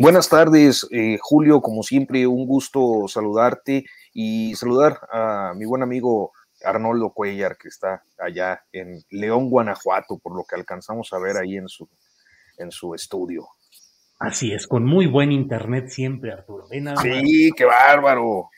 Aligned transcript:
Buenas 0.00 0.28
tardes, 0.28 0.86
eh, 0.90 1.18
Julio. 1.20 1.60
Como 1.60 1.82
siempre, 1.82 2.26
un 2.26 2.46
gusto 2.46 3.06
saludarte 3.08 3.84
y 4.12 4.54
saludar 4.54 4.98
a 5.12 5.52
mi 5.56 5.64
buen 5.66 5.82
amigo 5.82 6.32
Arnoldo 6.64 7.10
Cuellar, 7.12 7.56
que 7.56 7.68
está 7.68 8.02
allá 8.18 8.62
en 8.72 9.02
León, 9.10 9.50
Guanajuato, 9.50 10.18
por 10.18 10.34
lo 10.36 10.44
que 10.44 10.56
alcanzamos 10.56 11.12
a 11.12 11.18
ver 11.18 11.36
ahí 11.36 11.56
en 11.56 11.68
su, 11.68 11.88
en 12.58 12.70
su 12.70 12.94
estudio. 12.94 13.48
Así 14.18 14.52
es, 14.52 14.66
con 14.66 14.84
muy 14.84 15.06
buen 15.06 15.32
internet 15.32 15.88
siempre, 15.88 16.32
Arturo. 16.32 16.66
Ven. 16.70 16.88
Sí, 16.98 17.50
qué 17.56 17.64
bárbaro. 17.64 18.50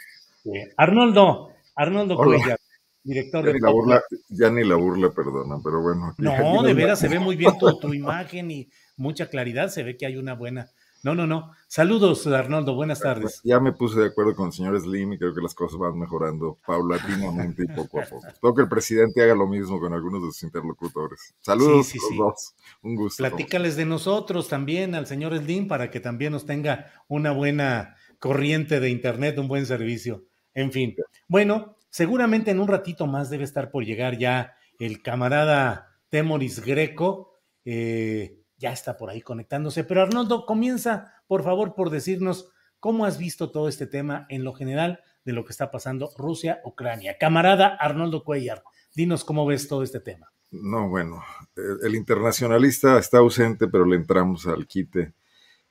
Eh, 0.45 0.73
Arnoldo, 0.77 1.51
Arnoldo 1.77 2.17
Hola. 2.17 2.39
Cuellar, 2.39 2.59
director 3.05 3.45
Ya 3.45 3.47
de 3.49 3.55
ni, 3.55 3.61
la 3.61 3.71
burla, 3.71 4.03
ya 4.29 4.51
ni 4.51 4.65
la 4.65 4.75
burla, 4.75 5.11
perdona, 5.11 5.57
pero 5.63 5.81
bueno. 5.81 6.07
aquí- 6.09 6.27
aquí 6.27 6.43
No, 6.43 6.63
de 6.65 6.75
veras 6.75 6.99
se 6.99 7.09
ve 7.09 7.21
muy 7.21 7.37
bien 7.37 7.57
tu, 7.59 7.79
tu 7.79 7.95
imagen 7.95 8.51
y 8.51 8.69
mucha 8.97 9.29
claridad. 9.31 9.69
Se 9.69 9.83
ve 9.85 9.97
que 9.97 10.07
hay 10.07 10.17
una 10.17 10.35
buena. 10.35 10.69
No, 11.05 11.15
no, 11.17 11.27
no. 11.27 11.51
Saludos, 11.67 12.27
Arnoldo. 12.29 12.75
Buenas 12.77 13.01
tardes. 13.01 13.41
Ya 13.43 13.59
me 13.59 13.73
puse 13.73 13.99
de 13.99 14.07
acuerdo 14.07 14.37
con 14.37 14.47
el 14.47 14.53
señor 14.53 14.81
Slim 14.81 15.15
y 15.15 15.19
creo 15.19 15.35
que 15.35 15.41
las 15.41 15.53
cosas 15.55 15.79
van 15.79 15.99
mejorando 15.99 16.59
paulatinamente 16.65 17.65
y 17.65 17.67
poco 17.67 18.01
a 18.01 18.05
poco. 18.05 18.27
Espero 18.29 18.55
que 18.55 18.63
el 18.63 18.69
presidente 18.69 19.21
haga 19.23 19.35
lo 19.35 19.49
mismo 19.49 19.81
con 19.81 19.93
algunos 19.93 20.23
de 20.23 20.29
sus 20.29 20.45
interlocutores. 20.45 21.35
Saludos 21.41 21.87
Sí, 21.87 21.99
sí, 21.99 21.99
a 21.99 22.03
los 22.03 22.11
sí. 22.11 22.17
dos. 22.19 22.55
Un 22.83 22.95
gusto. 22.95 23.21
Platícales 23.23 23.75
de 23.77 23.85
nosotros 23.85 24.49
también 24.49 24.95
al 24.95 25.07
señor 25.07 25.37
Slim 25.37 25.67
para 25.67 25.91
que 25.91 25.99
también 25.99 26.33
nos 26.33 26.47
tenga 26.47 26.93
una 27.09 27.33
buena 27.33 27.97
corriente 28.21 28.79
de 28.79 28.91
internet, 28.91 29.37
un 29.39 29.49
buen 29.49 29.67
servicio. 29.67 30.25
En 30.55 30.71
fin. 30.71 30.95
Bueno, 31.27 31.77
seguramente 31.91 32.53
en 32.53 32.61
un 32.61 32.69
ratito 32.69 33.07
más 33.09 33.29
debe 33.29 33.43
estar 33.45 33.71
por 33.73 33.85
llegar 33.85 34.19
ya 34.19 34.55
el 34.79 35.03
camarada 35.03 35.89
Temoris 36.11 36.61
Greco. 36.65 37.41
eh, 37.65 38.39
ya 38.63 38.73
está 38.73 38.97
por 38.97 39.11
ahí 39.11 39.21
conectándose. 39.21 39.85
Pero 39.85 40.01
Arnoldo, 40.03 40.47
comienza, 40.47 41.13
por 41.27 41.43
favor, 41.43 41.75
por 41.75 41.91
decirnos 41.91 42.51
cómo 42.79 43.05
has 43.05 43.19
visto 43.19 43.51
todo 43.51 43.69
este 43.69 43.87
tema 43.87 44.27
en 44.31 44.45
lo 44.45 44.55
general 44.55 45.01
de 45.25 45.33
lo 45.33 45.45
que 45.45 45.51
está 45.51 45.71
pasando 45.71 46.11
Rusia-Ucrania. 46.17 47.19
Camarada 47.19 47.77
Arnoldo 47.79 48.25
Cuellar, 48.25 48.63
dinos 48.95 49.25
cómo 49.25 49.45
ves 49.45 49.69
todo 49.69 49.83
este 49.83 50.01
tema. 50.01 50.33
No, 50.53 50.89
bueno, 50.89 51.23
el, 51.57 51.89
el 51.89 51.95
internacionalista 51.97 52.99
está 52.99 53.19
ausente, 53.19 53.67
pero 53.67 53.85
le 53.85 53.97
entramos 53.97 54.47
al 54.47 54.67
quite. 54.67 55.15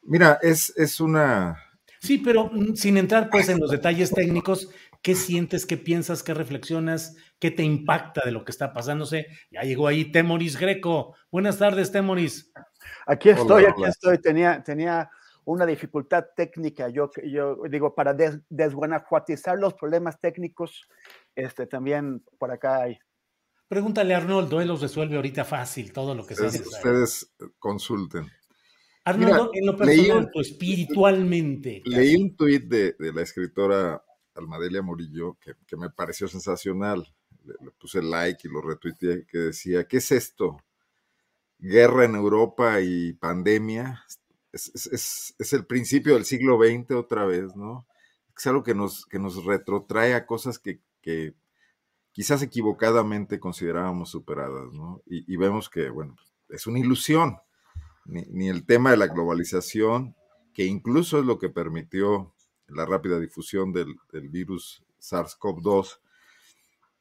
Mira, 0.04 0.40
es, 0.42 0.74
es 0.76 1.00
una, 1.00 1.58
Sí, 2.02 2.18
pero 2.18 2.50
mm, 2.52 2.76
sin 2.76 2.98
entrar 2.98 3.30
pues 3.30 3.48
en 3.50 3.60
los 3.60 3.70
detalles 3.70 4.12
técnicos, 4.12 4.70
¿qué 5.04 5.14
sientes, 5.14 5.68
qué 5.68 5.78
piensas, 5.78 6.24
qué 6.24 6.34
reflexionas, 6.34 7.16
qué 7.40 7.52
te 7.52 7.64
impacta 7.64 8.22
de 8.26 8.32
lo 8.32 8.44
que 8.44 8.52
está 8.52 8.74
pasándose? 8.74 9.28
Ya 9.52 9.62
llegó 9.62 9.88
ahí 9.88 10.12
Temoris 10.12 10.58
Greco. 10.58 11.16
Buenas 11.32 11.60
tardes, 11.60 11.92
Temoris. 11.92 12.52
Aquí 13.06 13.30
estoy, 13.30 13.64
Hola, 13.64 13.70
aquí 13.72 13.82
hola. 13.82 13.90
estoy. 13.90 14.18
Tenía, 14.20 14.64
tenía 14.64 15.10
una 15.46 15.66
dificultad 15.66 16.26
técnica. 16.36 16.90
Yo, 16.90 17.10
yo 17.24 17.58
digo, 17.70 17.94
para 17.96 18.14
des, 18.14 18.40
desguanajuatizar 18.50 19.58
los 19.58 19.74
problemas 19.74 20.20
técnicos, 20.20 20.88
este, 21.36 21.68
también 21.68 22.24
por 22.38 22.52
acá 22.52 22.84
hay. 22.84 22.98
Pregúntale 23.68 24.14
a 24.14 24.18
Arnoldo, 24.18 24.60
él 24.62 24.68
los 24.68 24.82
resuelve 24.82 25.16
ahorita 25.16 25.46
fácil, 25.46 25.94
todo 25.94 26.14
lo 26.14 26.26
que 26.26 26.36
sea 26.36 26.48
ustedes, 26.48 26.66
necesario. 26.68 27.04
ustedes 27.04 27.34
consulten. 27.58 28.30
Arnoldo, 29.06 29.50
mira, 29.52 29.60
en 29.60 29.66
lo 29.66 29.86
leí 29.86 29.98
personal, 30.02 30.26
un- 30.26 30.32
tú 30.32 30.42
espiritualmente. 30.42 31.82
Leí 31.86 32.16
un 32.16 32.36
tuit 32.36 32.64
de, 32.66 32.96
de 33.00 33.14
la 33.14 33.22
escritora 33.22 34.04
Almadelia 34.36 34.82
Murillo 34.82 35.38
que, 35.40 35.54
que 35.66 35.78
me 35.78 35.90
pareció 35.90 36.28
sensacional. 36.28 37.08
Le, 37.46 37.54
le 37.66 37.72
puse 37.72 38.02
like 38.04 38.48
y 38.48 38.52
lo 38.52 38.62
retuiteé, 38.62 39.26
que 39.26 39.38
decía, 39.38 39.86
¿qué 39.88 39.98
es 39.98 40.12
esto? 40.12 40.58
Guerra 41.62 42.06
en 42.06 42.16
Europa 42.16 42.82
y 42.82 43.14
pandemia. 43.14 44.04
Es, 44.52 45.34
es- 45.40 45.54
el 45.54 45.66
principio 45.66 46.16
del 46.16 46.26
siglo 46.26 46.58
XX 46.58 46.96
otra 46.96 47.26
vez, 47.26 47.56
¿no? 47.56 47.88
Es 48.38 48.48
algo 48.48 48.64
que 48.64 48.76
nos, 48.76 49.06
que 49.06 49.20
nos 49.20 49.46
retrotrae 49.46 50.16
a 50.16 50.26
cosas 50.26 50.60
que, 50.60 50.82
que 51.02 51.36
quizás 52.14 52.42
equivocadamente 52.44 53.40
considerábamos 53.40 54.12
superadas, 54.12 54.74
¿no? 54.74 55.02
Y, 55.06 55.32
y 55.34 55.38
vemos 55.38 55.70
que, 55.70 55.90
bueno, 55.90 56.16
es 56.50 56.68
una 56.68 56.80
ilusión. 56.80 57.38
Ni, 58.06 58.24
ni 58.30 58.50
el 58.50 58.66
tema 58.66 58.92
de 58.92 58.98
la 58.98 59.08
globalización, 59.08 60.16
que 60.54 60.66
incluso 60.66 61.20
es 61.20 61.26
lo 61.26 61.40
que 61.40 61.50
permitió 61.50 62.34
la 62.68 62.86
rápida 62.86 63.20
difusión 63.20 63.74
del, 63.74 63.96
del 64.12 64.30
virus 64.30 64.84
SARS-CoV-2, 65.02 66.01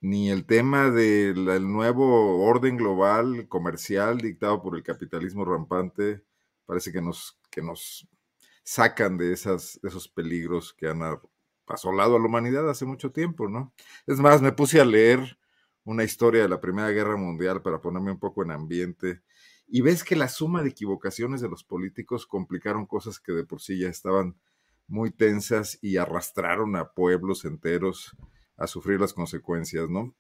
ni 0.01 0.31
el 0.31 0.47
tema 0.47 0.91
del 0.91 1.49
el 1.49 1.71
nuevo 1.71 2.45
orden 2.45 2.77
global 2.77 3.47
comercial 3.49 4.19
dictado 4.19 4.63
por 4.63 4.77
el 4.77 4.83
capitalismo 4.83 5.45
rampante, 5.45 6.25
parece 6.65 6.93
que 6.93 7.03
nos, 7.03 7.39
que 7.51 7.63
nos 7.63 8.09
sacan 8.63 9.19
de, 9.19 9.33
esas, 9.33 9.79
esos 9.83 10.09
peligros 10.09 10.73
que 10.73 10.89
han 10.89 11.01
asolado 11.67 12.17
a 12.17 12.19
la 12.19 12.27
humanidad 12.27 12.69
hace 12.69 12.87
mucho 12.87 13.13
tiempo, 13.13 13.49
¿no? 13.49 13.73
Es 14.07 14.19
más, 14.19 14.41
me 14.41 14.53
puse 14.53 14.81
a 14.81 14.85
leer 14.85 15.39
una 15.85 16.05
historia 16.05 16.43
de 16.43 16.49
la 16.49 16.61
Primera 16.61 16.91
Guerra 16.91 17.17
Mundial 17.17 17.63
para 17.63 17.81
ponerme 17.81 18.13
un 18.13 18.19
poco 18.19 18.43
en 18.43 18.53
ambiente 18.53 19.23
y 19.67 19.83
ves 19.83 20.03
que 20.03 20.17
la 20.17 20.29
suma 20.29 20.63
de 20.63 20.71
equivocaciones 20.71 21.41
de 21.41 21.49
los 21.49 21.65
políticos 21.65 22.27
complicaron 22.27 22.87
cosas 22.87 23.21
que 23.21 23.33
de 23.33 23.45
por 23.45 23.61
sí 23.61 23.79
ya 23.79 23.89
estaban 23.89 24.37
muy 24.89 25.11
tensas 25.11 25.79
y 25.81 25.97
arrastraron 25.97 26.75
a 26.77 26.93
pueblos 26.93 27.45
enteros 27.45 28.17
a 28.61 28.69
sufrir 28.69 29.01
las 29.01 29.15
consecuencias, 29.15 29.91
¿no? 29.91 30.15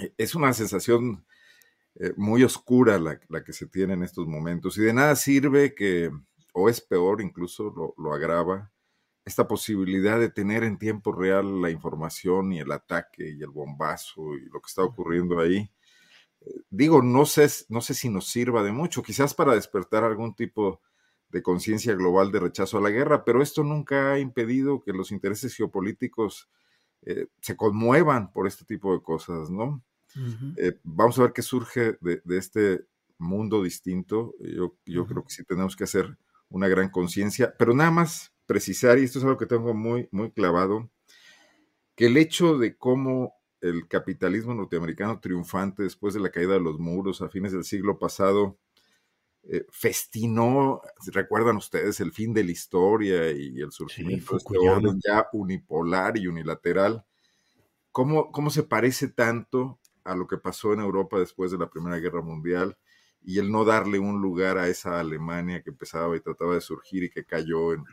Eh, 0.00 0.12
Es 0.18 0.34
una 0.34 0.52
sensación 0.54 1.26
eh, 1.96 2.14
muy 2.16 2.44
oscura 2.44 2.98
la, 2.98 3.20
la 3.28 3.44
que 3.44 3.52
se 3.52 3.66
tiene 3.68 3.94
en 3.94 4.04
estos 4.04 4.26
momentos 4.26 4.78
y 4.78 4.82
de 4.82 4.94
nada 4.94 5.16
sirve 5.16 5.74
que, 5.74 6.10
o 6.54 6.68
es 6.68 6.80
peor, 6.80 7.20
incluso 7.22 7.72
lo, 7.76 7.94
lo 7.98 8.14
agrava, 8.14 8.72
esta 9.24 9.48
posibilidad 9.48 10.20
de 10.20 10.30
tener 10.30 10.64
en 10.64 10.78
tiempo 10.78 11.12
real 11.12 11.62
la 11.62 11.70
información 11.70 12.52
y 12.52 12.60
el 12.60 12.72
ataque 12.72 13.30
y 13.38 13.42
el 13.42 13.50
bombazo 13.50 14.34
y 14.36 14.46
lo 14.46 14.60
que 14.60 14.68
está 14.68 14.82
ocurriendo 14.84 15.40
ahí 15.40 15.70
digo, 16.70 17.02
no 17.02 17.26
sé, 17.26 17.48
no 17.68 17.80
sé 17.80 17.94
si 17.94 18.08
nos 18.08 18.28
sirva 18.28 18.62
de 18.62 18.72
mucho, 18.72 19.02
quizás 19.02 19.34
para 19.34 19.54
despertar 19.54 20.04
algún 20.04 20.34
tipo 20.34 20.80
de 21.28 21.42
conciencia 21.42 21.94
global 21.94 22.32
de 22.32 22.40
rechazo 22.40 22.78
a 22.78 22.80
la 22.80 22.90
guerra, 22.90 23.24
pero 23.24 23.42
esto 23.42 23.62
nunca 23.62 24.12
ha 24.12 24.18
impedido 24.18 24.82
que 24.82 24.92
los 24.92 25.12
intereses 25.12 25.54
geopolíticos 25.54 26.48
eh, 27.02 27.26
se 27.40 27.56
conmuevan 27.56 28.32
por 28.32 28.46
este 28.46 28.64
tipo 28.64 28.92
de 28.92 29.02
cosas, 29.02 29.50
¿no? 29.50 29.82
Eh, 30.56 30.78
vamos 30.82 31.18
a 31.18 31.22
ver 31.22 31.32
qué 31.32 31.42
surge 31.42 31.96
de, 32.00 32.20
de 32.24 32.38
este 32.38 32.86
mundo 33.18 33.62
distinto. 33.62 34.34
Yo, 34.40 35.06
creo 35.06 35.24
que 35.24 35.30
sí 35.30 35.44
tenemos 35.44 35.76
que 35.76 35.84
hacer 35.84 36.16
una 36.48 36.68
gran 36.68 36.88
conciencia, 36.88 37.54
pero 37.58 37.74
nada 37.74 37.90
más 37.90 38.32
precisar, 38.46 38.98
y 38.98 39.04
esto 39.04 39.18
es 39.18 39.24
algo 39.24 39.36
que 39.36 39.46
tengo 39.46 39.74
muy, 39.74 40.08
muy 40.10 40.30
clavado, 40.30 40.90
que 41.94 42.06
el 42.06 42.16
hecho 42.16 42.56
de 42.56 42.76
cómo 42.76 43.34
el 43.60 43.88
capitalismo 43.88 44.54
norteamericano 44.54 45.20
triunfante 45.20 45.82
después 45.82 46.14
de 46.14 46.20
la 46.20 46.30
caída 46.30 46.54
de 46.54 46.60
los 46.60 46.78
muros 46.78 47.20
a 47.20 47.28
fines 47.28 47.52
del 47.52 47.64
siglo 47.64 47.98
pasado 47.98 48.56
eh, 49.50 49.64
festinó, 49.70 50.82
recuerdan 51.06 51.56
ustedes, 51.56 52.00
el 52.00 52.12
fin 52.12 52.34
de 52.34 52.44
la 52.44 52.50
historia 52.50 53.30
y 53.30 53.60
el 53.62 53.72
surgimiento 53.72 54.32
de 54.32 54.38
este 54.38 54.58
orden 54.58 55.00
ya 55.02 55.26
unipolar 55.32 56.18
y 56.18 56.26
unilateral. 56.26 57.02
¿Cómo, 57.90 58.30
¿Cómo 58.30 58.50
se 58.50 58.62
parece 58.62 59.08
tanto 59.08 59.80
a 60.04 60.14
lo 60.14 60.26
que 60.26 60.36
pasó 60.36 60.74
en 60.74 60.80
Europa 60.80 61.18
después 61.18 61.50
de 61.50 61.56
la 61.56 61.70
Primera 61.70 61.96
Guerra 61.96 62.20
Mundial 62.20 62.76
y 63.22 63.38
el 63.38 63.50
no 63.50 63.64
darle 63.64 63.98
un 63.98 64.20
lugar 64.20 64.58
a 64.58 64.68
esa 64.68 65.00
Alemania 65.00 65.62
que 65.62 65.70
empezaba 65.70 66.14
y 66.14 66.20
trataba 66.20 66.54
de 66.54 66.60
surgir 66.60 67.04
y 67.04 67.10
que 67.10 67.24
cayó 67.24 67.72
en, 67.72 67.84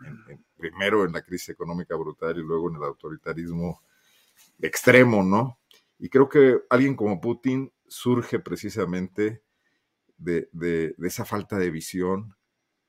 primero 0.58 1.06
en 1.06 1.14
la 1.14 1.22
crisis 1.22 1.50
económica 1.50 1.96
brutal 1.96 2.38
y 2.38 2.44
luego 2.44 2.70
en 2.70 2.76
el 2.76 2.84
autoritarismo 2.84 3.82
extremo, 4.62 5.24
¿no? 5.24 5.58
Y 6.00 6.10
creo 6.10 6.28
que 6.28 6.60
alguien 6.70 6.96
como 6.96 7.22
Putin 7.22 7.72
surge 7.88 8.40
precisamente 8.40 9.42
de, 10.18 10.96
esa 11.04 11.26
falta 11.26 11.58
de 11.58 11.72
visión 11.72 12.36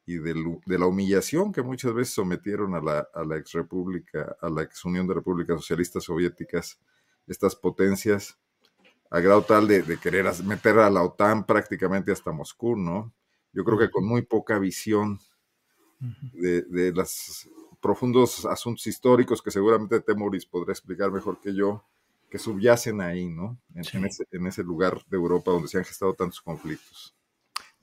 y 0.05 0.17
de, 0.17 0.34
la 0.78 0.87
humillación 0.87 1.52
que 1.52 1.62
muchas 1.62 1.93
veces 1.94 2.14
sometieron 2.14 2.75
a 2.75 2.81
la, 2.81 3.08
a 3.14 3.25
la 3.25 3.37
ex 3.37 3.52
república, 3.52 4.37
a 4.40 4.49
la 4.49 4.62
ex 4.62 4.84
Unión 4.84 5.06
de 5.06 5.14
Repúblicas 5.14 5.56
Socialistas 5.56 6.05
Soviéticas, 6.05 6.78
estas 7.26 7.56
potencias, 7.56 8.38
a 9.11 9.20
grado 9.20 9.43
tal 9.43 9.69
de, 9.69 9.99
querer 9.99 10.26
meter 10.44 10.78
a 10.78 10.90
la 10.90 11.02
OTAN 11.02 11.44
prácticamente 11.44 12.12
hasta 12.12 12.32
Moscú, 12.32 12.76
¿no? 12.76 13.12
Yo 13.52 13.64
creo 13.64 13.78
que 13.78 13.90
con 13.90 14.06
muy 14.06 14.23
poca 14.23 14.58
visión 14.58 15.19
de, 16.32 16.93
los 16.94 17.49
profundos 17.81 18.44
asuntos 18.44 18.87
históricos 18.87 19.40
que 19.40 19.50
seguramente 19.50 20.00
Temoris 20.00 20.44
podrá 20.44 20.73
explicar 20.73 21.11
mejor 21.11 21.40
que 21.40 21.55
yo, 21.55 21.84
que 22.28 22.38
subyacen 22.38 23.00
ahí, 23.00 23.28
¿no? 23.28 23.58
En, 23.75 24.05
ese, 24.05 24.26
en 24.31 24.46
ese 24.46 24.62
lugar 24.62 25.02
de 25.06 25.17
Europa 25.17 25.52
donde 25.52 25.69
se 25.69 25.78
han 25.78 25.84
gestado 25.84 26.14
tantos 26.14 26.40
conflictos. 26.40 27.15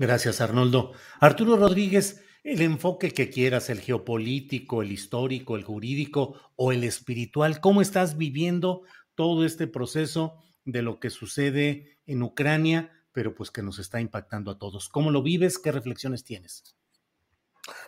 Gracias, 0.04 0.42
Arnoldo. 0.42 0.92
Arturo 1.22 1.56
Rodríguez, 1.56 2.26
el 2.44 2.62
enfoque 2.62 3.12
que 3.12 3.30
quieras, 3.30 3.70
el 3.70 3.80
geopolítico, 3.80 4.82
el 4.82 4.92
histórico, 4.92 5.56
el 5.56 5.64
jurídico 5.64 6.36
o 6.58 6.74
el 6.74 6.84
espiritual, 6.84 7.62
¿cómo 7.62 7.82
estás 7.82 8.18
viviendo 8.18 8.82
todo 9.16 9.46
este 9.46 9.66
proceso 9.66 10.44
de 10.66 10.82
lo 10.82 11.00
que 11.00 11.10
sucede 11.10 12.00
en 12.06 12.22
Ucrania, 12.22 12.92
pero 13.14 13.34
pues 13.34 13.50
que 13.50 13.64
nos 13.64 13.80
está 13.80 14.02
impactando 14.02 14.52
a 14.52 14.60
todos? 14.60 14.90
¿Cómo 14.90 15.10
lo 15.10 15.24
vives? 15.24 15.58
¿Qué 15.58 15.72
reflexiones 15.72 16.26
tienes? 16.26 16.76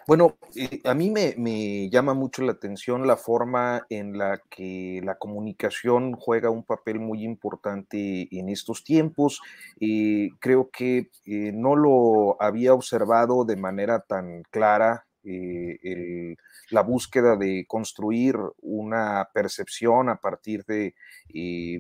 Bueno, 0.08 0.38
eh, 0.56 0.82
a 0.86 0.94
mí 0.94 1.10
me, 1.10 1.90
llama 1.90 2.14
mucho 2.14 2.44
la 2.44 2.54
atención 2.54 3.08
la 3.08 3.18
forma 3.18 3.86
en 3.90 4.18
la 4.18 4.42
que 4.50 5.02
la 5.04 5.16
comunicación 5.16 6.14
juega 6.14 6.50
un 6.50 6.64
papel 6.64 7.00
muy 7.00 7.24
importante 7.24 8.28
en 8.32 8.50
estos 8.50 8.84
tiempos. 8.84 9.42
y 9.80 10.32
creo 10.38 10.70
que 10.70 11.10
eh, 11.26 11.52
no 11.54 11.76
lo 11.76 12.42
había 12.42 12.74
observado 12.74 13.46
de 13.46 13.58
manera 13.58 14.00
tan 14.02 14.44
clara 14.52 15.05
eh, 15.26 16.36
la 16.70 16.82
búsqueda 16.82 17.36
de 17.36 17.66
construir 17.68 18.36
una 18.62 19.28
percepción 19.34 20.10
a 20.10 20.18
partir 20.18 20.64
de 20.66 20.96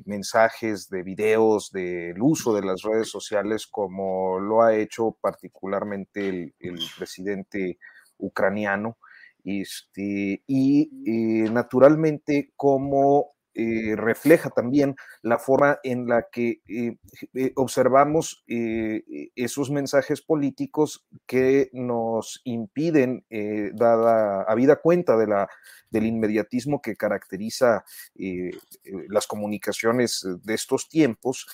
mensajes, 0.05 0.89
de 0.89 1.03
videos, 1.03 1.71
del 1.71 2.21
uso 2.21 2.53
de 2.53 2.65
las 2.65 2.81
redes 2.81 3.09
sociales, 3.09 3.67
como 3.67 4.39
lo 4.39 4.63
ha 4.63 4.75
hecho 4.75 5.17
particularmente 5.21 6.27
el, 6.27 6.55
el 6.59 6.79
presidente 6.97 7.77
ucraniano, 8.17 8.97
este, 9.45 10.43
y 10.47 10.89
eh, 11.05 11.49
naturalmente 11.51 12.51
como 12.55 13.34
eh, 13.55 13.95
refleja 13.95 14.49
también 14.49 14.95
la 15.21 15.39
forma 15.39 15.79
en 15.83 16.07
la 16.07 16.27
que 16.31 16.61
eh, 16.67 17.51
observamos 17.55 18.43
esos 18.47 19.71
mensajes 19.71 20.21
políticos 20.21 21.07
que 21.25 21.69
nos 21.73 22.41
impiden, 22.43 23.25
dada 23.73 24.43
habida 24.43 24.75
cuenta 24.77 25.17
de 25.17 25.27
la, 25.27 25.47
del 25.89 26.05
inmediatismo 26.05 26.81
que 26.81 26.95
caracteriza 26.95 27.83
las 29.09 29.27
comunicaciones 29.27 30.27
de 30.43 30.53
estos 30.53 30.89
tiempos, 30.89 31.47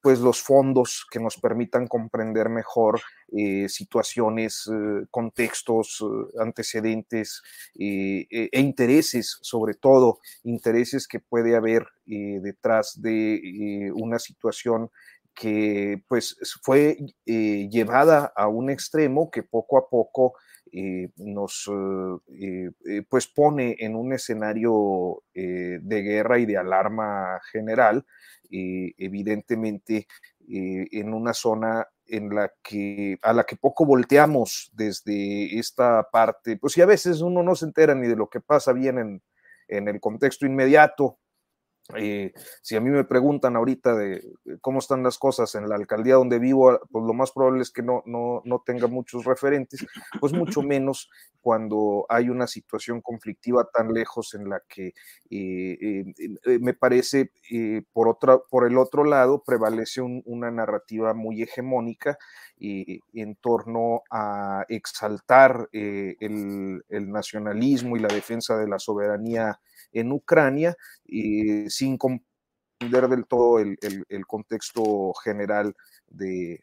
pues 0.00 0.20
los 0.20 0.40
fondos 0.40 1.06
que 1.10 1.20
nos 1.20 1.36
permitan 1.36 1.86
comprender 1.86 2.48
mejor 2.48 3.00
eh, 3.34 3.66
situaciones, 3.70 4.70
eh, 4.70 5.06
contextos, 5.10 6.02
eh, 6.02 6.38
antecedentes 6.38 7.40
e, 7.74 8.26
e, 8.30 8.60
intereses, 8.60 9.38
sobre 9.40 9.72
todo 9.72 10.18
intereses 10.44 11.08
que 11.08 11.18
puede 11.18 11.56
haber 11.56 11.86
detrás 12.04 13.00
de 13.00 13.90
una 13.94 14.18
situación 14.18 14.90
que 15.34 16.02
pues 16.08 16.36
fue 16.62 16.98
llevada 17.24 18.32
a 18.36 18.48
un 18.48 18.68
extremo 18.68 19.30
que 19.30 19.42
poco 19.44 19.78
a 19.78 19.88
poco 19.88 20.34
nos 21.16 21.70
pues 23.08 23.28
pone 23.28 23.76
en 23.78 23.94
un 23.94 24.12
escenario 24.12 25.22
de 25.32 26.02
guerra 26.02 26.38
y 26.38 26.44
de 26.44 26.58
alarma 26.58 27.40
general 27.50 28.04
evidentemente 28.50 30.06
en 30.48 31.14
una 31.14 31.32
zona 31.32 31.86
en 32.06 32.34
la 32.34 32.52
que 32.62 33.18
a 33.22 33.32
la 33.32 33.44
que 33.44 33.56
poco 33.56 33.84
volteamos 33.86 34.70
desde 34.72 35.58
esta 35.58 36.08
parte, 36.10 36.56
pues 36.56 36.74
si 36.74 36.82
a 36.82 36.86
veces 36.86 37.20
uno 37.20 37.42
no 37.42 37.54
se 37.54 37.66
entera 37.66 37.94
ni 37.94 38.06
de 38.06 38.16
lo 38.16 38.28
que 38.28 38.40
pasa 38.40 38.72
bien 38.72 38.98
en, 38.98 39.22
en 39.68 39.88
el 39.88 40.00
contexto 40.00 40.46
inmediato, 40.46 41.18
eh, 41.96 42.32
si 42.62 42.76
a 42.76 42.80
mí 42.80 42.90
me 42.90 43.04
preguntan 43.04 43.56
ahorita 43.56 43.94
de 43.94 44.22
cómo 44.60 44.78
están 44.78 45.02
las 45.02 45.18
cosas 45.18 45.54
en 45.56 45.68
la 45.68 45.74
alcaldía 45.74 46.14
donde 46.14 46.38
vivo, 46.38 46.78
pues 46.90 47.04
lo 47.04 47.12
más 47.12 47.32
probable 47.32 47.62
es 47.62 47.70
que 47.70 47.82
no, 47.82 48.02
no, 48.06 48.40
no 48.44 48.62
tenga 48.64 48.86
muchos 48.86 49.24
referentes, 49.24 49.84
pues 50.20 50.32
mucho 50.32 50.62
menos 50.62 51.10
cuando 51.40 52.06
hay 52.08 52.28
una 52.28 52.46
situación 52.46 53.00
conflictiva 53.00 53.68
tan 53.72 53.92
lejos 53.92 54.34
en 54.34 54.48
la 54.48 54.62
que 54.68 54.94
eh, 55.28 56.04
eh, 56.16 56.58
me 56.60 56.72
parece, 56.72 57.32
por, 57.92 58.08
otra, 58.08 58.38
por 58.38 58.64
el 58.64 58.78
otro 58.78 59.04
lado, 59.04 59.42
prevalece 59.44 60.00
una 60.00 60.50
narrativa 60.52 61.14
muy 61.14 61.42
hegemónica 61.42 62.16
en 62.58 63.34
torno 63.40 64.02
a 64.08 64.64
exaltar 64.68 65.68
el, 65.72 66.84
el 66.88 67.10
nacionalismo 67.10 67.96
y 67.96 68.00
la 68.00 68.08
defensa 68.08 68.56
de 68.56 68.68
la 68.68 68.78
soberanía 68.78 69.58
en 69.92 70.12
Ucrania, 70.12 70.76
y 71.04 71.68
sin 71.70 71.98
comprender 71.98 72.32
del 72.90 73.26
todo 73.26 73.58
el, 73.58 73.78
contexto 74.26 75.12
general 75.22 75.74
de, 76.08 76.62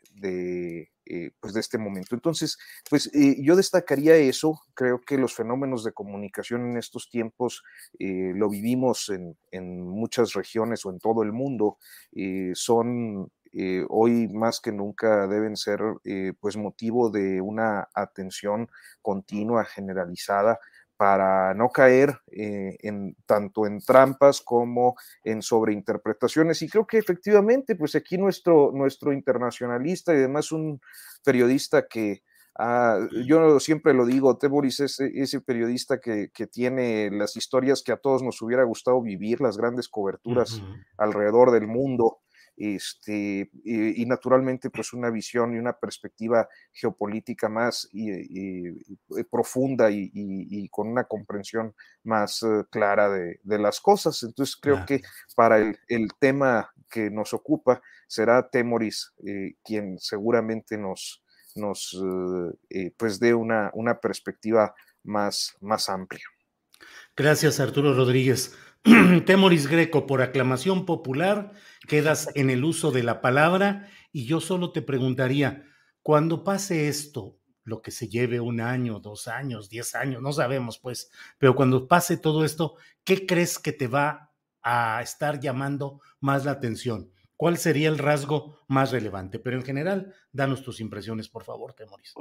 eh, 1.06 1.32
pues 1.40 1.54
de 1.54 1.60
este 1.60 1.78
momento. 1.78 2.16
Entonces, 2.16 2.58
pues 2.90 3.10
eh, 3.14 3.38
yo 3.42 3.56
destacaría 3.56 4.16
eso. 4.16 4.60
Creo 4.74 5.02
que 5.02 5.18
los 5.18 5.34
fenómenos 5.34 5.84
de 5.84 5.94
comunicación 5.94 6.72
en 6.72 6.78
estos 6.78 7.10
tiempos 7.10 7.64
eh, 7.98 8.34
lo 8.36 8.50
vivimos 8.50 9.10
en, 9.10 9.38
en, 9.52 9.82
muchas 9.82 10.34
regiones 10.34 10.86
o 10.86 10.92
en 10.92 11.00
todo 11.00 11.24
el 11.24 11.32
mundo. 11.32 11.78
son 12.54 13.32
hoy 13.90 14.28
más 14.28 14.60
que 14.62 14.72
nunca 14.72 15.26
deben 15.26 15.58
ser 15.58 15.80
pues 16.40 16.56
motivo 16.56 17.10
de 17.10 17.42
una 17.42 17.88
atención 17.96 18.70
continua, 19.02 19.66
generalizada 19.66 20.60
para 21.00 21.54
no 21.54 21.70
caer 21.70 22.20
eh, 22.30 22.76
en, 22.82 23.16
tanto 23.26 23.66
en 23.66 23.80
trampas 23.80 24.42
como 24.42 24.96
en 25.24 25.42
sobreinterpretaciones. 25.42 26.62
Y 26.62 26.68
creo 26.68 26.86
que 26.86 26.98
efectivamente, 26.98 27.78
pues 27.78 27.96
aquí 27.96 28.18
nuestro, 28.18 28.74
nuestro 28.74 29.14
internacionalista 29.14 30.12
y 30.12 30.18
además 30.18 30.52
un 30.52 30.82
periodista 31.24 31.88
que, 31.88 32.22
ah, 32.60 33.00
yo 33.26 33.62
siempre 33.62 33.94
lo 33.94 34.06
digo, 34.06 34.38
Teboris 34.38 34.82
es 34.82 35.00
ese 35.00 35.40
periodista 35.40 36.02
que, 36.02 36.32
que, 36.34 36.48
tiene 36.48 37.10
las 37.12 37.38
historias 37.38 37.82
que 37.82 37.94
a 37.94 37.98
todos 37.98 38.22
nos 38.22 38.42
hubiera 38.42 38.66
gustado 38.66 39.02
vivir, 39.02 39.40
las 39.40 39.56
grandes 39.56 39.88
coberturas 39.88 40.62
alrededor 40.98 41.52
del 41.52 41.66
mundo 41.66 42.18
este, 42.60 43.50
y, 43.64 44.06
naturalmente 44.06 44.70
pues 44.70 44.92
una 44.92 45.10
visión 45.10 45.56
y 45.56 45.58
una 45.58 45.74
perspectiva 45.74 46.48
geopolítica 46.74 47.48
más 47.48 47.88
y, 47.94 48.84
profunda 49.32 49.90
y, 49.90 50.68
con 50.70 50.90
una 50.90 51.06
comprensión 51.06 51.74
más 52.04 52.44
eh, 52.44 52.66
clara 52.70 53.10
de, 53.10 53.40
las 53.60 53.80
cosas. 53.80 54.22
Entonces 54.24 54.58
creo 54.58 54.86
que 54.86 55.02
para 55.36 55.58
el, 55.58 56.10
tema 56.20 56.70
que 56.90 57.10
nos 57.10 57.34
ocupa 57.34 57.82
será 58.08 58.50
Temoris 58.50 59.14
eh, 59.26 59.56
quien 59.64 59.98
seguramente 60.00 60.78
nos, 60.78 61.24
nos 61.56 61.98
eh, 62.70 62.92
pues 62.98 63.20
dé 63.20 63.34
una, 63.34 63.72
una 63.74 64.00
perspectiva 64.02 64.76
más, 65.04 65.56
más 65.62 65.88
amplia. 65.88 66.26
Gracias, 67.16 67.60
Arturo 67.60 67.94
Rodríguez. 67.94 68.56
Temoris 69.26 69.68
Greco, 69.68 70.06
por 70.06 70.22
aclamación 70.22 70.86
popular, 70.86 71.54
quedas 71.88 72.30
en 72.36 72.50
el 72.50 72.64
uso 72.64 72.92
de 72.92 73.04
la 73.04 73.22
palabra 73.22 73.90
y 74.12 74.26
yo 74.26 74.40
solo 74.42 74.72
te 74.72 74.82
preguntaría, 74.82 75.66
cuando 76.02 76.44
pase 76.44 76.88
esto, 76.88 77.38
lo 77.64 77.82
que 77.82 77.92
se 77.92 78.08
lleve 78.08 78.40
un 78.40 78.62
año, 78.62 79.00
dos 79.00 79.28
años, 79.28 79.70
diez 79.70 79.96
años, 79.96 80.22
no 80.22 80.32
sabemos 80.32 80.80
pues, 80.80 81.12
pero 81.38 81.56
cuando 81.56 81.88
pase 81.88 82.18
todo 82.18 82.44
esto, 82.44 82.76
¿qué 83.04 83.26
crees 83.26 83.60
que 83.60 83.74
te 83.74 83.88
va 83.88 84.32
a 84.62 85.02
estar 85.02 85.40
llamando 85.40 86.02
más 86.20 86.46
la 86.46 86.52
atención? 86.52 87.12
cuál 87.40 87.58
sería 87.58 87.88
el 87.88 87.98
rasgo 87.98 88.58
más 88.68 88.92
relevante. 88.92 89.40
Pero 89.40 89.56
en 89.56 89.64
general, 89.64 90.14
danos 90.34 90.62
tus 90.62 90.82
impresiones, 90.82 91.30
por 91.30 91.46
favor, 91.46 91.72
Temoris. 91.72 92.14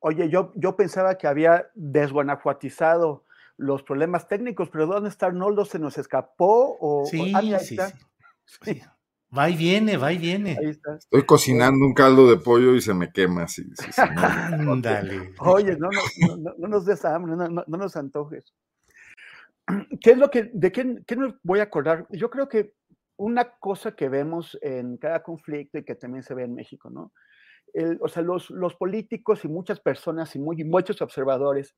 Oye, 0.00 0.28
yo, 0.28 0.50
yo 0.56 0.74
pensaba 0.74 1.16
que 1.16 1.28
había 1.28 1.70
desguanajuatizado 1.76 3.24
los 3.56 3.82
problemas 3.82 4.28
técnicos, 4.28 4.68
pero 4.70 4.86
¿dónde 4.86 5.08
está 5.08 5.26
Arnoldo? 5.26 5.64
¿Se 5.64 5.78
nos 5.78 5.98
escapó? 5.98 6.76
O, 6.80 7.06
sí, 7.06 7.32
sí, 7.60 7.76
sí, 8.62 8.82
Va 9.36 9.50
y 9.50 9.56
viene, 9.56 9.96
va 9.96 10.12
y 10.12 10.18
viene. 10.18 10.56
Estoy 10.62 11.26
cocinando 11.26 11.84
un 11.84 11.94
caldo 11.94 12.28
de 12.28 12.36
pollo 12.36 12.74
y 12.74 12.80
se 12.80 12.94
me 12.94 13.10
quema. 13.12 13.48
Sí, 13.48 13.64
Ándale. 14.06 15.34
Oye, 15.40 15.76
no, 15.76 15.88
no, 15.90 16.54
no, 16.56 16.68
nos 16.68 16.86
des 16.86 17.04
hambre, 17.04 17.34
no, 17.36 17.48
nos 17.66 17.96
antojes. 17.96 18.54
¿Qué 20.00 20.12
es 20.12 20.18
lo 20.18 20.30
que, 20.30 20.50
de 20.52 20.70
qué, 20.70 21.02
qué 21.06 21.16
nos 21.16 21.34
voy 21.42 21.58
a 21.58 21.64
acordar? 21.64 22.06
Yo 22.10 22.30
creo 22.30 22.48
que 22.48 22.74
una 23.16 23.58
cosa 23.58 23.96
que 23.96 24.08
vemos 24.08 24.56
en 24.62 24.96
cada 24.98 25.22
conflicto 25.22 25.78
y 25.78 25.84
que 25.84 25.96
también 25.96 26.22
se 26.22 26.34
ve 26.34 26.44
en 26.44 26.54
México, 26.54 26.90
¿no? 26.90 27.12
o 28.00 28.08
sea, 28.08 28.22
los, 28.22 28.48
los, 28.50 28.74
políticos 28.74 29.44
y 29.44 29.48
muchas 29.48 29.80
personas 29.80 30.34
y 30.34 30.38
muy, 30.38 30.64
muchos 30.64 31.02
observadores 31.02 31.74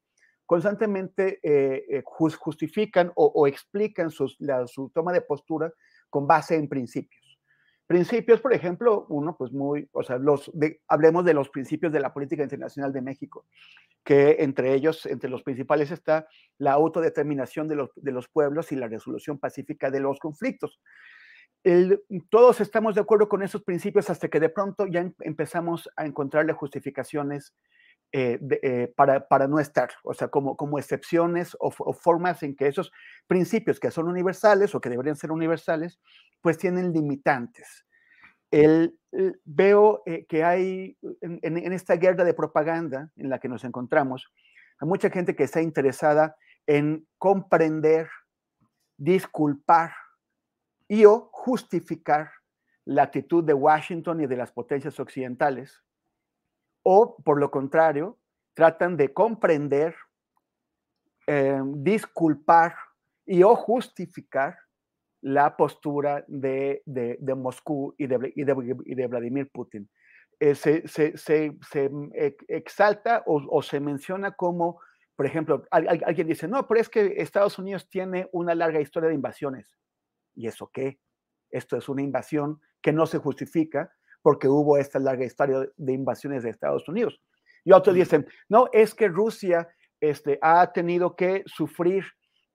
constantemente 0.48 1.40
eh, 1.42 1.84
eh, 1.90 2.02
justifican 2.06 3.12
o, 3.14 3.46
explican 3.46 4.10
sus, 4.10 4.38
su 4.64 4.88
toma 4.94 5.12
de 5.12 5.20
postura 5.20 5.70
con 6.08 6.26
base 6.26 6.54
en 6.54 6.70
principios. 6.70 7.38
Principios, 7.86 8.40
por 8.40 8.54
ejemplo, 8.54 9.04
uno, 9.10 9.36
pues 9.36 9.52
muy, 9.52 9.86
o 9.92 10.02
sea, 10.02 10.16
los 10.16 10.50
hablemos 10.88 11.26
de 11.26 11.34
los 11.34 11.50
principios 11.50 11.92
de 11.92 12.00
la 12.00 12.14
política 12.14 12.42
internacional 12.42 12.94
de 12.94 13.02
México, 13.02 13.44
que 14.02 14.36
entre 14.40 14.72
ellos, 14.72 15.04
entre 15.04 15.28
los 15.28 15.42
principales 15.42 15.90
está 15.90 16.26
la 16.56 16.72
autodeterminación 16.72 17.68
de 17.68 17.76
los, 17.76 17.90
de 17.96 18.12
los 18.12 18.26
pueblos 18.28 18.72
y 18.72 18.76
la 18.76 18.88
resolución 18.88 19.38
pacífica 19.38 19.90
de 19.90 20.00
los 20.00 20.18
conflictos 20.18 20.80
todos 22.30 22.60
estamos 22.60 22.94
de 22.94 23.00
acuerdo 23.00 23.28
con 23.28 23.42
esos 23.42 23.62
principios 23.62 24.08
hasta 24.10 24.28
que 24.28 24.40
de 24.40 24.48
pronto 24.48 24.86
ya 24.86 25.00
em, 25.00 25.12
empezamos 25.20 25.90
a 25.96 26.06
encontrarle 26.06 26.52
justificaciones 26.52 27.52
eh, 28.12 28.38
eh, 28.62 28.92
para, 28.96 29.28
para, 29.28 29.46
no 29.46 29.60
estar, 29.60 29.90
o 30.02 30.14
sea, 30.14 30.28
como, 30.28 30.56
como 30.56 30.78
excepciones 30.78 31.56
o, 31.60 31.70
formas 31.70 32.42
en 32.42 32.56
que 32.56 32.66
esos 32.66 32.90
principios 33.26 33.78
que 33.78 33.90
son 33.90 34.08
universales 34.08 34.74
o 34.74 34.80
que 34.80 34.88
deberían 34.88 35.16
ser 35.16 35.30
universales, 35.30 36.00
pues 36.40 36.56
tienen 36.56 36.92
limitantes. 36.92 37.84
El, 38.50 38.98
veo 39.44 40.02
eh, 40.06 40.24
que 40.26 40.42
hay 40.42 40.96
en, 41.20 41.72
esta 41.72 41.96
guerra 41.96 42.24
de 42.24 42.32
propaganda 42.32 43.10
en 43.16 43.28
la 43.28 43.38
que 43.38 43.48
nos 43.48 43.64
encontramos, 43.64 44.32
hay 44.80 44.88
mucha 44.88 45.10
gente 45.10 45.36
que 45.36 45.44
está 45.44 45.60
interesada 45.60 46.36
en 46.66 47.06
comprender, 47.18 48.08
disculpar, 48.96 49.92
y 50.88 51.04
o 51.04 51.28
justificar 51.32 52.30
la 52.86 53.02
actitud 53.02 53.44
de 53.44 53.52
Washington 53.52 54.22
y 54.22 54.26
de 54.26 54.36
las 54.36 54.50
potencias 54.50 54.98
occidentales, 54.98 55.82
o 56.90 57.16
por 57.22 57.38
lo 57.38 57.50
contrario, 57.50 58.16
tratan 58.54 58.96
de 58.96 59.12
comprender, 59.12 59.94
eh, 61.26 61.60
disculpar 61.74 62.76
y 63.26 63.42
o 63.42 63.54
justificar 63.54 64.56
la 65.20 65.54
postura 65.54 66.24
de, 66.28 66.82
Moscú 67.36 67.94
y 67.98 68.06
de, 68.06 68.32
y 68.34 68.94
de, 68.94 69.06
Vladimir 69.06 69.50
Putin. 69.52 69.86
Eh, 70.40 70.54
se, 70.54 70.82
exalta 72.48 73.22
o, 73.26 73.62
se 73.62 73.80
menciona 73.80 74.32
como, 74.32 74.80
por 75.14 75.26
ejemplo, 75.26 75.64
alguien 75.70 76.26
dice, 76.26 76.48
no, 76.48 76.66
pero 76.66 76.80
es 76.80 76.88
que 76.88 77.16
Estados 77.18 77.58
Unidos 77.58 77.86
tiene 77.90 78.30
una 78.32 78.54
larga 78.54 78.80
historia 78.80 79.10
de 79.10 79.14
invasiones. 79.14 79.76
¿Y 80.34 80.46
eso 80.46 80.70
qué? 80.72 80.98
Esto 81.50 81.76
es 81.76 81.86
una 81.90 82.00
invasión 82.00 82.62
que 82.80 82.94
no 82.94 83.04
se 83.04 83.18
justifica 83.18 83.92
porque 84.28 84.46
hubo 84.46 84.76
esta 84.76 84.98
larga 84.98 85.24
historia 85.24 85.66
de 85.74 85.92
invasiones 85.94 86.42
de 86.42 86.50
Estados 86.50 86.86
Unidos. 86.86 87.18
Y 87.64 87.72
otros 87.72 87.96
dicen, 87.96 88.26
no, 88.50 88.68
es 88.74 88.94
que 88.94 89.08
Rusia 89.08 89.70
este, 90.02 90.38
ha 90.42 90.70
tenido 90.70 91.16
que 91.16 91.44
sufrir 91.46 92.04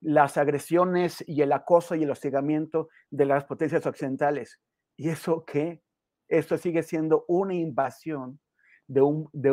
las 0.00 0.36
agresiones 0.36 1.24
y 1.26 1.42
el 1.42 1.50
acoso 1.50 1.96
y 1.96 2.04
el 2.04 2.12
hostigamiento 2.12 2.90
de 3.10 3.24
las 3.24 3.44
potencias 3.44 3.84
occidentales. 3.86 4.60
¿Y 4.96 5.08
eso 5.08 5.44
qué? 5.44 5.82
Esto 6.28 6.56
sigue 6.58 6.84
siendo 6.84 7.24
una 7.26 7.54
invasión 7.54 8.38
de 8.86 9.02
un, 9.02 9.28
de 9.32 9.50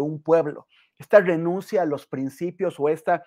un, 0.00 0.22
pueblo. 0.22 0.66
Esta 0.98 1.20
renuncia 1.20 1.80
a 1.80 1.86
los 1.86 2.06
principios 2.06 2.78
o 2.78 2.90
esta 2.90 3.24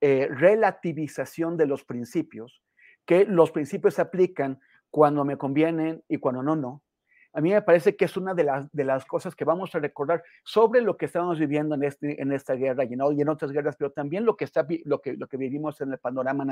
eh, 0.00 0.28
relativización 0.30 1.56
de 1.56 1.66
los 1.66 1.82
principios 1.84 2.62
que 3.04 3.24
los 3.24 3.50
principios 3.50 3.94
se 3.94 4.02
aplican 4.02 4.60
cuando 4.90 5.24
me 5.24 5.36
convienen 5.36 6.04
y 6.08 6.18
cuando 6.18 6.44
no, 6.44 6.54
no. 6.54 6.84
A 7.32 7.40
mí 7.40 7.50
me 7.50 7.62
parece 7.62 7.96
que 7.96 8.04
es 8.04 8.16
una 8.16 8.34
de 8.34 8.44
las, 8.44 8.70
de 8.72 8.84
las 8.84 9.04
cosas 9.04 9.34
que 9.34 9.44
vamos 9.44 9.74
a 9.74 9.78
recordar 9.78 10.22
sobre 10.44 10.80
lo 10.80 10.96
que 10.96 11.06
estamos 11.06 11.38
viviendo 11.38 11.74
en, 11.76 11.84
este, 11.84 12.20
en 12.20 12.32
esta 12.32 12.54
guerra 12.54 12.84
y 12.84 12.92
en, 12.94 13.00
y 13.16 13.20
en 13.20 13.28
otras 13.28 13.52
guerras, 13.52 13.76
pero 13.76 13.92
también 13.92 14.24
lo 14.24 14.36
que, 14.36 14.44
está, 14.44 14.66
lo 14.84 15.00
que, 15.00 15.14
lo 15.14 15.28
que 15.28 15.36
vivimos 15.36 15.80
en 15.80 15.92
el 15.92 15.98
panorama 15.98 16.44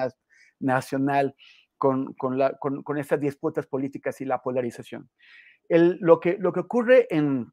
nacional 0.60 1.34
con, 1.76 2.14
con, 2.14 2.38
la, 2.38 2.56
con, 2.58 2.98
estas 2.98 3.20
disputas 3.20 3.66
políticas 3.66 4.20
y 4.20 4.24
la 4.24 4.42
polarización. 4.42 5.08
El, 5.68 5.98
lo, 6.00 6.20
que, 6.20 6.36
lo 6.38 6.52
que 6.52 6.60
ocurre 6.60 7.06
en, 7.10 7.52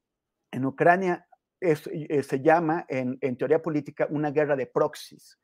en 0.51 0.65
Ucrania 0.65 1.27
es, 1.59 1.87
eh, 1.87 2.23
se 2.23 2.41
llama 2.41 2.85
en, 2.87 3.17
en 3.21 3.37
teoría 3.37 3.61
política 3.61 4.07
una 4.09 4.31
guerra 4.31 4.55
de 4.55 4.67
proxies. 4.67 5.39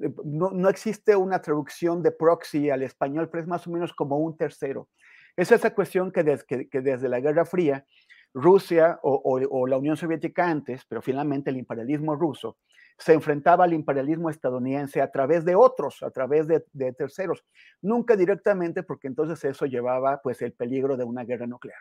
Eh, 0.00 0.12
no, 0.24 0.68
existe 0.68 1.16
una 1.16 1.40
traducción 1.40 2.02
de 2.02 2.12
proxy 2.12 2.70
al 2.70 2.82
español, 2.82 3.28
pero 3.28 3.42
es 3.42 3.48
más 3.48 3.66
o 3.66 3.70
menos 3.70 3.92
como 3.92 4.18
un 4.18 4.36
tercero. 4.36 4.88
Es 5.36 5.52
esa 5.52 5.74
cuestión 5.74 6.12
que, 6.12 6.22
desde 6.22 7.08
la 7.08 7.20
Guerra 7.20 7.44
Fría, 7.44 7.84
Rusia 8.32 8.98
o, 9.02 9.66
la 9.66 9.76
Unión 9.76 9.96
Soviética 9.96 10.48
antes, 10.48 10.84
pero 10.86 11.02
finalmente 11.02 11.50
el 11.50 11.56
imperialismo 11.56 12.14
ruso, 12.14 12.58
se 12.98 13.14
enfrentaba 13.14 13.64
al 13.64 13.72
imperialismo 13.72 14.28
estadounidense 14.28 15.00
a 15.00 15.10
través 15.10 15.44
de 15.44 15.54
otros, 15.54 16.02
a 16.02 16.10
través 16.10 16.46
de, 16.46 16.64
de, 16.72 16.92
terceros, 16.92 17.44
nunca 17.80 18.14
directamente, 18.14 18.82
porque 18.82 19.08
entonces 19.08 19.42
eso 19.44 19.64
llevaba 19.64 20.20
pues 20.22 20.42
el 20.42 20.52
peligro 20.52 20.98
de 20.98 21.04
una 21.04 21.24
guerra 21.24 21.46
nuclear. 21.46 21.78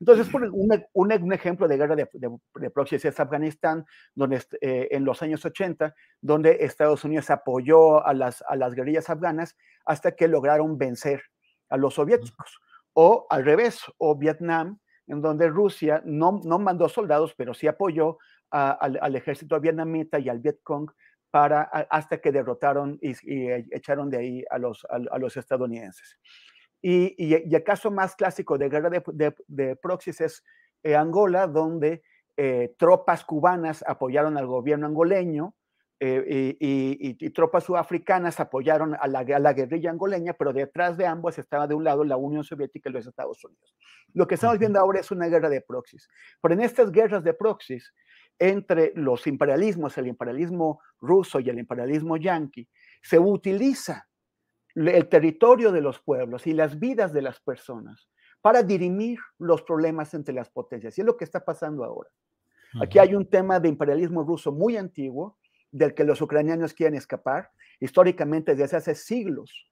Entonces, 0.00 0.28
por 0.30 0.42
un, 0.42 0.84
un, 0.94 1.32
ejemplo 1.32 1.68
de 1.68 1.76
guerra 1.76 1.94
de, 1.94 2.08
de, 2.14 2.70
proxy 2.70 2.96
es 2.96 3.20
Afganistán, 3.20 3.84
donde 4.14 4.42
eh, 4.62 4.88
en 4.92 5.04
los 5.04 5.22
años 5.22 5.44
80, 5.44 5.94
donde 6.22 6.56
Estados 6.60 7.04
Unidos 7.04 7.28
apoyó 7.28 8.04
a 8.04 8.14
las, 8.14 8.42
a 8.48 8.56
las 8.56 8.74
guerrillas 8.74 9.10
afganas 9.10 9.58
hasta 9.84 10.12
que 10.12 10.26
lograron 10.26 10.78
vencer 10.78 11.22
a 11.68 11.76
los 11.76 11.94
soviéticos. 11.94 12.60
O 12.94 13.26
al 13.30 13.44
revés, 13.44 13.80
o 13.98 14.16
Vietnam, 14.16 14.78
en 15.06 15.20
donde 15.20 15.48
Rusia 15.48 16.02
no, 16.04 16.40
no 16.44 16.58
mandó 16.58 16.88
soldados, 16.88 17.34
pero 17.36 17.54
sí 17.54 17.66
apoyó 17.66 18.18
al, 18.50 18.98
al, 19.00 19.16
ejército 19.16 19.60
vietnamita 19.60 20.18
y 20.18 20.28
al 20.28 20.40
Vietcong 20.40 20.90
para, 21.30 21.62
hasta 21.62 22.20
que 22.20 22.32
derrotaron 22.32 22.98
y, 23.00 23.14
echaron 23.74 24.10
de 24.10 24.18
ahí 24.18 24.44
a 24.50 24.58
los, 24.58 24.86
a 24.90 25.18
los 25.18 25.36
estadounidenses. 25.36 26.18
Y, 26.82 27.34
el 27.34 27.62
caso 27.62 27.90
más 27.90 28.16
clásico 28.16 28.56
de 28.56 28.68
guerra 28.68 28.90
de, 28.90 29.34
de, 29.46 29.76
proxies 29.76 30.20
es 30.20 30.44
eh, 30.82 30.96
Angola, 30.96 31.46
donde 31.46 32.02
eh, 32.36 32.74
tropas 32.78 33.24
cubanas 33.24 33.84
apoyaron 33.86 34.38
al 34.38 34.46
gobierno 34.46 34.86
angoleño 34.86 35.54
eh, 36.02 36.56
y, 36.58 37.30
tropas 37.30 37.64
sudafricanas 37.64 38.40
apoyaron 38.40 38.96
a 38.98 39.06
la, 39.06 39.22
la, 39.22 39.52
guerrilla 39.52 39.90
angoleña, 39.90 40.32
pero 40.32 40.52
detrás 40.52 40.96
de 40.96 41.06
ambos 41.06 41.38
estaba 41.38 41.66
de 41.66 41.74
un 41.74 41.84
lado 41.84 42.04
la 42.04 42.16
Unión 42.16 42.42
Soviética 42.42 42.88
y 42.88 42.92
los 42.92 43.06
Estados 43.06 43.44
Unidos. 43.44 43.76
Lo 44.14 44.26
que 44.26 44.36
estamos 44.36 44.58
viendo 44.58 44.80
ahora 44.80 45.00
es 45.00 45.10
una 45.10 45.26
guerra 45.26 45.50
de 45.50 45.60
proxies. 45.60 46.08
Pero 46.40 46.54
en 46.54 46.62
estas 46.62 46.90
guerras 46.90 47.22
de 47.22 47.34
proxies, 47.34 47.92
entre 48.38 48.92
los 48.94 49.26
imperialismos, 49.26 49.98
el 49.98 50.06
imperialismo 50.06 50.80
ruso 51.00 51.38
y 51.38 51.50
el 51.50 51.58
imperialismo 51.58 52.16
yanqui, 52.16 52.66
se 53.02 53.18
utiliza 53.18 54.08
el 54.74 55.08
territorio 55.08 55.70
de 55.70 55.82
los 55.82 56.00
pueblos 56.00 56.46
y 56.46 56.54
las 56.54 56.78
vidas 56.78 57.12
de 57.12 57.22
las 57.22 57.40
personas 57.40 58.08
para 58.40 58.62
dirimir 58.62 59.18
los 59.38 59.62
problemas 59.62 60.14
entre 60.14 60.34
las 60.34 60.48
potencias. 60.48 60.96
Y 60.96 61.02
es 61.02 61.06
lo 61.06 61.18
que 61.18 61.24
está 61.24 61.44
pasando 61.44 61.84
ahora. 61.84 62.08
Aquí 62.80 62.98
hay 62.98 63.14
un 63.14 63.28
tema 63.28 63.58
de 63.58 63.68
imperialismo 63.68 64.22
ruso 64.22 64.52
muy 64.52 64.76
antiguo, 64.76 65.38
del 65.70 65.94
que 65.94 66.04
los 66.04 66.20
ucranianos 66.20 66.74
quieren 66.74 66.94
escapar. 66.94 67.50
Históricamente, 67.80 68.54
desde 68.54 68.76
hace 68.76 68.94
siglos, 68.94 69.70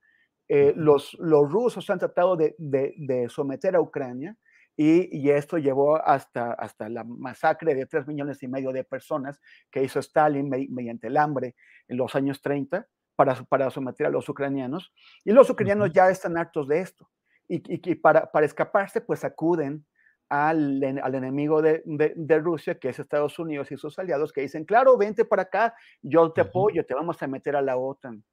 eh, 0.48 0.72
los, 0.76 1.14
los 1.18 1.50
rusos 1.50 1.88
han 1.90 1.98
tratado 1.98 2.36
de, 2.36 3.26
someter 3.28 3.76
a 3.76 3.80
Ucrania 3.80 4.36
y, 4.76 5.28
esto 5.30 5.58
llevó 5.58 5.96
hasta, 5.96 6.52
hasta 6.52 6.88
la 6.88 7.04
masacre 7.04 7.74
de 7.74 7.86
tres 7.86 8.06
millones 8.06 8.42
y 8.42 8.48
medio 8.48 8.72
de 8.72 8.84
personas 8.84 9.40
que 9.70 9.82
hizo 9.82 9.98
Stalin 9.98 10.48
mediante 10.48 11.08
el 11.08 11.16
hambre 11.16 11.56
en 11.88 11.96
los 11.96 12.14
años 12.14 12.40
30 12.40 12.86
para, 13.16 13.34
para 13.44 13.70
someter 13.70 14.06
a 14.06 14.10
los 14.10 14.28
ucranianos. 14.28 14.92
Y 15.24 15.32
los 15.32 15.50
ucranianos 15.50 15.92
ya 15.92 16.08
están 16.08 16.38
hartos 16.38 16.68
de 16.68 16.80
esto. 16.80 17.10
Y, 17.48 17.60
y, 17.66 17.94
para, 17.96 18.30
para, 18.30 18.46
escaparse, 18.46 19.00
pues 19.00 19.24
acuden 19.24 19.84
al, 20.28 20.82
al 21.02 21.14
enemigo 21.14 21.62
de, 21.62 21.82
de, 21.84 22.38
Rusia, 22.38 22.78
que 22.78 22.90
es 22.90 22.98
Estados 22.98 23.38
Unidos 23.38 23.70
y 23.72 23.76
sus 23.76 23.98
aliados, 23.98 24.32
que 24.32 24.42
dicen, 24.42 24.64
claro, 24.64 24.96
vente 24.96 25.24
para 25.24 25.42
acá, 25.42 25.74
yo 26.02 26.32
te 26.32 26.42
apoyo, 26.42 26.84
te 26.84 26.94
vamos 26.94 27.22
a 27.22 27.26
meter 27.26 27.56
a 27.56 27.62
la 27.62 27.76
OTAN. 27.76 28.24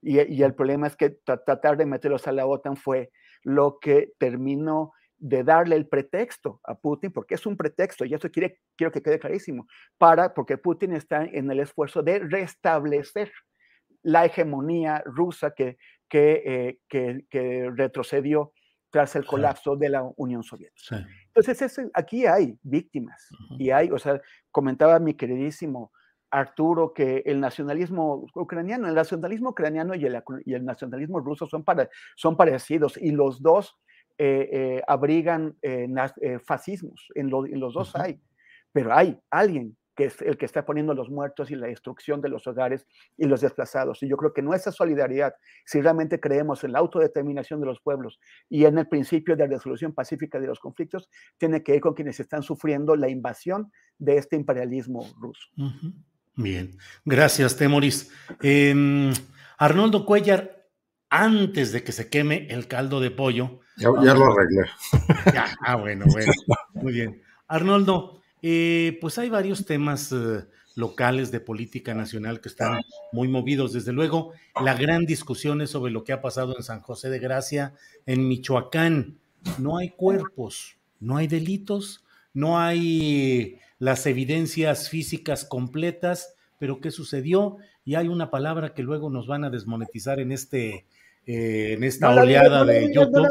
Y, 0.00 0.20
y 0.32 0.42
el 0.42 0.54
problema 0.54 0.86
es 0.86 0.96
que 0.96 1.10
tratar 1.10 1.76
de 1.76 1.86
meterlos 1.86 2.26
a 2.28 2.32
la 2.32 2.46
OTAN 2.46 2.76
fue 2.76 3.10
lo 3.42 3.78
que 3.80 4.12
terminó 4.18 4.92
de 5.18 5.42
darle 5.42 5.76
el 5.76 5.88
pretexto 5.88 6.60
a 6.64 6.76
Putin, 6.76 7.12
porque 7.12 7.34
es 7.34 7.44
un 7.44 7.56
pretexto, 7.56 8.04
y 8.04 8.14
eso 8.14 8.30
quiere, 8.30 8.60
quiero 8.76 8.92
que 8.92 9.02
quede 9.02 9.18
clarísimo, 9.18 9.66
para, 9.98 10.32
porque 10.32 10.58
Putin 10.58 10.92
está 10.92 11.24
en 11.24 11.50
el 11.50 11.60
esfuerzo 11.60 12.02
de 12.02 12.20
restablecer 12.20 13.32
la 14.02 14.24
hegemonía 14.24 15.02
rusa 15.04 15.52
que, 15.54 15.76
que, 16.08 16.42
eh, 16.44 16.78
que, 16.88 17.70
retrocedió 17.74 18.52
tras 18.90 19.16
el 19.16 19.26
colapso 19.26 19.76
de 19.76 19.90
la 19.90 20.08
Unión 20.16 20.42
Soviética. 20.42 21.06
Entonces, 21.38 21.90
aquí 21.94 22.26
hay 22.26 22.58
víctimas, 22.62 23.28
y 23.58 23.70
hay, 23.70 23.90
o 23.90 23.98
sea, 23.98 24.20
comentaba 24.50 24.98
mi 24.98 25.14
queridísimo 25.14 25.92
Arturo 26.30 26.92
que 26.92 27.22
el 27.24 27.38
nacionalismo 27.38 28.26
ucraniano, 28.34 28.88
el 28.88 28.94
nacionalismo 28.94 29.50
ucraniano 29.50 29.94
y 29.94 30.04
el, 30.04 30.20
y 30.44 30.54
el 30.54 30.64
nacionalismo 30.64 31.20
ruso 31.20 31.46
son, 31.46 31.62
para, 31.62 31.88
son 32.16 32.36
parecidos, 32.36 32.96
y 32.96 33.12
los 33.12 33.40
dos 33.40 33.78
eh, 34.18 34.48
eh, 34.52 34.82
abrigan 34.88 35.56
eh, 35.62 35.88
fascismos, 36.44 37.06
en, 37.14 37.30
los 37.30 37.72
dos 37.72 37.94
hay, 37.94 38.20
pero 38.72 38.92
hay 38.92 39.16
alguien 39.30 39.76
que 39.98 40.04
es 40.04 40.22
el 40.22 40.38
que 40.38 40.46
está 40.46 40.64
poniendo 40.64 40.94
los 40.94 41.10
muertos 41.10 41.50
y 41.50 41.56
la 41.56 41.66
destrucción 41.66 42.20
de 42.20 42.28
los 42.28 42.46
hogares 42.46 42.86
y 43.16 43.26
los 43.26 43.40
desplazados. 43.40 44.00
Y 44.04 44.08
yo 44.08 44.16
creo 44.16 44.32
que 44.32 44.42
nuestra 44.42 44.70
solidaridad, 44.70 45.34
si 45.66 45.80
realmente 45.80 46.20
creemos 46.20 46.62
en 46.62 46.70
la 46.70 46.78
autodeterminación 46.78 47.58
de 47.58 47.66
los 47.66 47.80
pueblos 47.80 48.20
y 48.48 48.64
en 48.64 48.78
el 48.78 48.86
principio 48.86 49.34
de 49.34 49.48
resolución 49.48 49.92
pacífica 49.92 50.38
de 50.38 50.46
los 50.46 50.60
conflictos, 50.60 51.10
tiene 51.36 51.64
que 51.64 51.74
ir 51.74 51.80
con 51.80 51.94
quienes 51.94 52.20
están 52.20 52.44
sufriendo 52.44 52.94
la 52.94 53.08
invasión 53.08 53.72
de 53.98 54.18
este 54.18 54.36
imperialismo 54.36 55.04
ruso. 55.18 55.48
Bien, 56.36 56.78
gracias, 57.04 57.56
Temoris. 57.56 58.08
Em, 58.40 59.12
Arnoldo 59.58 60.06
Cuellar, 60.06 60.68
antes 61.10 61.72
de 61.72 61.82
que 61.82 61.90
se 61.90 62.08
queme 62.08 62.46
el 62.50 62.68
caldo 62.68 63.00
de 63.00 63.10
pollo. 63.10 63.58
Ya, 63.76 63.88
lo 63.88 63.98
arreglé. 63.98 64.70
ah, 65.66 65.74
bueno, 65.74 66.04
bueno. 66.08 66.32
Muy 66.74 66.92
bien. 66.92 67.20
Arnoldo, 67.48 68.17
eh, 68.42 68.98
pues 69.00 69.18
hay 69.18 69.28
varios 69.28 69.64
temas 69.64 70.12
eh, 70.12 70.44
locales 70.74 71.30
de 71.30 71.40
política 71.40 71.94
nacional 71.94 72.40
que 72.40 72.48
están 72.48 72.80
muy 73.12 73.28
movidos. 73.28 73.72
Desde 73.72 73.92
luego, 73.92 74.32
la 74.62 74.74
gran 74.74 75.06
discusión 75.06 75.60
es 75.60 75.70
sobre 75.70 75.92
lo 75.92 76.04
que 76.04 76.12
ha 76.12 76.22
pasado 76.22 76.56
en 76.56 76.62
San 76.62 76.80
José 76.80 77.10
de 77.10 77.18
Gracia, 77.18 77.74
en 78.06 78.28
Michoacán. 78.28 79.18
No 79.58 79.78
hay 79.78 79.90
cuerpos, 79.90 80.76
no 81.00 81.16
hay 81.16 81.26
delitos, 81.26 82.04
no 82.32 82.58
hay 82.58 83.58
las 83.78 84.06
evidencias 84.06 84.88
físicas 84.88 85.44
completas, 85.44 86.34
pero 86.58 86.80
¿qué 86.80 86.90
sucedió? 86.90 87.56
Y 87.84 87.94
hay 87.94 88.08
una 88.08 88.30
palabra 88.30 88.74
que 88.74 88.82
luego 88.82 89.10
nos 89.10 89.26
van 89.26 89.44
a 89.44 89.50
desmonetizar 89.50 90.20
en 90.20 90.32
este 90.32 90.86
eh, 91.26 91.74
en 91.74 91.84
esta 91.84 92.10
oleada 92.10 92.64
de 92.64 92.92
YouTube. 92.92 93.28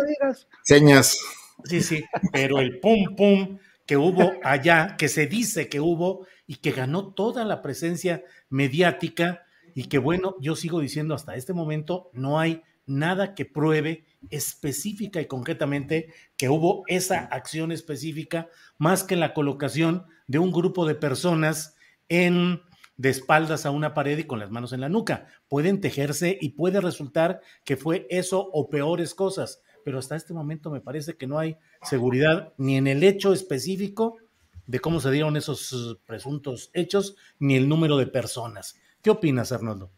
Señas. 0.63 1.17
Sí, 1.63 1.81
sí, 1.81 2.03
pero 2.31 2.59
el 2.59 2.79
pum 2.79 3.15
pum 3.15 3.57
que 3.87 3.97
hubo 3.97 4.33
allá, 4.43 4.95
que 4.97 5.07
se 5.07 5.25
dice 5.25 5.69
que 5.69 5.79
hubo 5.79 6.27
y 6.45 6.57
que 6.57 6.71
ganó 6.71 7.13
toda 7.13 7.45
la 7.45 7.61
presencia 7.63 8.23
mediática 8.49 9.45
y 9.73 9.85
que 9.85 9.97
bueno, 9.97 10.35
yo 10.39 10.55
sigo 10.55 10.79
diciendo 10.79 11.15
hasta 11.15 11.35
este 11.35 11.53
momento 11.53 12.11
no 12.13 12.39
hay 12.39 12.61
nada 12.85 13.33
que 13.33 13.45
pruebe 13.45 14.05
específica 14.29 15.21
y 15.21 15.25
concretamente 15.25 16.13
que 16.35 16.49
hubo 16.49 16.83
esa 16.87 17.19
acción 17.19 17.71
específica 17.71 18.49
más 18.77 19.03
que 19.03 19.15
la 19.15 19.33
colocación 19.33 20.05
de 20.27 20.39
un 20.39 20.51
grupo 20.51 20.85
de 20.85 20.95
personas 20.95 21.75
en 22.09 22.61
de 22.97 23.09
espaldas 23.09 23.65
a 23.65 23.71
una 23.71 23.93
pared 23.93 24.17
y 24.17 24.23
con 24.23 24.39
las 24.39 24.49
manos 24.49 24.73
en 24.73 24.81
la 24.81 24.89
nuca. 24.89 25.27
Pueden 25.47 25.79
tejerse 25.79 26.37
y 26.41 26.49
puede 26.49 26.81
resultar 26.81 27.41
que 27.63 27.77
fue 27.77 28.07
eso 28.09 28.49
o 28.51 28.69
peores 28.69 29.13
cosas, 29.13 29.61
pero 29.87 29.99
hasta 29.99 30.17
este 30.17 30.33
momento 30.33 30.69
me 30.69 30.81
parece 30.81 31.15
que 31.15 31.27
no 31.27 31.39
hay 31.39 31.55
seguridad 31.81 32.53
ni 32.57 32.75
en 32.75 32.87
el 32.87 33.05
hecho 33.05 33.31
específico 33.31 34.17
de 34.65 34.81
cómo 34.81 34.99
se 34.99 35.11
dieron 35.11 35.37
esos 35.37 35.97
presuntos 36.05 36.71
hechos, 36.73 37.15
ni 37.39 37.55
el 37.55 37.69
número 37.69 37.95
de 37.95 38.05
personas. 38.05 38.75
¿Qué 39.01 39.11
opinas, 39.11 39.53
Arnoldo? 39.53 39.89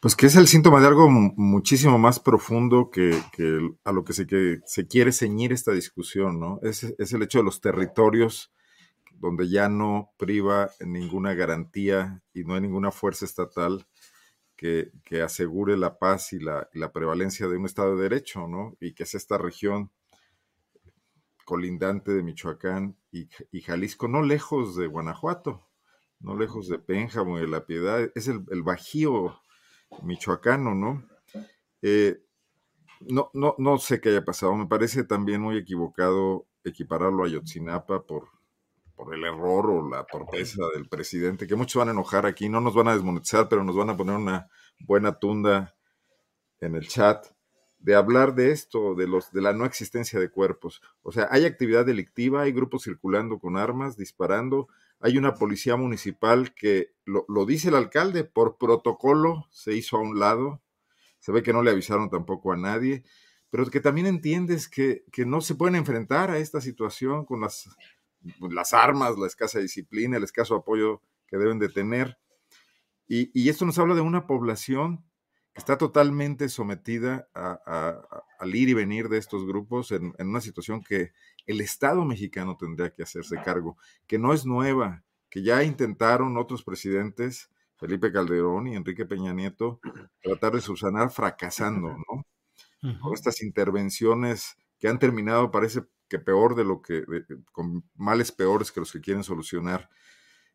Pues 0.00 0.16
que 0.16 0.24
es 0.24 0.36
el 0.36 0.48
síntoma 0.48 0.80
de 0.80 0.86
algo 0.86 1.10
muchísimo 1.10 1.98
más 1.98 2.18
profundo 2.18 2.88
que, 2.90 3.14
a 3.84 3.92
lo 3.92 4.04
que 4.04 4.14
se, 4.14 4.26
que 4.26 4.60
se, 4.64 4.86
quiere 4.86 5.12
ceñir 5.12 5.52
esta 5.52 5.72
discusión, 5.72 6.40
¿no? 6.40 6.58
Es, 6.62 6.84
es 6.96 7.12
el 7.12 7.22
hecho 7.22 7.40
de 7.40 7.44
los 7.44 7.60
territorios 7.60 8.54
donde 9.20 9.50
ya 9.50 9.68
no 9.68 10.14
priva 10.16 10.70
ninguna 10.80 11.34
garantía 11.34 12.22
y 12.32 12.44
no 12.44 12.54
hay 12.54 12.62
ninguna 12.62 12.90
fuerza 12.90 13.26
estatal 13.26 13.86
que, 15.04 15.22
asegure 15.22 15.76
la 15.76 15.98
paz 15.98 16.32
y 16.32 16.38
la, 16.40 16.92
prevalencia 16.92 17.46
de 17.48 17.56
un 17.56 17.66
Estado 17.66 17.96
de 17.96 18.04
Derecho, 18.04 18.48
¿no? 18.48 18.76
Y 18.80 18.94
que 18.94 19.02
es 19.02 19.14
esta 19.14 19.36
región 19.36 19.90
colindante 21.44 22.12
de 22.12 22.22
Michoacán 22.22 22.96
y, 23.12 23.28
Jalisco, 23.60 24.08
no 24.08 24.22
lejos 24.22 24.76
de 24.76 24.86
Guanajuato, 24.86 25.68
no 26.18 26.36
lejos 26.36 26.68
de 26.68 26.78
Pénjamo 26.78 27.36
y 27.36 27.42
de 27.42 27.48
La 27.48 27.66
Piedad, 27.66 28.10
es 28.14 28.28
el, 28.28 28.62
Bajío 28.62 29.38
michoacano, 30.02 30.74
¿no? 30.74 31.06
Eh, 31.82 32.22
no, 33.00 33.30
no, 33.34 33.54
no 33.58 33.76
sé 33.76 34.00
qué 34.00 34.08
haya 34.08 34.24
pasado, 34.24 34.56
me 34.56 34.66
parece 34.66 35.04
también 35.04 35.42
muy 35.42 35.58
equivocado 35.58 36.46
equipararlo 36.64 37.24
a 37.24 37.28
Yotzinapa 37.28 38.06
por 38.06 38.30
por 38.94 39.14
el 39.14 39.24
error 39.24 39.70
o 39.70 39.88
la 39.88 40.04
torpeza 40.04 40.62
del 40.74 40.88
presidente, 40.88 41.46
que 41.46 41.56
muchos 41.56 41.80
van 41.80 41.88
a 41.88 41.92
enojar 41.92 42.26
aquí, 42.26 42.48
no 42.48 42.60
nos 42.60 42.74
van 42.74 42.88
a 42.88 42.94
desmonetizar, 42.94 43.48
pero 43.48 43.64
nos 43.64 43.76
van 43.76 43.90
a 43.90 43.96
poner 43.96 44.16
una 44.16 44.48
buena 44.80 45.18
tunda 45.18 45.74
en 46.60 46.74
el 46.74 46.88
chat 46.88 47.26
de 47.78 47.94
hablar 47.94 48.34
de 48.34 48.50
esto, 48.50 48.94
de 48.94 49.06
los 49.06 49.30
de 49.32 49.42
la 49.42 49.52
no 49.52 49.66
existencia 49.66 50.18
de 50.18 50.30
cuerpos. 50.30 50.80
O 51.02 51.12
sea, 51.12 51.28
hay 51.30 51.44
actividad 51.44 51.84
delictiva, 51.84 52.42
hay 52.42 52.52
grupos 52.52 52.84
circulando 52.84 53.38
con 53.38 53.58
armas, 53.58 53.96
disparando, 53.96 54.68
hay 55.00 55.18
una 55.18 55.34
policía 55.34 55.76
municipal 55.76 56.54
que 56.54 56.94
lo, 57.04 57.26
lo 57.28 57.44
dice 57.44 57.68
el 57.68 57.74
alcalde, 57.74 58.24
por 58.24 58.56
protocolo 58.56 59.46
se 59.50 59.74
hizo 59.74 59.98
a 59.98 60.00
un 60.00 60.18
lado, 60.18 60.62
se 61.18 61.30
ve 61.32 61.42
que 61.42 61.52
no 61.52 61.62
le 61.62 61.72
avisaron 61.72 62.08
tampoco 62.08 62.52
a 62.52 62.56
nadie, 62.56 63.04
pero 63.50 63.66
que 63.66 63.80
también 63.80 64.06
entiendes 64.06 64.68
que, 64.68 65.04
que 65.12 65.26
no 65.26 65.40
se 65.40 65.54
pueden 65.54 65.76
enfrentar 65.76 66.30
a 66.30 66.38
esta 66.38 66.60
situación 66.60 67.24
con 67.24 67.40
las 67.40 67.68
las 68.50 68.72
armas, 68.72 69.18
la 69.18 69.26
escasa 69.26 69.58
disciplina, 69.58 70.16
el 70.16 70.24
escaso 70.24 70.56
apoyo 70.56 71.02
que 71.26 71.36
deben 71.36 71.58
de 71.58 71.68
tener. 71.68 72.18
Y, 73.06 73.48
esto 73.48 73.64
nos 73.66 73.78
habla 73.78 73.94
de 73.94 74.00
una 74.00 74.26
población 74.26 75.04
que 75.52 75.60
está 75.60 75.78
totalmente 75.78 76.48
sometida 76.48 77.28
al 77.34 78.54
ir 78.54 78.68
y 78.70 78.74
venir 78.74 79.08
de 79.08 79.18
estos 79.18 79.46
grupos 79.46 79.92
en, 79.92 80.14
una 80.18 80.40
situación 80.40 80.82
que 80.82 81.12
el 81.46 81.60
Estado 81.60 82.04
mexicano 82.04 82.56
tendría 82.56 82.90
que 82.90 83.02
hacerse 83.02 83.36
cargo, 83.44 83.76
que 84.06 84.18
no 84.18 84.32
es 84.32 84.46
nueva, 84.46 85.04
que 85.28 85.42
ya 85.42 85.62
intentaron 85.62 86.36
otros 86.38 86.64
presidentes, 86.64 87.50
Felipe 87.76 88.10
Calderón 88.10 88.68
y 88.68 88.76
Enrique 88.76 89.04
Peña 89.04 89.34
Nieto, 89.34 89.80
tratar 90.22 90.54
de 90.54 90.60
subsanar 90.60 91.10
fracasando, 91.10 91.88
¿no? 92.10 92.26
Con 93.00 93.14
estas 93.14 93.42
intervenciones 93.42 94.56
que 94.78 94.88
han 94.88 94.98
terminado, 94.98 95.50
parece, 95.50 95.84
que 96.14 96.20
peor 96.20 96.54
de 96.54 96.62
lo 96.62 96.80
que, 96.80 97.04
con 97.50 97.82
males 97.96 98.30
peores 98.30 98.70
que 98.70 98.78
los 98.78 98.92
que 98.92 99.00
quieren 99.00 99.24
solucionar. 99.24 99.90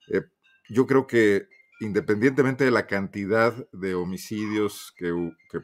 Eh, 0.08 0.22
yo 0.70 0.88
creo 0.88 1.06
que 1.06 1.50
independientemente 1.82 2.64
de 2.64 2.72
la 2.72 2.88
cantidad 2.88 3.54
de 3.74 3.94
homicidios 3.94 4.94
que, 4.96 5.12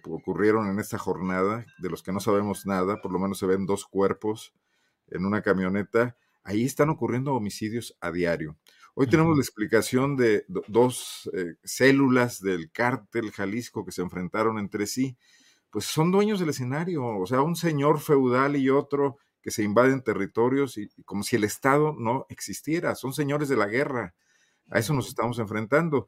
ocurrieron 0.04 0.70
en 0.70 0.80
esta 0.80 0.98
jornada, 0.98 1.66
de 1.78 1.90
los 1.90 2.04
que 2.04 2.12
no 2.12 2.20
sabemos 2.20 2.66
nada, 2.66 3.02
por 3.02 3.14
lo 3.14 3.20
menos 3.20 3.40
se 3.40 3.46
ven 3.46 3.66
dos 3.66 3.86
cuerpos 3.86 4.54
en 5.08 5.26
una 5.26 5.42
camioneta, 5.42 6.18
ahí 6.44 6.66
están 6.66 6.90
ocurriendo 6.90 7.34
homicidios 7.34 7.98
a 8.02 8.12
diario. 8.12 8.58
Hoy 8.96 9.08
tenemos 9.08 9.38
la 9.38 9.44
explicación 9.44 10.18
de 10.18 10.46
dos 10.68 11.30
eh, 11.34 11.56
células 11.64 12.42
del 12.42 12.70
cártel 12.70 13.32
Jalisco 13.32 13.86
que 13.86 13.92
se 13.94 14.02
enfrentaron 14.02 14.60
entre 14.60 14.88
sí. 14.88 15.18
Pues 15.70 15.86
son 15.86 16.12
dueños 16.12 16.40
del 16.40 16.50
escenario, 16.50 17.06
o 17.06 17.26
sea, 17.28 17.42
un 17.42 17.56
señor 17.56 18.00
feudal 18.00 18.56
y 18.58 18.70
otro 18.70 19.18
que 19.46 19.52
se 19.52 19.62
invaden 19.62 20.02
territorios 20.02 20.76
y, 20.80 20.90
como 21.06 21.22
si 21.22 21.36
el 21.36 21.44
Estado 21.44 21.96
no 21.96 22.26
existiera. 22.30 22.96
Son 22.96 23.14
señores 23.14 23.48
de 23.48 23.56
la 23.56 23.68
guerra. 23.68 24.16
A 24.72 24.80
eso 24.80 24.92
nos 24.96 25.08
estamos 25.08 25.38
enfrentando. 25.38 26.08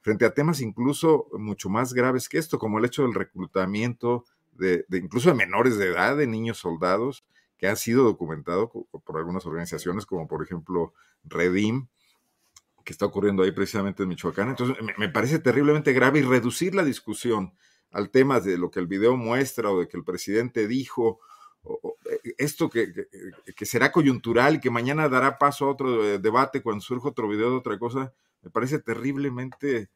Frente 0.00 0.24
a 0.24 0.32
temas 0.32 0.62
incluso 0.62 1.26
mucho 1.32 1.68
más 1.68 1.92
graves 1.92 2.30
que 2.30 2.38
esto, 2.38 2.58
como 2.58 2.78
el 2.78 2.86
hecho 2.86 3.02
del 3.02 3.12
reclutamiento 3.12 4.24
de, 4.52 4.86
incluso 4.90 5.28
de 5.28 5.34
menores 5.34 5.76
de 5.76 5.88
edad, 5.88 6.16
de 6.16 6.26
niños 6.26 6.56
soldados, 6.56 7.26
que 7.58 7.68
ha 7.68 7.76
sido 7.76 8.04
documentado 8.04 8.70
por 9.04 9.18
algunas 9.18 9.44
organizaciones, 9.44 10.06
como 10.06 10.26
por 10.26 10.42
ejemplo 10.42 10.94
Redim, 11.24 11.88
que 12.86 12.92
está 12.94 13.04
ocurriendo 13.04 13.42
ahí 13.42 13.52
precisamente 13.52 14.02
en 14.02 14.08
Michoacán. 14.08 14.48
Entonces, 14.48 14.78
me, 14.96 15.10
parece 15.10 15.40
terriblemente 15.40 15.92
grave 15.92 16.20
y 16.20 16.22
reducir 16.22 16.74
la 16.74 16.84
discusión 16.84 17.52
al 17.90 18.08
tema 18.08 18.40
de 18.40 18.56
lo 18.56 18.70
que 18.70 18.80
el 18.80 18.86
video 18.86 19.18
muestra 19.18 19.70
o 19.70 19.78
de 19.78 19.88
que 19.88 19.98
el 19.98 20.04
presidente 20.04 20.66
dijo 20.66 21.20
esto 22.38 22.70
que, 22.70 22.92
que, 23.56 23.66
será 23.66 23.92
coyuntural 23.92 24.56
y 24.56 24.60
que 24.60 24.70
mañana 24.70 25.08
dará 25.08 25.38
paso 25.38 25.66
a 25.66 25.70
otro 25.70 26.04
eh, 26.04 26.18
debate 26.18 26.62
cuando 26.62 26.80
surja 26.80 27.08
otro 27.08 27.28
video 27.28 27.50
de 27.50 27.56
otra 27.56 27.78
cosa, 27.78 28.12
me 28.42 28.50
parece 28.50 28.78
terriblemente 28.78 29.90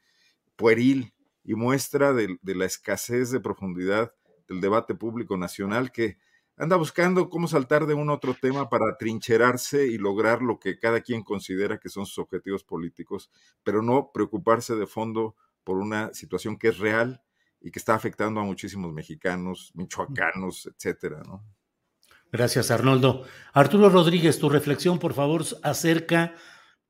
pueril 0.56 1.14
y 1.44 1.54
muestra 1.54 2.12
de, 2.12 2.38
la 2.42 2.64
escasez 2.64 3.30
de 3.30 3.40
profundidad 3.40 4.14
del 4.48 4.61
debate 4.61 4.94
público 4.94 5.37
nacional 5.37 5.90
que 5.92 6.18
anda 6.56 6.76
buscando 6.76 7.28
cómo 7.30 7.48
saltar 7.48 7.87
de 7.87 7.94
un 7.94 8.11
otro 8.11 8.37
tema 8.40 8.68
para 8.68 8.96
trincherarse 8.98 9.87
y 9.87 9.98
lograr 9.98 10.42
lo 10.42 10.58
que 10.58 10.78
cada 10.78 11.00
quien 11.00 11.22
considera 11.22 11.78
que 11.78 11.88
son 11.88 12.06
sus 12.06 12.18
objetivos 12.18 12.62
políticos, 12.62 13.30
pero 13.64 13.82
no 13.82 14.11
preocuparse 14.12 14.76
de 14.76 14.87
fondo 14.87 15.35
por 15.64 15.78
una 15.78 16.12
situación 16.12 16.58
que 16.58 16.68
es 16.68 16.78
real 16.78 17.22
y 17.61 17.70
que 17.70 17.78
está 17.78 17.94
afectando 17.94 18.40
a 18.40 18.44
muchísimos 18.44 18.92
mexicanos, 18.92 19.72
michoacanos, 19.74 20.66
etcétera, 20.66 21.22
¿no? 21.26 21.42
Gracias, 22.33 22.71
Arnoldo. 22.71 23.25
Arturo 23.53 23.90
Rodríguez, 23.90 24.38
tu 24.38 24.49
reflexión, 24.49 24.99
por 24.99 25.12
favor, 25.12 25.45
acerca, 25.62 26.35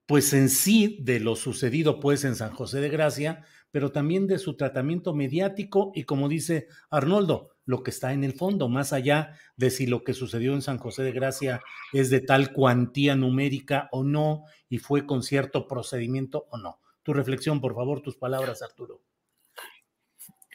pues 0.06 0.32
en 0.34 0.48
sí, 0.48 0.98
de 1.02 1.18
lo 1.18 1.34
sucedido, 1.34 1.98
pues, 1.98 2.22
en 2.22 2.36
San 2.36 2.52
José 2.52 2.80
de 2.80 2.88
Gracia, 2.88 3.44
pero 3.72 3.90
también 3.90 4.28
de 4.28 4.38
su 4.38 4.56
tratamiento 4.56 5.14
mediático 5.14 5.90
y, 5.96 6.04
como 6.04 6.28
dice 6.28 6.68
Arnoldo, 6.90 7.56
lo 7.64 7.82
que 7.82 7.90
está 7.90 8.12
en 8.12 8.22
el 8.22 8.34
fondo, 8.34 8.68
más 8.68 8.92
allá 8.92 9.36
de 9.56 9.70
si 9.70 9.86
lo 9.86 10.04
que 10.04 10.14
sucedió 10.14 10.54
en 10.54 10.62
San 10.62 10.78
José 10.78 11.02
de 11.02 11.12
Gracia 11.12 11.60
es 11.92 12.08
de 12.08 12.20
tal 12.20 12.52
cuantía 12.52 13.16
numérica 13.16 13.88
o 13.90 14.04
no, 14.04 14.44
y 14.68 14.78
fue 14.78 15.06
con 15.06 15.24
cierto 15.24 15.66
procedimiento 15.66 16.46
o 16.50 16.58
no. 16.58 16.78
Tu 17.02 17.12
reflexión, 17.14 17.60
por 17.60 17.74
favor, 17.74 18.00
tus 18.00 18.16
palabras, 18.16 18.62
Arturo. 18.62 19.02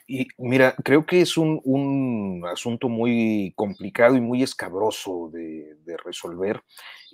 Y 0.09 0.29
mira, 0.37 0.73
creo 0.85 1.05
que 1.05 1.19
es 1.19 1.35
un, 1.37 2.41
asunto 2.49 2.87
muy 2.87 3.51
complicado 3.57 4.15
y 4.15 4.21
muy 4.21 4.41
escabroso 4.41 5.29
de, 5.33 5.75
resolver. 6.05 6.63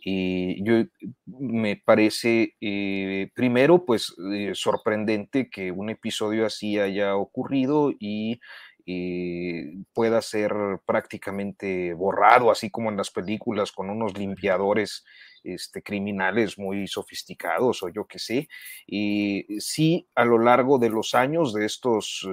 Y 0.05 0.63
yo 0.63 0.85
me 1.25 1.77
parece, 1.77 2.55
eh, 2.61 3.31
primero, 3.33 3.85
pues 3.85 4.13
eh, 4.33 4.51
sorprendente 4.53 5.49
que 5.49 5.71
un 5.71 5.89
episodio 5.89 6.45
así 6.45 6.77
haya 6.77 7.15
ocurrido 7.15 7.91
y 7.99 8.39
eh, 8.85 9.73
pueda 9.93 10.21
ser 10.21 10.53
prácticamente 10.85 11.93
borrado, 11.93 12.51
así 12.51 12.69
como 12.69 12.91
en 12.91 12.97
las 12.97 13.09
películas, 13.09 13.71
con 13.71 13.89
unos 13.89 14.15
limpiadores 14.17 15.03
este, 15.43 15.81
criminales 15.81 16.59
muy 16.59 16.87
sofisticados 16.87 17.81
o 17.81 17.89
yo 17.89 18.05
qué 18.05 18.19
sé. 18.19 18.49
Y 18.85 19.59
sí, 19.59 20.07
a 20.15 20.25
lo 20.25 20.37
largo 20.37 20.77
de 20.77 20.89
los 20.89 21.15
años, 21.15 21.53
de 21.53 21.65
estos 21.65 22.27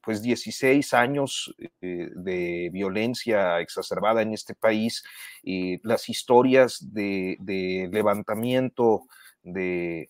pues 0.00 0.22
16 0.22 0.94
años 0.94 1.54
eh, 1.80 2.10
de 2.14 2.70
violencia 2.72 3.60
exacerbada 3.60 4.22
en 4.22 4.32
este 4.32 4.54
país, 4.54 5.04
y 5.42 5.80
las 5.86 6.08
historias 6.08 6.78
de, 6.92 7.36
levantamiento 7.92 9.02
de, 9.42 10.08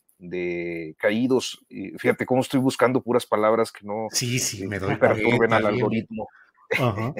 caídos, 0.98 1.64
fíjate 1.98 2.26
cómo 2.26 2.40
estoy 2.40 2.60
buscando 2.60 3.02
puras 3.02 3.26
palabras 3.26 3.70
que 3.70 3.86
no 3.86 4.08
sí, 4.10 4.38
sí, 4.38 4.66
me 4.66 4.80
perturben 4.80 5.52
al 5.52 5.66
algoritmo. 5.66 6.28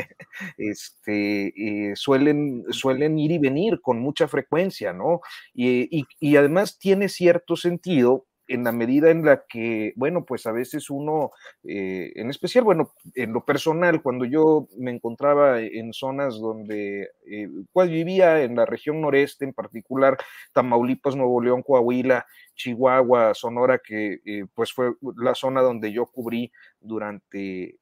este, 0.56 1.48
eh, 1.48 1.92
suelen, 1.96 2.64
suelen 2.70 3.18
ir 3.18 3.32
y 3.32 3.38
venir 3.38 3.80
con 3.82 4.00
mucha 4.00 4.26
frecuencia, 4.26 4.92
¿no? 4.92 5.20
y, 5.52 6.06
y 6.18 6.36
además 6.36 6.78
tiene 6.78 7.08
cierto 7.08 7.56
sentido 7.56 8.26
en 8.48 8.64
la 8.64 8.72
medida 8.72 9.10
en 9.10 9.24
la 9.24 9.44
que, 9.48 9.92
bueno, 9.96 10.24
pues 10.24 10.46
a 10.46 10.52
veces 10.52 10.90
uno, 10.90 11.30
eh, 11.64 12.12
en 12.14 12.30
especial, 12.30 12.64
bueno, 12.64 12.92
en 13.14 13.32
lo 13.32 13.44
personal, 13.44 14.02
cuando 14.02 14.24
yo 14.24 14.68
me 14.78 14.90
encontraba 14.90 15.60
en 15.60 15.92
zonas 15.92 16.38
donde, 16.38 17.10
eh, 17.26 17.48
pues 17.72 17.90
vivía 17.90 18.42
en 18.42 18.56
la 18.56 18.66
región 18.66 19.00
noreste, 19.00 19.44
en 19.44 19.52
particular 19.52 20.16
Tamaulipas, 20.52 21.16
Nuevo 21.16 21.40
León, 21.40 21.62
Coahuila, 21.62 22.26
Chihuahua, 22.54 23.34
Sonora, 23.34 23.78
que 23.78 24.20
eh, 24.24 24.46
pues 24.54 24.72
fue 24.72 24.92
la 25.16 25.34
zona 25.34 25.60
donde 25.62 25.92
yo 25.92 26.06
cubrí 26.06 26.52
durante, 26.80 27.78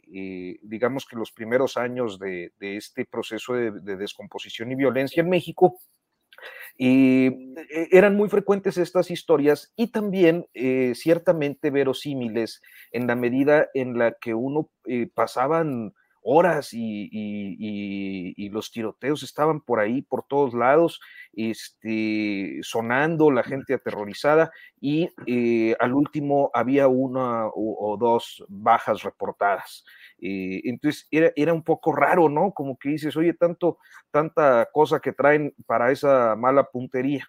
digamos 0.62 1.06
que 1.06 1.16
los 1.16 1.32
primeros 1.32 1.76
años 1.76 2.18
de, 2.18 2.52
este 2.60 3.04
proceso 3.04 3.54
de 3.54 3.96
descomposición 3.96 4.70
y 4.70 4.76
violencia 4.76 5.22
en 5.22 5.28
México, 5.28 5.78
y 6.76 7.26
eh, 7.26 7.88
eran 7.90 8.16
muy 8.16 8.28
frecuentes 8.28 8.78
estas 8.78 9.10
historias 9.10 9.72
y 9.76 9.88
también 9.88 10.46
eh, 10.54 10.92
ciertamente 10.94 11.70
verosímiles 11.70 12.62
en 12.92 13.06
la 13.06 13.14
medida 13.14 13.68
en 13.74 13.98
la 13.98 14.12
que 14.12 14.34
uno 14.34 14.70
eh, 14.86 15.08
pasaban 15.12 15.94
horas 16.22 16.70
y, 16.72 18.48
los 18.50 18.70
tiroteos 18.70 19.22
estaban 19.22 19.60
por 19.62 19.80
ahí, 19.80 20.02
por 20.02 20.24
todos 20.24 20.52
lados, 20.52 21.00
este, 21.32 22.58
sonando, 22.62 23.30
la 23.30 23.42
gente 23.42 23.72
aterrorizada 23.72 24.52
y 24.78 25.08
al 25.78 25.94
último 25.94 26.50
había 26.52 26.88
una 26.88 27.46
o 27.46 27.96
dos 27.98 28.44
bajas 28.48 29.02
reportadas. 29.02 29.84
Eh, 30.24 30.60
entonces 30.64 31.08
era, 31.10 31.32
era, 31.34 31.52
un 31.52 31.64
poco 31.64 31.92
raro, 31.92 32.28
¿no? 32.28 32.52
Como 32.52 32.78
que 32.78 32.90
dices, 32.90 33.16
oye, 33.16 33.34
tanto, 33.34 33.78
tanta 34.12 34.68
cosa 34.72 35.00
que 35.00 35.12
traen 35.12 35.52
para 35.66 35.90
esa 35.90 36.36
mala 36.36 36.62
puntería. 36.70 37.28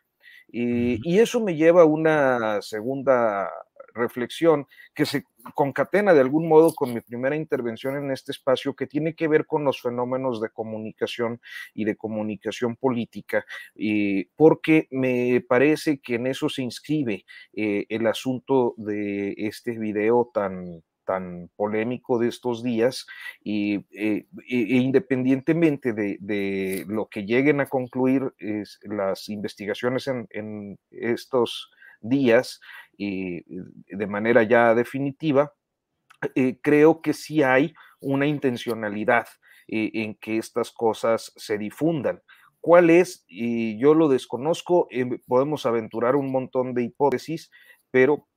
Eh, 0.54 1.00
y 1.02 1.18
eso 1.18 1.44
me 1.44 1.56
lleva 1.56 1.82
a 1.82 1.86
una 1.86 2.62
segunda 2.62 3.50
reflexión 3.94 4.68
que 4.94 5.06
se 5.06 5.26
concatena 5.56 6.14
de 6.14 6.22
algún 6.22 6.48
modo 6.48 6.74
con 6.74 6.94
mi 6.94 7.02
primera 7.02 7.36
intervención 7.36 7.96
en 7.98 8.12
este 8.12 8.32
espacio 8.32 8.76
que 8.76 8.88
tiene 8.88 9.16
que 9.16 9.28
ver 9.28 9.46
con 9.46 9.64
los 9.64 9.82
fenómenos 9.82 10.42
de 10.42 10.50
comunicación 10.50 11.42
y 11.74 11.86
de 11.86 11.96
comunicación 11.96 12.76
política, 12.76 13.46
eh, 13.76 14.28
porque 14.36 14.88
me 14.92 15.42
parece 15.48 16.00
que 16.00 16.16
en 16.16 16.28
eso 16.28 16.50
se 16.50 16.62
inscribe 16.64 17.26
el 17.54 18.08
asunto 18.08 18.74
de 18.78 19.34
este 19.38 19.78
video 19.78 20.32
tan, 20.34 20.84
tan 21.06 21.50
polémico 21.56 22.20
de 22.20 22.30
estos 22.30 22.64
días 22.64 23.06
y 23.44 23.76
eh, 23.92 24.26
e, 24.50 24.58
e 24.58 24.78
independientemente 24.78 25.94
de, 25.94 26.86
lo 26.88 27.08
que 27.08 27.26
lleguen 27.26 27.62
a 27.62 27.68
concluir 27.68 28.34
las 28.84 29.30
investigaciones 29.30 30.08
en, 30.08 30.80
estos 30.92 31.72
días 32.04 32.60
de 32.98 34.08
manera 34.08 34.44
ya 34.44 34.76
definitiva, 34.76 35.54
eh, 36.36 36.60
creo 36.62 37.02
que 37.02 37.14
sí 37.14 37.42
hay 37.44 37.74
una 38.00 38.28
intencionalidad 38.28 39.26
eh, 39.68 39.92
en 39.94 40.16
que 40.16 40.38
estas 40.38 40.72
cosas 40.72 41.34
se 41.36 41.58
difundan. 41.58 42.22
¿Cuál 42.62 42.90
es? 42.90 43.26
Yo 43.28 43.94
lo 43.94 44.08
desconozco, 44.08 44.88
podemos 45.28 45.66
aventurar 45.66 46.16
un 46.16 46.32
montón 46.32 46.74
de 46.74 46.84
hipótesis, 46.84 47.52
pero 47.92 48.28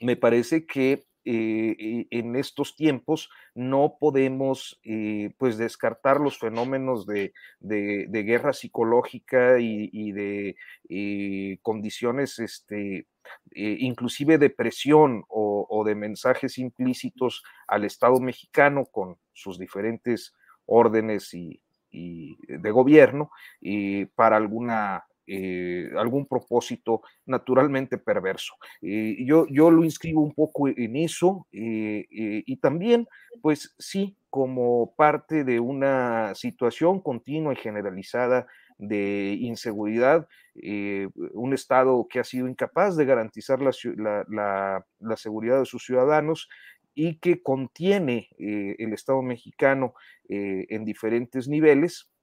me 0.00 0.16
parece 0.16 0.66
que 0.66 1.04
eh, 1.26 2.06
en 2.10 2.36
estos 2.36 2.76
tiempos 2.76 3.30
no 3.54 3.96
podemos 3.98 4.78
eh, 4.84 5.32
pues 5.38 5.56
descartar 5.56 6.20
los 6.20 6.38
fenómenos 6.38 7.06
de, 7.06 7.32
guerra 7.62 8.52
psicológica 8.52 9.58
y, 9.58 10.12
de 10.12 10.56
eh, 10.90 11.58
condiciones 11.62 12.38
este, 12.38 13.06
inclusive 13.54 14.36
de 14.36 14.50
presión 14.50 15.24
o, 15.28 15.82
de 15.86 15.94
mensajes 15.94 16.58
implícitos 16.58 17.42
al 17.68 17.84
Estado 17.84 18.20
mexicano 18.20 18.84
con 18.84 19.16
sus 19.32 19.58
diferentes 19.58 20.34
órdenes 20.66 21.32
y, 21.32 21.60
de 21.90 22.70
gobierno 22.72 23.30
y 23.60 24.06
para 24.06 24.36
alguna 24.36 25.04
eh, 25.26 25.90
algún 25.96 26.26
propósito 26.26 27.00
naturalmente 27.24 27.96
perverso. 27.96 28.54
Eh, 28.82 29.16
yo, 29.24 29.46
yo 29.48 29.70
lo 29.70 29.82
inscribo 29.82 30.20
un 30.20 30.34
poco 30.34 30.68
en 30.68 30.96
eso 30.96 31.46
eh, 31.50 32.06
y 32.10 32.56
también, 32.58 33.08
pues 33.40 33.74
sí, 33.78 34.18
como 34.28 34.94
parte 34.96 35.44
de 35.44 35.60
una 35.60 36.34
situación 36.34 37.00
continua 37.00 37.54
y 37.54 37.56
generalizada 37.56 38.46
de 38.76 39.36
inseguridad, 39.40 40.28
un 40.54 41.52
Estado 41.54 42.06
que 42.10 42.20
ha 42.20 42.24
sido 42.24 42.48
incapaz 42.48 42.96
de 42.96 43.04
garantizar 43.04 43.60
la, 43.62 44.84
la 44.98 45.16
seguridad 45.16 45.60
de 45.60 45.64
sus 45.64 45.84
ciudadanos 45.84 46.48
y 46.94 47.18
que 47.18 47.40
contiene 47.42 48.28
el 48.38 48.92
Estado 48.92 49.22
mexicano 49.22 49.94
en 50.28 50.84
diferentes 50.84 51.48
niveles 51.48 52.13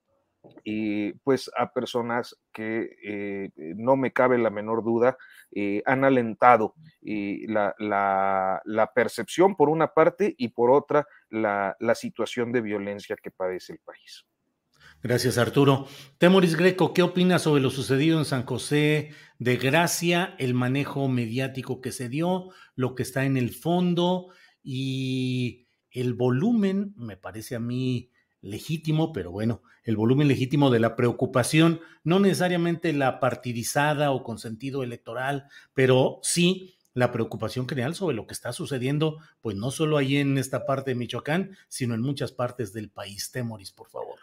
y 0.64 1.14
pues 1.14 1.50
a 1.58 1.72
personas 1.72 2.36
que 2.52 2.90
eh, 3.04 3.52
no 3.76 3.96
me 3.96 4.12
cabe 4.12 4.38
la 4.38 4.50
menor 4.50 4.84
duda 4.84 5.18
eh, 5.54 5.82
han 5.86 6.04
alentado 6.04 6.76
la, 7.02 7.76
la, 8.64 8.92
percepción 8.94 9.56
por 9.56 9.70
una 9.70 9.94
parte 9.94 10.34
y 10.38 10.50
por 10.50 10.72
otra 10.72 11.08
la, 11.30 11.76
situación 11.96 12.52
de 12.52 12.62
violencia 12.62 13.16
que 13.22 13.32
padece 13.32 13.74
el 13.74 13.80
país. 13.80 14.26
Gracias, 15.04 15.38
Arturo. 15.38 15.88
Temoris 16.20 16.56
Greco, 16.56 16.94
¿qué 16.94 17.02
opinas 17.02 17.42
sobre 17.42 17.62
lo 17.62 17.72
sucedido 17.72 18.20
en 18.20 18.26
San 18.26 18.46
José 18.46 19.12
de 19.40 19.58
Gracia, 19.58 20.36
el 20.38 20.54
manejo 20.54 21.08
mediático 21.08 21.82
que 21.82 21.92
se 21.92 22.08
dio, 22.08 22.50
lo 22.76 22.94
que 22.94 23.04
está 23.04 23.26
en 23.26 23.36
el 23.36 23.50
fondo 23.50 24.28
y 24.64 25.68
el 25.90 26.14
volumen, 26.14 26.94
me 26.96 27.18
parece 27.18 27.56
a 27.56 27.60
mí, 27.60 28.11
legítimo, 28.42 29.14
pero 29.14 29.32
bueno, 29.32 29.62
el 29.84 29.96
volumen 29.96 30.28
legítimo 30.28 30.70
de 30.70 30.80
la 30.80 30.96
preocupación, 30.96 31.82
no 32.04 32.20
necesariamente 32.20 32.94
la 32.94 33.20
partidizada 33.20 34.12
o 34.12 34.24
con 34.24 34.40
sentido 34.40 34.84
electoral, 34.84 35.48
pero 35.74 36.20
sí 36.24 36.76
la 36.94 37.12
preocupación 37.12 37.68
general 37.68 37.96
sobre 37.96 38.16
lo 38.16 38.28
que 38.28 38.34
está 38.34 38.52
sucediendo, 38.52 39.18
pues 39.42 39.56
no 39.56 39.72
solo 39.72 39.98
ahí 39.98 40.18
en 40.18 40.38
esta 40.38 40.66
parte 40.66 40.92
de 40.92 40.96
Michoacán, 40.96 41.56
sino 41.68 41.94
en 41.96 42.02
muchas 42.02 42.32
partes 42.32 42.74
del 42.74 42.90
país. 42.90 43.32
Temoris, 43.32 43.72
por 43.72 43.90
favor. 43.90 44.20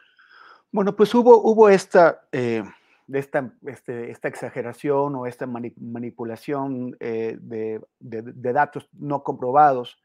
Bueno, 0.71 0.95
pues 0.95 1.15
hubo, 1.15 1.41
hubo 1.43 1.71
esta, 1.71 2.29
eh, 2.31 2.63
esta, 3.11 3.53
este, 3.67 4.11
esta, 4.11 4.29
exageración 4.29 5.15
o 5.15 5.27
esta 5.27 5.47
manipulación 5.47 6.95
eh, 7.01 7.39
de, 7.41 7.81
datos 8.01 8.89
no 8.93 9.23
comprobados 9.23 9.99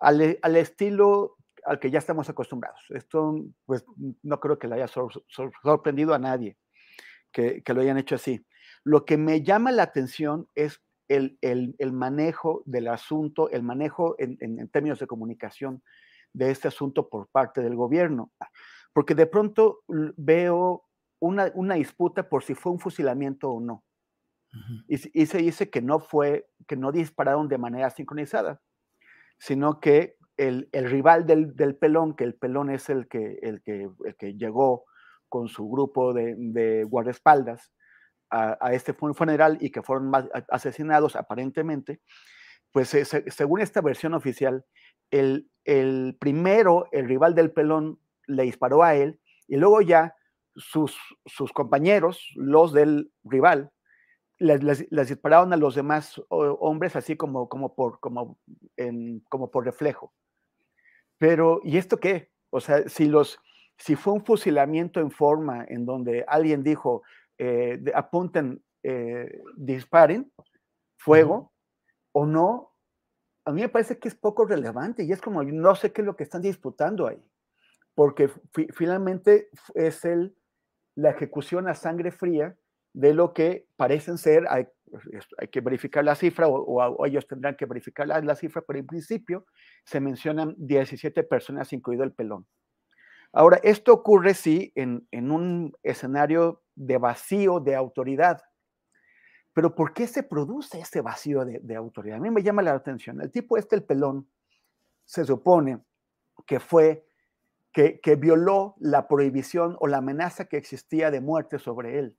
al, 0.00 0.20
estilo 0.56 1.36
al 1.64 1.78
que 1.78 1.90
ya 1.90 1.98
estamos 1.98 2.28
acostumbrados. 2.28 2.84
Esto, 2.90 3.44
pues, 3.64 3.84
no 4.22 4.40
creo 4.40 4.58
que 4.58 4.68
le 4.68 4.76
haya 4.76 4.88
sorprendido 4.88 6.14
a 6.14 6.18
nadie 6.18 6.56
que, 7.32 7.62
que, 7.62 7.74
lo 7.74 7.80
hayan 7.80 7.98
hecho 7.98 8.14
así. 8.14 8.46
Lo 8.84 9.04
que 9.04 9.16
me 9.16 9.42
llama 9.42 9.72
la 9.72 9.82
atención 9.82 10.48
es 10.54 10.82
el, 11.08 11.38
el, 11.40 11.74
el 11.78 11.92
manejo 11.92 12.62
del 12.66 12.88
asunto, 12.88 13.50
el 13.50 13.62
manejo 13.62 14.14
en, 14.18 14.36
en, 14.40 14.58
en 14.60 14.68
términos 14.68 14.98
de 14.98 15.06
comunicación 15.06 15.82
de 16.32 16.50
este 16.50 16.68
asunto 16.68 17.08
por 17.08 17.28
parte 17.28 17.62
del 17.62 17.76
gobierno 17.76 18.32
porque 18.94 19.14
de 19.14 19.26
pronto 19.26 19.80
veo 19.88 20.84
una, 21.20 21.50
una, 21.54 21.74
disputa 21.74 22.28
por 22.28 22.44
si 22.44 22.54
fue 22.54 22.72
un 22.72 22.78
fusilamiento 22.78 23.50
o 23.50 23.60
no. 23.60 23.84
y, 24.88 25.20
y, 25.20 25.26
se 25.26 25.38
dice 25.38 25.68
que 25.68 25.82
no 25.82 25.98
fue, 25.98 26.48
que 26.66 26.76
no 26.76 26.92
dispararon 26.92 27.48
de 27.48 27.58
manera 27.58 27.90
sincronizada, 27.90 28.62
sino 29.36 29.80
que 29.80 30.16
el, 30.36 30.68
rival 30.72 31.26
del, 31.26 31.76
pelón, 31.76 32.14
que 32.16 32.24
el 32.24 32.34
pelón 32.34 32.70
es 32.70 32.88
el 32.88 33.08
que, 33.08 33.38
el 33.42 33.62
que, 33.62 33.88
el 34.04 34.16
que 34.16 34.34
llegó 34.34 34.84
con 35.28 35.48
su 35.48 35.68
grupo 35.68 36.12
de, 36.12 36.84
guardaespaldas 36.84 37.72
a, 38.30 38.72
este 38.72 38.94
funeral 38.94 39.58
y 39.60 39.70
que 39.70 39.82
fueron 39.82 40.10
asesinados 40.48 41.14
aparentemente, 41.14 42.00
pues 42.72 42.92
eh, 42.94 43.04
se, 43.04 43.30
según 43.30 43.60
esta 43.60 43.80
versión 43.80 44.14
oficial, 44.14 44.64
el, 45.10 45.48
el 45.64 46.16
primero, 46.18 46.88
el 46.90 47.06
rival 47.06 47.34
del 47.34 47.52
pelón, 47.52 48.00
le 48.26 48.42
disparó 48.42 48.82
a 48.82 48.94
él 48.94 49.20
y 49.46 49.56
luego 49.56 49.82
ya 49.82 50.16
sus, 50.56 50.96
sus 51.26 51.52
compañeros, 51.52 52.32
los 52.34 52.72
del 52.72 53.12
rival, 53.22 53.70
les, 54.38 54.90
les, 54.90 55.08
dispararon 55.08 55.52
a 55.52 55.56
los 55.56 55.74
demás 55.74 56.20
hombres 56.28 56.96
así 56.96 57.16
como, 57.16 57.48
como, 57.48 57.74
por, 57.74 58.00
como, 58.00 58.38
en, 58.76 59.20
como 59.28 59.50
por 59.50 59.64
reflejo. 59.64 60.12
Pero, 61.18 61.60
¿y 61.62 61.76
esto 61.76 61.98
qué? 61.98 62.30
O 62.50 62.60
sea, 62.60 62.88
si, 62.88 63.06
los, 63.06 63.38
si 63.78 63.96
fue 63.96 64.12
un 64.12 64.24
fusilamiento 64.24 65.00
en 65.00 65.10
forma 65.10 65.64
en 65.68 65.86
donde 65.86 66.24
alguien 66.26 66.62
dijo, 66.62 67.02
eh, 67.38 67.82
apunten, 67.94 68.62
eh, 68.82 69.40
disparen, 69.56 70.32
fuego, 70.98 71.34
uh 71.34 71.42
-huh. 71.42 71.50
o 72.12 72.26
no, 72.26 72.72
a 73.46 73.52
mí 73.52 73.60
me 73.60 73.68
parece 73.68 73.98
que 73.98 74.08
es 74.08 74.14
poco 74.14 74.44
relevante 74.46 75.04
y 75.04 75.12
es 75.12 75.20
como, 75.20 75.42
no 75.42 75.74
sé 75.74 75.92
qué 75.92 76.02
es 76.02 76.06
lo 76.06 76.16
que 76.16 76.24
están 76.24 76.42
disputando 76.42 77.06
ahí 77.06 77.22
porque 77.94 78.30
finalmente 78.74 79.48
es 79.74 80.04
el, 80.04 80.36
la 80.96 81.10
ejecución 81.10 81.68
a 81.68 81.74
sangre 81.74 82.10
fría 82.10 82.56
de 82.94 83.12
lo 83.12 83.34
que 83.34 83.66
parecen 83.76 84.16
ser, 84.16 84.46
hay, 84.48 84.66
hay 85.38 85.48
que 85.48 85.60
verificar 85.60 86.04
la 86.04 86.14
cifra 86.14 86.48
o, 86.48 87.04
ellos 87.04 87.26
tendrán 87.26 87.56
que 87.56 87.66
verificar 87.66 88.06
la, 88.06 88.20
la, 88.20 88.36
cifra, 88.36 88.62
pero 88.66 88.78
en 88.78 88.86
principio 88.86 89.44
se 89.84 90.00
mencionan 90.00 90.54
17 90.56 91.24
personas, 91.24 91.72
incluido 91.72 92.04
el 92.04 92.12
pelón. 92.12 92.46
Ahora, 93.32 93.58
esto 93.64 93.92
ocurre 93.92 94.34
sí 94.34 94.72
en, 94.76 95.06
en 95.10 95.32
un 95.32 95.72
escenario 95.82 96.62
de 96.76 96.98
vacío 96.98 97.58
de 97.58 97.74
autoridad, 97.74 98.40
pero 99.52 99.74
¿por 99.74 99.92
qué 99.92 100.06
se 100.06 100.22
produce 100.22 100.80
ese 100.80 101.00
vacío 101.00 101.44
de, 101.44 101.58
de 101.60 101.74
autoridad? 101.74 102.18
A 102.18 102.20
mí 102.20 102.30
me 102.30 102.42
llama 102.42 102.62
la 102.62 102.72
atención. 102.72 103.20
El 103.20 103.32
tipo 103.32 103.56
este, 103.56 103.74
el 103.74 103.82
pelón, 103.82 104.28
se 105.04 105.24
supone 105.24 105.82
que 106.46 106.60
fue 106.60 107.06
que, 107.72 108.00
que, 108.00 108.14
violó 108.14 108.76
la 108.78 109.08
prohibición 109.08 109.76
o 109.80 109.88
la 109.88 109.98
amenaza 109.98 110.46
que 110.46 110.56
existía 110.56 111.10
de 111.10 111.20
muerte 111.20 111.58
sobre 111.58 111.98
él, 111.98 112.16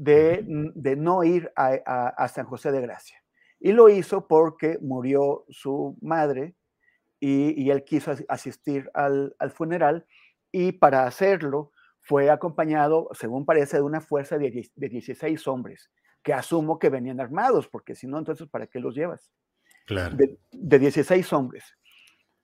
de, 0.00 0.42
de 0.46 0.96
no 0.96 1.24
ir 1.24 1.52
a, 1.56 1.78
a, 1.84 2.08
a, 2.08 2.28
San 2.28 2.46
José 2.46 2.72
de 2.72 2.80
Gracia. 2.80 3.22
Y 3.58 3.72
lo 3.72 3.90
hizo 3.90 4.26
porque 4.26 4.78
murió 4.80 5.44
su 5.50 5.98
madre 6.00 6.54
y, 7.20 7.62
y 7.62 7.70
él 7.70 7.84
quiso 7.84 8.14
asistir 8.28 8.90
al, 8.94 9.36
al, 9.38 9.50
funeral 9.50 10.06
y 10.50 10.72
para 10.72 11.06
hacerlo 11.06 11.72
fue 12.00 12.30
acompañado, 12.30 13.10
según 13.12 13.44
parece, 13.44 13.76
de 13.76 13.82
una 13.82 14.00
fuerza 14.00 14.38
de, 14.38 14.70
de 14.74 14.88
16 14.88 15.46
hombres, 15.46 15.90
que 16.22 16.32
asumo 16.32 16.78
que 16.78 16.88
venían 16.88 17.20
armados, 17.20 17.68
porque 17.68 17.94
si 17.94 18.06
no, 18.06 18.18
entonces, 18.18 18.48
¿para 18.48 18.66
qué 18.66 18.80
los 18.80 18.94
llevas? 18.94 19.30
Claro. 19.86 20.16
De, 20.16 20.38
de 20.50 20.78
16 20.78 21.30
hombres. 21.34 21.76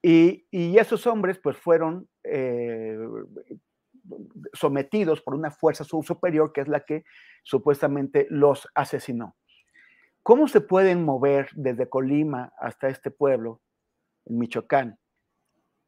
Y, 0.03 0.47
y, 0.51 0.77
esos 0.77 1.07
hombres 1.07 1.38
pues 1.38 1.57
fueron 1.57 2.07
eh, 2.23 2.99
sometidos 4.53 5.21
por 5.21 5.35
una 5.35 5.51
fuerza 5.51 5.85
superior 5.85 6.53
que 6.53 6.61
es 6.62 6.69
la 6.69 6.81
que 6.81 7.05
supuestamente 7.42 8.27
los 8.31 8.69
asesinó. 8.75 9.37
¿Cómo 10.23 10.49
se 10.49 10.61
pueden 10.61 11.05
mover 11.05 11.49
desde 11.55 11.88
Colima 11.88 12.53
hasta 12.59 12.88
este 12.88 13.11
pueblo, 13.11 13.61
en 14.25 14.38
Michoacán? 14.38 14.99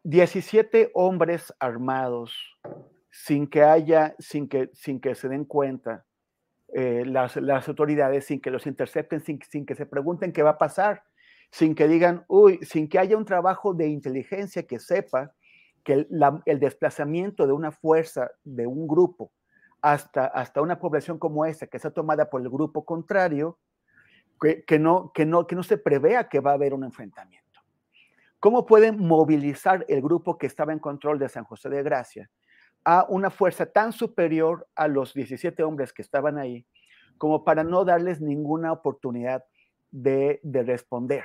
17 0.05 0.93
hombres 0.95 1.53
armados 1.59 2.59
sin 3.11 3.49
que 3.49 3.63
haya, 3.63 4.15
sin 4.19 4.49
que, 4.49 4.71
sin 4.73 5.01
que 5.01 5.15
se 5.15 5.29
den 5.29 5.45
cuenta 5.45 6.07
eh, 6.75 7.05
las, 7.05 7.37
las, 7.37 7.69
autoridades, 7.69 8.27
sin 8.27 8.41
que 8.41 8.51
los 8.51 8.67
intercepten, 8.67 9.21
sin, 9.21 9.41
sin 9.43 9.67
que 9.67 9.75
se 9.75 9.87
pregunten 9.87 10.33
qué 10.33 10.43
va 10.43 10.51
a 10.51 10.59
pasar 10.59 11.03
sin 11.51 11.75
que 11.75 11.89
digan, 11.89 12.25
uy, 12.29 12.59
sin 12.63 12.89
que 12.89 12.99
haya 12.99 13.17
un 13.17 13.25
trabajo 13.25 13.75
de 13.75 13.89
inteligencia 13.89 14.67
que 14.67 14.79
sepa 14.79 15.33
que 15.89 15.95
el, 15.95 16.07
la, 16.11 16.43
el 16.45 16.61
desplazamiento 16.61 17.47
de 17.47 17.55
una 17.55 17.73
fuerza, 17.73 18.31
de 18.45 18.67
un 18.67 18.87
grupo, 18.87 19.33
hasta, 19.81 20.27
hasta 20.27 20.61
una 20.61 20.79
población 20.79 21.19
como 21.19 21.47
esta, 21.47 21.67
que 21.67 21.79
está 21.79 21.91
tomada 21.91 22.29
por 22.29 22.43
el 22.43 22.51
grupo 22.51 22.85
contrario, 22.85 23.59
que, 24.39 24.65
que, 24.65 24.79
no, 24.79 25.11
que, 25.15 25.25
no, 25.25 25.47
que 25.47 25.57
no 25.57 25.63
se 25.63 25.79
prevea 25.79 26.29
que 26.29 26.41
va 26.41 26.51
a 26.51 26.55
haber 26.55 26.75
un 26.75 26.85
enfrentamiento. 26.85 27.61
¿Cómo 28.39 28.67
pueden 28.67 28.99
movilizar 28.99 29.87
el 29.89 30.03
grupo 30.03 30.37
que 30.37 30.47
estaba 30.47 30.75
en 30.75 30.79
control 30.79 31.19
de 31.19 31.31
San 31.31 31.45
José 31.45 31.71
de 31.71 31.83
Gracia 31.83 32.31
a 32.85 33.07
una 33.09 33.31
fuerza 33.31 33.65
tan 33.65 33.93
superior 33.93 34.69
a 34.75 34.89
los 34.89 35.15
17 35.15 35.63
hombres 35.63 35.95
que 35.95 36.03
estaban 36.03 36.37
ahí, 36.37 36.67
como 37.17 37.45
para 37.45 37.65
no 37.65 37.87
darles 37.87 38.21
ninguna 38.21 38.73
oportunidad 38.73 39.43
de, 39.91 40.39
de 40.43 40.63
responder? 40.65 41.25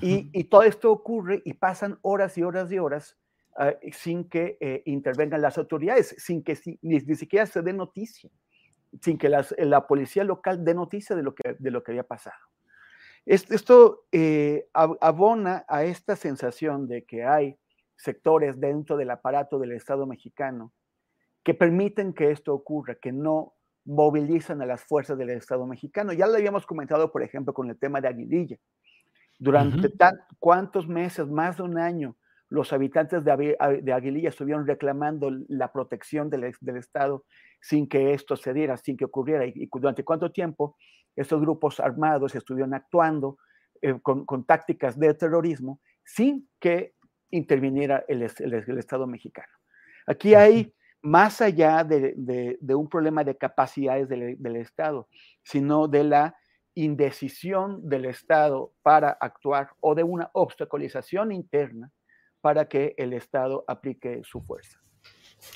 Y, 0.00 0.30
y, 0.32 0.44
todo 0.44 0.62
esto 0.62 0.92
ocurre 0.92 1.42
y 1.44 1.54
pasan 1.54 1.98
horas 2.02 2.38
y 2.38 2.44
horas 2.44 2.70
y 2.70 2.78
horas 2.78 3.16
uh, 3.58 3.90
sin 3.92 4.28
que 4.28 4.56
eh, 4.60 4.82
intervengan 4.86 5.42
las 5.42 5.58
autoridades, 5.58 6.14
sin 6.18 6.42
que 6.42 6.56
si, 6.56 6.78
ni, 6.82 6.98
ni, 6.98 7.14
siquiera 7.14 7.46
se 7.46 7.62
dé 7.62 7.72
noticia, 7.72 8.30
sin 9.00 9.18
que 9.18 9.28
las, 9.28 9.54
la 9.58 9.86
policía 9.86 10.24
local 10.24 10.64
dé 10.64 10.74
noticia 10.74 11.14
de 11.14 11.22
lo 11.22 11.34
que, 11.34 11.56
de 11.58 11.70
lo 11.70 11.82
que 11.82 11.92
había 11.92 12.04
pasado. 12.04 12.38
Esto 13.26 14.06
eh, 14.10 14.68
abona 14.72 15.66
a 15.68 15.84
esta 15.84 16.16
sensación 16.16 16.88
de 16.88 17.04
que 17.04 17.24
hay 17.24 17.58
sectores 17.94 18.58
dentro 18.58 18.96
del 18.96 19.10
aparato 19.10 19.58
del 19.58 19.72
Estado 19.72 20.06
mexicano 20.06 20.72
que 21.42 21.52
permiten 21.52 22.14
que 22.14 22.30
esto 22.30 22.54
ocurra, 22.54 22.94
que 22.94 23.12
no 23.12 23.52
movilizan 23.84 24.62
a 24.62 24.66
las 24.66 24.82
fuerzas 24.82 25.18
del 25.18 25.30
Estado 25.30 25.66
mexicano. 25.66 26.14
Ya 26.14 26.26
lo 26.26 26.36
habíamos 26.36 26.64
comentado, 26.64 27.12
por 27.12 27.22
ejemplo, 27.22 27.52
con 27.52 27.68
el 27.68 27.78
tema 27.78 28.00
de 28.00 28.08
Aguililla 28.08 28.56
durante 29.38 29.88
uh 29.88 29.90
-huh. 29.90 30.26
cuántos 30.38 30.88
meses, 30.88 31.26
más 31.26 31.58
de 31.58 31.64
un 31.64 31.78
año, 31.78 32.16
los 32.50 32.72
habitantes 32.72 33.24
de, 33.24 33.56
de 33.82 33.92
Aguililla 33.92 34.30
estuvieron 34.30 34.66
reclamando 34.66 35.30
la 35.48 35.70
protección 35.70 36.30
del, 36.30 36.54
del, 36.60 36.76
Estado 36.76 37.24
sin 37.60 37.88
que 37.88 38.14
esto 38.14 38.36
se 38.36 38.54
diera, 38.54 38.76
sin 38.76 38.96
que 38.96 39.04
ocurriera. 39.04 39.46
Y, 39.46 39.52
y 39.54 39.68
durante 39.72 40.04
cuánto 40.04 40.32
tiempo 40.32 40.76
estos 41.14 41.40
grupos 41.40 41.80
armados 41.80 42.34
estuvieron 42.34 42.74
actuando 42.74 43.38
eh, 43.82 43.98
con, 44.00 44.24
con, 44.24 44.44
tácticas 44.44 44.98
de 44.98 45.14
terrorismo 45.14 45.80
sin 46.04 46.48
que 46.58 46.94
interviniera 47.30 48.04
el, 48.08 48.22
el, 48.22 48.54
el 48.54 48.78
Estado 48.78 49.06
mexicano. 49.06 49.52
Aquí 50.06 50.34
hay, 50.34 50.72
más 51.02 51.42
allá 51.42 51.84
de, 51.84 52.14
de, 52.16 52.56
de 52.60 52.74
un 52.74 52.88
problema 52.88 53.24
de 53.24 53.36
capacidades 53.36 54.08
del, 54.08 54.36
del 54.38 54.56
Estado, 54.56 55.08
sino 55.42 55.86
de 55.86 56.04
la 56.04 56.36
indecisión 56.74 57.86
del 57.86 58.06
Estado 58.06 58.72
para 58.82 59.10
actuar 59.10 59.70
o 59.80 59.94
de 59.94 60.04
una 60.04 60.30
obstaculización 60.32 61.32
interna 61.32 61.92
para 62.40 62.68
que 62.68 62.94
el 62.96 63.12
Estado 63.12 63.64
aplique 63.66 64.22
su 64.24 64.40
fuerza. 64.40 64.80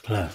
Claro. 0.03 0.31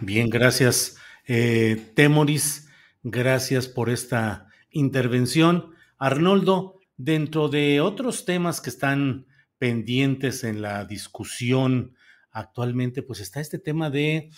Bien, 0.00 0.28
gracias, 0.30 0.96
eh, 1.26 1.92
Temoris. 1.94 2.68
Gracias 3.02 3.66
por 3.66 3.90
esta 3.90 4.46
intervención. 4.70 5.74
Arnoldo, 5.98 6.80
dentro 6.96 7.48
de 7.48 7.80
otros 7.80 8.24
temas 8.24 8.60
que 8.60 8.70
están 8.70 9.26
pendientes 9.58 10.44
en 10.44 10.62
la 10.62 10.84
discusión 10.84 11.94
actualmente, 12.30 13.02
pues 13.02 13.20
está 13.20 13.40
este 13.40 13.58
tema 13.58 13.90
de 13.90 14.30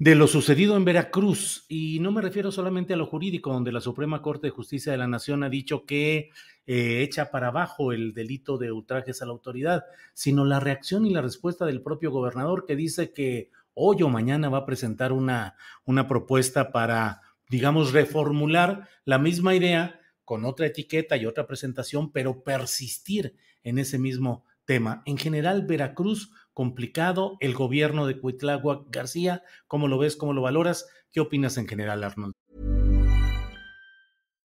de 0.00 0.14
lo 0.14 0.26
sucedido 0.26 0.78
en 0.78 0.86
Veracruz. 0.86 1.66
Y 1.68 2.00
no 2.00 2.10
me 2.10 2.22
refiero 2.22 2.50
solamente 2.50 2.94
a 2.94 2.96
lo 2.96 3.04
jurídico, 3.04 3.52
donde 3.52 3.70
la 3.70 3.82
Suprema 3.82 4.22
Corte 4.22 4.46
de 4.46 4.52
Justicia 4.52 4.90
de 4.90 4.96
la 4.98 5.06
Nación 5.06 5.44
ha 5.44 5.50
dicho 5.50 5.84
que 5.84 6.30
eh, 6.66 7.02
echa 7.02 7.30
para 7.30 7.48
abajo 7.48 7.92
el 7.92 8.14
delito 8.14 8.56
de 8.56 8.72
ultrajes 8.72 9.20
a 9.20 9.26
la 9.26 9.32
autoridad, 9.32 9.84
sino 10.14 10.46
la 10.46 10.58
reacción 10.58 11.04
y 11.04 11.10
la 11.10 11.20
respuesta 11.20 11.66
del 11.66 11.82
propio 11.82 12.10
gobernador 12.10 12.64
que 12.64 12.76
dice 12.76 13.12
que 13.12 13.50
hoy 13.74 14.02
o 14.02 14.08
mañana 14.08 14.48
va 14.48 14.58
a 14.58 14.66
presentar 14.66 15.12
una, 15.12 15.54
una 15.84 16.08
propuesta 16.08 16.72
para, 16.72 17.20
digamos, 17.50 17.92
reformular 17.92 18.88
la 19.04 19.18
misma 19.18 19.54
idea 19.54 20.00
con 20.24 20.46
otra 20.46 20.66
etiqueta 20.66 21.18
y 21.18 21.26
otra 21.26 21.46
presentación, 21.46 22.10
pero 22.10 22.42
persistir 22.42 23.36
en 23.64 23.78
ese 23.78 23.98
mismo 23.98 24.46
tema. 24.64 25.02
En 25.04 25.18
general, 25.18 25.66
Veracruz, 25.66 26.30
complicado, 26.54 27.36
el 27.40 27.54
gobierno 27.54 28.06
de 28.06 28.18
Cuitláhuac 28.18 28.90
García, 28.90 29.42
¿cómo 29.66 29.88
lo 29.88 29.98
ves, 29.98 30.16
cómo 30.16 30.32
lo 30.32 30.42
valoras? 30.42 30.86
¿Qué 31.12 31.20
opinas 31.20 31.56
en 31.58 31.66
general, 31.66 32.04
Arnold? 32.04 32.34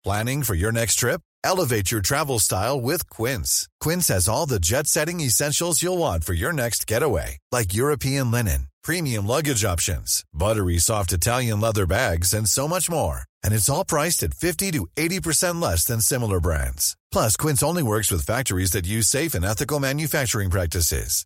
Planning 0.03 0.41
for 0.43 0.55
your 0.55 0.71
next 0.71 0.95
trip? 0.95 1.21
Elevate 1.43 1.91
your 1.91 2.01
travel 2.01 2.39
style 2.39 2.81
with 2.81 3.07
Quince. 3.09 3.67
Quince 3.79 4.07
has 4.07 4.27
all 4.27 4.47
the 4.47 4.59
jet-setting 4.59 5.19
essentials 5.21 5.83
you'll 5.83 5.99
want 5.99 6.23
for 6.23 6.33
your 6.33 6.51
next 6.51 6.87
getaway, 6.87 7.37
like 7.51 7.75
European 7.75 8.31
linen, 8.31 8.69
premium 8.83 9.27
luggage 9.27 9.63
options, 9.63 10.23
buttery 10.33 10.79
soft 10.79 11.13
Italian 11.13 11.61
leather 11.61 11.85
bags, 11.85 12.33
and 12.33 12.49
so 12.49 12.67
much 12.67 12.89
more. 12.89 13.25
And 13.43 13.53
it's 13.53 13.69
all 13.69 13.85
priced 13.85 14.23
at 14.23 14.33
50 14.33 14.71
to 14.71 14.87
80% 14.97 15.61
less 15.61 15.85
than 15.85 16.01
similar 16.01 16.39
brands. 16.39 16.97
Plus, 17.11 17.37
Quince 17.37 17.61
only 17.61 17.83
works 17.83 18.11
with 18.11 18.25
factories 18.25 18.71
that 18.71 18.87
use 18.87 19.07
safe 19.07 19.35
and 19.35 19.45
ethical 19.45 19.79
manufacturing 19.79 20.49
practices. 20.49 21.25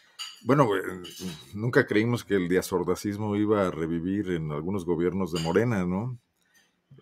Bueno, 0.43 0.67
nunca 1.53 1.85
creímos 1.85 2.23
que 2.23 2.33
el 2.35 2.49
diasordacismo 2.49 3.35
iba 3.35 3.67
a 3.67 3.71
revivir 3.71 4.31
en 4.31 4.51
algunos 4.51 4.85
gobiernos 4.85 5.31
de 5.31 5.39
Morena, 5.41 5.85
¿no? 5.85 6.17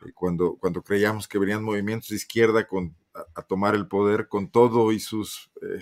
Eh, 0.06 0.12
cuando, 0.13 0.58
cuando 0.58 0.82
creíamos 0.82 1.28
que 1.28 1.39
venían 1.39 1.63
movimientos 1.63 2.10
de 2.10 2.17
izquierda 2.17 2.67
con, 2.67 2.95
a, 3.13 3.41
tomar 3.43 3.75
el 3.75 3.88
poder 3.88 4.28
con 4.28 4.49
todo 4.49 4.91
y 4.91 4.99
sus 4.99 5.52
eh, 5.62 5.80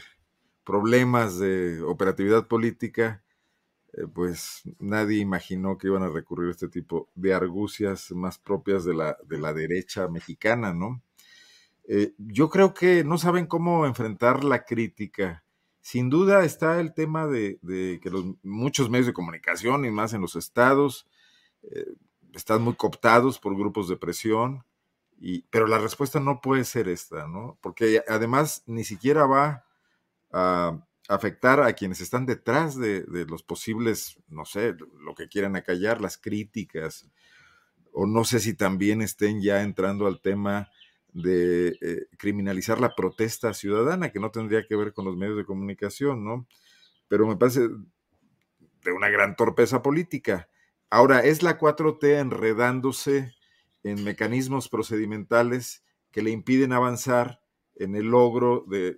problemas 0.64 1.40
de 1.40 1.82
operatividad 1.82 2.48
política, 2.48 3.24
eh, 3.94 4.06
pues 4.14 4.62
nadie 4.80 5.18
imaginó 5.18 5.80
que 5.80 5.88
iban 5.88 6.04
a 6.04 6.10
recurrir 6.10 6.50
a 6.50 6.52
este 6.52 6.68
tipo 6.70 7.10
de 7.16 7.34
argucias 7.34 8.12
más 8.12 8.38
propias 8.38 8.86
de 8.86 8.94
la, 8.94 9.18
de 9.26 9.40
la 9.40 9.54
derecha 9.54 10.08
mexicana, 10.08 10.74
¿no? 10.74 11.02
yo 12.18 12.50
creo 12.50 12.74
que 12.74 13.06
no 13.06 13.18
saben 13.18 13.46
cómo 13.46 13.86
enfrentar 13.86 14.44
la 14.44 14.66
crítica 14.66 15.46
sin 15.88 16.10
duda 16.10 16.44
está 16.44 16.82
el 16.82 16.94
tema 16.94 17.28
de, 17.28 17.60
que 18.04 18.10
los, 18.10 18.26
muchos 18.44 18.90
medios 18.90 19.08
de 19.08 19.14
comunicación 19.14 19.86
y 19.86 19.90
más 19.90 20.12
en 20.12 20.20
los 20.20 20.36
estados 20.36 21.08
eh, 21.64 21.94
están 22.34 22.62
muy 22.62 22.74
cooptados 22.74 23.40
por 23.40 23.56
grupos 23.56 23.88
de 23.88 23.96
presión, 23.96 24.66
y, 25.18 25.44
pero 25.44 25.66
la 25.66 25.78
respuesta 25.78 26.20
no 26.20 26.42
puede 26.42 26.66
ser 26.66 26.90
esta, 26.90 27.30
¿no? 27.30 27.58
Porque 27.62 28.04
además 28.10 28.64
ni 28.66 28.84
siquiera 28.84 29.28
va 29.28 29.64
a 30.34 30.78
afectar 31.08 31.62
a 31.62 31.72
quienes 31.72 32.02
están 32.02 32.26
detrás 32.26 32.76
de, 32.76 33.04
de 33.04 33.26
los 33.26 33.44
posibles, 33.44 34.20
no 34.28 34.44
sé, 34.44 34.76
lo 35.00 35.16
que 35.16 35.30
quieran 35.30 35.56
acallar, 35.56 36.02
las 36.02 36.18
críticas, 36.18 37.10
o 37.94 38.06
no 38.06 38.26
sé 38.26 38.42
si 38.42 38.54
también 38.56 39.02
estén 39.02 39.42
ya 39.42 39.62
entrando 39.62 40.06
al 40.06 40.20
tema 40.20 40.70
de 41.14 41.78
eh, 41.82 42.08
criminalizar 42.18 42.80
la 42.80 42.96
protesta 42.96 43.54
ciudadana, 43.54 44.12
que 44.12 44.20
no 44.20 44.32
tendría 44.32 44.66
que 44.66 44.76
ver 44.76 44.94
con 44.94 45.06
los 45.06 45.18
medios 45.18 45.38
de 45.38 45.46
comunicación, 45.46 46.24
¿no? 46.24 46.48
Pero 47.08 47.28
me 47.28 47.38
parece 47.38 47.70
de 48.84 48.92
una 48.92 49.10
gran 49.10 49.36
torpeza 49.36 49.82
política. 49.82 50.50
Ahora, 50.90 51.20
¿es 51.22 51.44
la 51.44 51.60
4T 51.60 52.20
enredándose 52.20 53.34
en 53.84 54.04
mecanismos 54.04 54.70
procedimentales 54.70 55.84
que 56.12 56.22
le 56.22 56.32
impiden 56.32 56.74
avanzar 56.74 57.42
en 57.76 57.96
el 57.96 58.06
logro 58.08 58.66
de, 58.68 58.98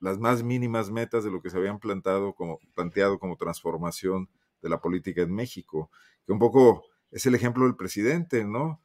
las 0.00 0.18
más 0.18 0.42
mínimas 0.42 0.90
metas 0.90 1.24
de 1.24 1.30
lo 1.30 1.42
que 1.42 1.50
se 1.50 1.56
habían 1.56 1.78
plantado 1.78 2.34
como, 2.34 2.58
planteado 2.74 3.18
como 3.18 3.36
transformación 3.36 4.28
de 4.60 4.68
la 4.68 4.80
política 4.80 5.22
en 5.22 5.34
México? 5.34 5.90
Que 6.26 6.32
un 6.32 6.38
poco 6.38 6.84
es 7.10 7.26
el 7.26 7.34
ejemplo 7.34 7.64
del 7.64 7.76
presidente, 7.76 8.44
¿no? 8.44 8.80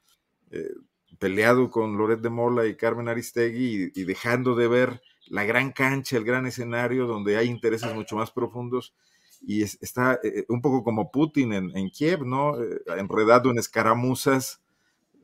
Eh, 0.51 0.73
peleado 1.19 1.69
con 1.69 1.97
Loret 1.97 2.21
de 2.21 2.29
Mola 2.29 2.65
y 2.65 2.75
Carmen 2.75 3.07
Aristegui 3.07 3.91
y, 3.95 4.03
dejando 4.03 4.55
de 4.55 4.67
ver 4.67 5.01
la 5.27 5.43
gran 5.43 5.71
cancha, 5.71 6.17
el 6.17 6.23
gran 6.23 6.45
escenario 6.45 7.05
donde 7.05 7.37
hay 7.37 7.47
intereses 7.47 7.93
mucho 7.93 8.15
más 8.15 8.31
profundos 8.31 8.93
y 9.41 9.63
está 9.63 10.15
eh, 10.23 10.39
eh, 10.39 10.45
un 10.49 10.61
poco 10.61 10.83
como 10.83 11.11
Putin 11.11 11.53
en, 11.53 11.89
Kiev, 11.89 12.25
¿no? 12.25 12.61
Eh, 12.61 12.81
enredado 12.97 13.51
en 13.51 13.57
escaramuzas. 13.57 14.61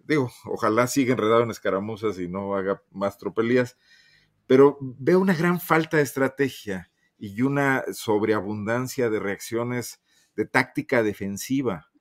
Digo, 0.05 0.31
ojalá 0.45 0.87
siga 0.87 1.13
enredado 1.13 1.43
en 1.43 1.51
escaramuzas 1.51 2.19
y 2.19 2.27
no 2.27 2.55
haga 2.55 2.81
más 2.91 3.17
tropelías, 3.17 3.77
pero 4.45 4.77
veo 4.81 5.19
una 5.19 5.33
gran 5.33 5.59
falta 5.59 5.97
de 5.97 6.03
estrategia 6.03 6.91
y 7.17 7.41
una 7.41 7.85
sobreabundancia 7.93 9.09
de 9.09 9.19
reacciones 9.19 10.01
de 10.35 10.45
táctica 10.45 11.03
defensiva 11.03 11.92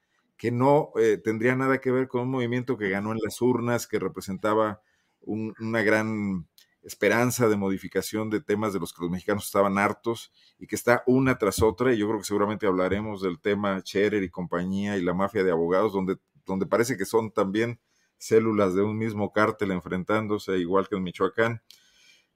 que 0.43 0.51
no 0.51 0.91
eh, 0.97 1.19
tendría 1.23 1.55
nada 1.55 1.81
que 1.81 1.93
ver 1.93 2.09
con 2.09 2.23
un 2.23 2.31
movimiento 2.31 2.77
que 2.77 2.89
ganó 2.89 3.13
en 3.13 3.21
las 3.23 3.41
urnas, 3.41 3.87
que 3.87 4.01
representaba 4.01 4.83
una 5.21 5.83
gran 5.83 6.49
esperanza 6.83 7.49
de 7.49 7.55
modificación 7.55 8.29
de 8.29 8.41
temas 8.41 8.73
de 8.73 8.81
los 8.81 8.93
que 8.93 9.03
los 9.03 9.11
mexicanos 9.13 9.45
estaban 9.47 9.79
hartos 9.79 10.33
y 10.59 10.67
que 10.67 10.75
está 10.75 11.05
una 11.07 11.39
tras 11.39 11.63
otra, 11.63 11.95
y 11.95 11.99
yo 11.99 12.09
creo 12.09 12.19
que 12.19 12.25
seguramente 12.25 12.67
hablaremos 12.67 13.23
del 13.23 13.39
tema 13.39 13.81
Scherer 13.83 14.25
y 14.25 14.31
compañía 14.31 14.97
y 14.97 15.03
la 15.03 15.15
mafia 15.15 15.45
de 15.45 15.53
abogados, 15.53 15.93
donde, 15.93 16.17
donde 16.45 16.67
parece 16.67 16.97
que 16.97 17.05
son 17.05 17.31
también 17.31 17.79
células 18.19 18.75
de 18.75 18.83
un 18.83 18.99
mismo 18.99 19.31
cártel 19.31 19.71
enfrentándose, 19.71 20.59
igual 20.59 20.89
que 20.89 20.97
en 20.97 21.05
Michoacán, 21.05 21.63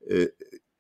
eh, 0.09 0.33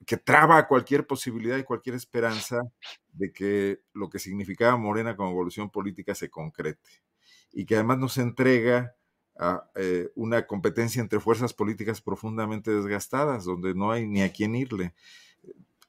que 0.06 0.16
traba 0.16 0.68
cualquier 0.68 1.08
posibilidad 1.08 1.58
y 1.58 1.64
cualquier 1.64 1.96
esperanza 1.96 2.60
de 3.08 3.32
que 3.32 3.80
lo 3.94 4.08
que 4.08 4.20
significaba 4.20 4.76
Morena 4.76 5.16
como 5.16 5.30
evolución 5.30 5.70
política 5.70 6.14
se 6.14 6.30
concrete 6.30 7.05
y 7.52 7.66
que 7.66 7.76
además 7.76 7.98
nos 7.98 8.18
entrega 8.18 8.96
a 9.38 9.70
eh, 9.74 10.10
una 10.14 10.46
competencia 10.46 11.00
entre 11.00 11.20
fuerzas 11.20 11.52
políticas 11.52 12.00
profundamente 12.00 12.70
desgastadas, 12.70 13.44
donde 13.44 13.74
no 13.74 13.90
hay 13.90 14.06
ni 14.06 14.22
a 14.22 14.32
quién 14.32 14.54
irle. 14.54 14.94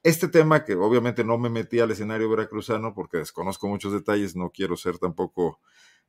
Este 0.02 0.28
tema, 0.28 0.64
que 0.64 0.74
obviamente 0.74 1.24
no 1.24 1.38
me 1.38 1.50
metí 1.50 1.80
al 1.80 1.90
escenario 1.90 2.30
veracruzano 2.30 2.94
porque 2.94 3.18
desconozco 3.18 3.68
muchos 3.68 3.92
detalles, 3.92 4.36
no 4.36 4.50
quiero 4.50 4.76
ser 4.76 4.98
tampoco, 4.98 5.60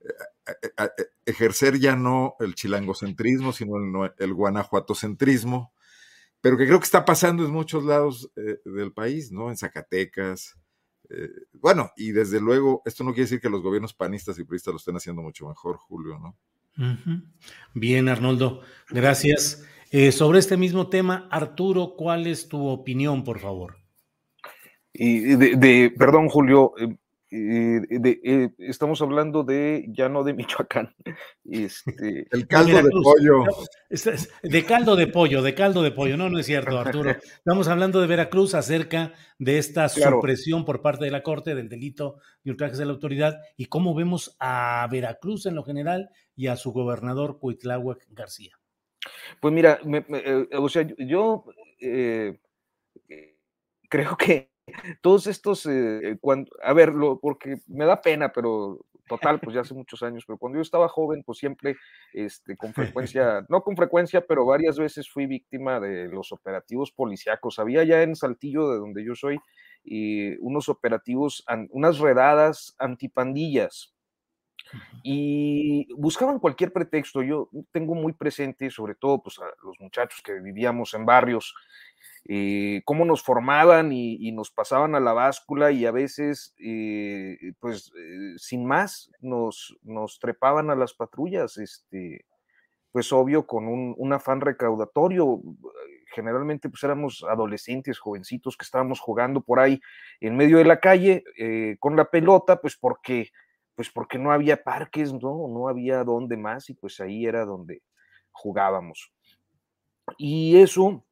eh, 0.02 0.70
eh, 0.78 0.90
ejercer 1.26 1.80
ya 1.80 1.96
no 1.96 2.36
el 2.40 2.56
chilangocentrismo, 2.56 3.52
sino 3.52 4.06
el, 4.06 4.14
el 4.18 4.34
guanajuatocentrismo, 4.34 5.74
pero 6.42 6.58
que 6.58 6.66
creo 6.66 6.80
que 6.80 6.86
está 6.86 7.04
pasando 7.04 7.44
en 7.46 7.52
muchos 7.52 7.84
lados 7.84 8.32
del 8.36 8.94
país, 8.94 9.32
¿no? 9.32 9.50
En 9.50 9.58
Zacatecas, 9.58 10.58
eh, 11.10 11.30
bueno, 11.54 11.92
y 11.98 12.12
desde 12.12 12.40
luego, 12.40 12.82
esto 12.86 13.04
no 13.04 13.12
quiere 13.12 13.24
decir 13.24 13.42
que 13.42 13.50
los 13.50 13.62
gobiernos 13.62 13.94
panistas 13.94 14.38
y 14.40 14.44
puristas 14.44 14.74
lo 14.74 14.78
estén 14.78 14.96
haciendo 14.96 15.22
mucho 15.22 15.48
mejor, 15.48 15.78
Julio, 15.78 16.20
¿no? 16.20 16.38
Bien, 17.74 18.08
Arnoldo, 18.08 18.62
gracias. 18.90 19.66
Eh, 19.92 20.12
sobre 20.12 20.40
este 20.40 20.56
mismo 20.56 20.88
tema, 20.88 21.28
Arturo, 21.32 21.96
¿cuál 21.98 22.28
es 22.28 22.48
tu 22.48 22.68
opinión, 22.68 23.24
por 23.24 23.40
favor? 23.40 23.78
Y 24.94 25.36
de, 25.36 25.94
perdón, 25.98 26.30
Julio, 26.30 26.74
eh, 27.32 27.82
eh, 27.90 28.20
eh, 28.24 28.50
estamos 28.58 29.02
hablando 29.02 29.44
de, 29.44 29.86
ya 29.90 30.10
no 30.10 30.24
de 30.24 30.34
Michoacán, 30.36 30.96
este, 31.44 32.28
el 32.32 32.48
caldo 32.48 32.78
de 32.78 32.90
pollo. 32.90 33.44
De 34.42 34.66
caldo 34.66 34.96
de 34.96 35.08
pollo, 35.08 35.42
de 35.42 35.54
caldo 35.54 35.84
de 35.84 35.92
pollo, 35.92 36.18
no, 36.18 36.30
no 36.30 36.40
es 36.40 36.46
cierto, 36.46 36.80
Arturo. 36.80 37.12
Estamos 37.12 37.68
hablando 37.68 38.02
de 38.02 38.08
Veracruz 38.08 38.56
acerca 38.56 39.14
de 39.38 39.58
esta 39.58 39.90
supresión 39.90 40.66
por 40.66 40.82
parte 40.82 41.06
de 41.06 41.12
la 41.12 41.22
Corte 41.22 41.54
del 41.54 41.70
delito 41.70 42.18
de 42.44 42.52
ultrajes 42.52 42.78
de 42.78 42.86
la 42.86 42.94
autoridad 42.94 43.40
y 43.58 43.66
cómo 43.66 43.94
vemos 43.94 44.36
a 44.40 44.88
Veracruz 44.92 45.46
en 45.46 45.56
lo 45.56 45.64
general 45.64 46.10
y 46.36 46.48
a 46.48 46.56
su 46.56 46.72
gobernador 46.72 47.40
Cuitláhuac 47.40 48.08
García. 48.10 48.58
Pues 49.40 49.54
mira, 49.54 49.80
eh, 49.86 50.48
o 50.54 50.68
sea, 50.68 50.88
yo 50.98 51.46
creo 53.88 54.18
que 54.18 54.49
todos 55.02 55.28
estos, 55.28 55.66
eh, 55.66 56.18
cuando, 56.22 56.52
a 56.64 56.74
ver, 56.74 56.94
lo, 56.94 57.20
porque 57.20 57.58
me 57.68 57.86
da 57.86 58.02
pena, 58.02 58.32
pero 58.32 58.80
total, 59.08 59.40
pues 59.40 59.56
ya 59.56 59.62
hace 59.62 59.74
muchos 59.74 60.04
años, 60.04 60.24
pero 60.26 60.38
cuando 60.38 60.58
yo 60.58 60.62
estaba 60.62 60.88
joven, 60.88 61.24
pues 61.26 61.40
siempre, 61.40 61.76
este, 62.14 62.56
con 62.56 62.74
frecuencia, 63.14 63.46
no 63.50 63.62
con 63.64 63.76
frecuencia, 63.76 64.22
pero 64.26 64.46
varias 64.46 64.78
veces 64.78 65.10
fui 65.10 65.26
víctima 65.26 65.80
de 65.80 66.08
los 66.08 66.32
operativos 66.32 66.92
policíacos. 66.92 67.60
Había 67.60 67.84
ya 67.84 68.04
en 68.04 68.16
Saltillo, 68.16 68.72
de 68.72 68.78
donde 68.78 69.04
yo 69.04 69.16
soy, 69.16 69.40
y 69.84 70.38
unos 70.38 70.70
operativos, 70.70 71.44
unas 71.72 72.00
redadas 72.00 72.76
antipandillas 72.78 73.94
y 75.04 75.92
buscaban 75.96 76.40
cualquier 76.40 76.72
pretexto. 76.72 77.24
Yo 77.24 77.50
tengo 77.72 77.96
muy 77.96 78.14
presente, 78.14 78.70
sobre 78.70 78.96
todo 78.96 79.22
pues, 79.22 79.40
a 79.40 79.46
los 79.64 79.80
muchachos 79.80 80.22
que 80.22 80.34
vivíamos 80.40 80.94
en 80.94 81.06
barrios, 81.06 81.56
eh, 82.26 82.82
cómo 82.86 83.06
nos 83.06 83.24
formaban 83.24 83.92
y, 83.92 84.32
nos 84.32 84.52
pasaban 84.52 84.96
a 84.96 85.00
la 85.00 85.14
báscula 85.14 85.72
y 85.72 85.86
a 85.86 85.92
veces, 85.92 86.54
eh, 86.60 87.38
pues 87.60 87.92
eh, 87.98 88.36
sin 88.38 88.66
más, 88.66 89.12
nos, 89.20 89.78
nos 89.84 90.20
trepaban 90.20 90.70
a 90.70 90.76
las 90.76 90.94
patrullas, 90.94 91.58
este, 91.58 92.26
pues 92.92 93.12
obvio, 93.12 93.48
con 93.48 93.68
un, 93.68 93.96
un 93.98 94.14
afán 94.14 94.42
recaudatorio. 94.42 95.42
Generalmente 96.14 96.70
pues 96.70 96.84
éramos 96.84 97.24
adolescentes, 97.28 98.00
jovencitos 98.00 98.58
que 98.58 98.64
estábamos 98.64 99.00
jugando 99.00 99.42
por 99.42 99.60
ahí 99.60 99.80
en 100.20 100.36
medio 100.36 100.58
de 100.58 100.66
la 100.66 100.80
calle 100.80 101.24
con 101.80 101.96
la 101.96 102.10
pelota, 102.10 102.60
pues 102.60 102.76
porque 102.76 103.30
pues 103.76 103.90
porque 103.90 104.18
no 104.18 104.34
había 104.34 104.62
parques, 104.62 105.14
no, 105.14 105.48
no 105.48 105.70
había 105.70 106.04
dónde 106.04 106.36
más 106.36 106.70
y 106.70 106.74
pues 106.74 107.00
ahí 107.00 107.26
era 107.26 107.46
donde 107.46 107.82
jugábamos. 108.32 109.14
Y 110.18 110.58
eso 110.58 111.06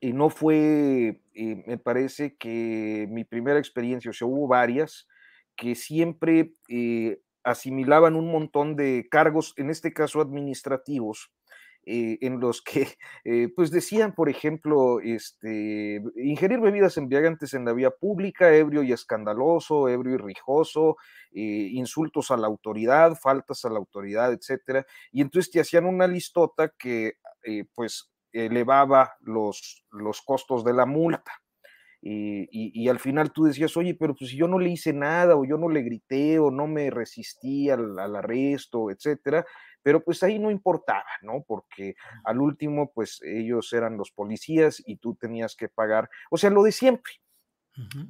y 0.00 0.12
no 0.12 0.30
fue, 0.30 1.20
eh, 1.34 1.64
me 1.66 1.78
parece 1.78 2.36
que 2.36 3.06
mi 3.10 3.24
primera 3.24 3.58
experiencia, 3.58 4.10
o 4.10 4.14
sea, 4.14 4.26
hubo 4.26 4.48
varias 4.48 5.06
que 5.56 5.74
siempre 5.74 6.54
eh, 6.68 7.20
asimilaban 7.44 8.16
un 8.16 8.30
montón 8.30 8.76
de 8.76 9.06
cargos, 9.10 9.54
en 9.56 9.70
este 9.70 9.92
caso 9.92 10.20
administrativos, 10.20 11.30
eh, 11.88 12.18
en 12.20 12.40
los 12.40 12.62
que 12.62 12.88
pues 13.56 13.70
decían, 13.70 14.12
por 14.12 14.28
ejemplo, 14.28 14.98
este, 15.00 16.02
ingerir 16.16 16.58
bebidas 16.60 16.96
embriagantes 16.96 17.54
en 17.54 17.64
la 17.64 17.72
vía 17.72 17.92
pública, 17.92 18.52
ebrio 18.52 18.82
y 18.82 18.92
escandaloso, 18.92 19.88
ebrio 19.88 20.16
y 20.16 20.18
rijoso, 20.18 20.96
insultos 21.30 22.32
a 22.32 22.36
la 22.36 22.48
autoridad, 22.48 23.16
faltas 23.22 23.64
a 23.64 23.70
la 23.70 23.78
autoridad, 23.78 24.32
etcétera. 24.32 24.84
Y 25.12 25.20
entonces 25.20 25.52
te 25.52 25.60
hacían 25.60 25.86
una 25.86 26.08
listota 26.08 26.72
que 26.76 27.18
pues 27.74 28.10
elevaba 28.44 29.16
los, 29.20 29.84
los 29.90 30.20
costos 30.22 30.64
de 30.64 30.74
la 30.74 30.86
multa. 30.86 31.32
Y, 32.08 32.88
al 32.88 33.00
final 33.00 33.32
tú 33.32 33.44
decías, 33.44 33.76
oye, 33.76 33.94
pero 33.94 34.14
pues 34.14 34.30
si 34.30 34.36
yo 34.36 34.46
no 34.46 34.60
le 34.60 34.70
hice 34.70 34.92
nada, 34.92 35.34
o 35.36 35.44
yo 35.44 35.58
no 35.58 35.68
le 35.68 35.82
grité, 35.82 36.38
o 36.38 36.52
no 36.52 36.68
me 36.68 36.90
resistí 36.90 37.68
al, 37.68 37.98
al, 37.98 38.14
arresto, 38.14 38.90
etcétera, 38.92 39.44
pero 39.82 40.04
pues 40.04 40.22
ahí 40.22 40.38
no 40.38 40.50
importaba, 40.52 41.06
¿no? 41.22 41.44
Porque 41.46 41.94
al 42.24 42.40
último, 42.40 42.92
pues 42.92 43.20
ellos 43.22 43.72
eran 43.72 43.96
los 43.96 44.12
policías 44.12 44.80
y 44.86 44.98
tú 44.98 45.16
tenías 45.16 45.56
que 45.56 45.68
pagar, 45.68 46.08
o 46.30 46.36
sea, 46.36 46.50
lo 46.50 46.62
de 46.62 46.72
siempre. 46.72 47.12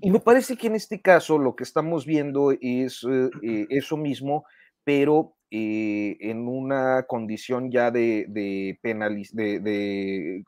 Y 0.01 0.11
me 0.11 0.21
parece 0.21 0.57
que 0.57 0.69
en 0.69 0.77
este 0.77 1.01
caso 1.01 1.39
lo 1.39 1.57
que 1.57 1.65
estamos 1.65 2.07
viendo 2.07 2.53
es 2.61 3.03
eh, 3.03 3.31
eh, 3.43 3.67
eso 3.71 3.97
mismo, 3.97 4.45
pero 4.85 5.36
en 5.51 6.49
una 6.49 7.05
condición 7.05 7.71
ya 7.71 7.91
de, 7.91 8.79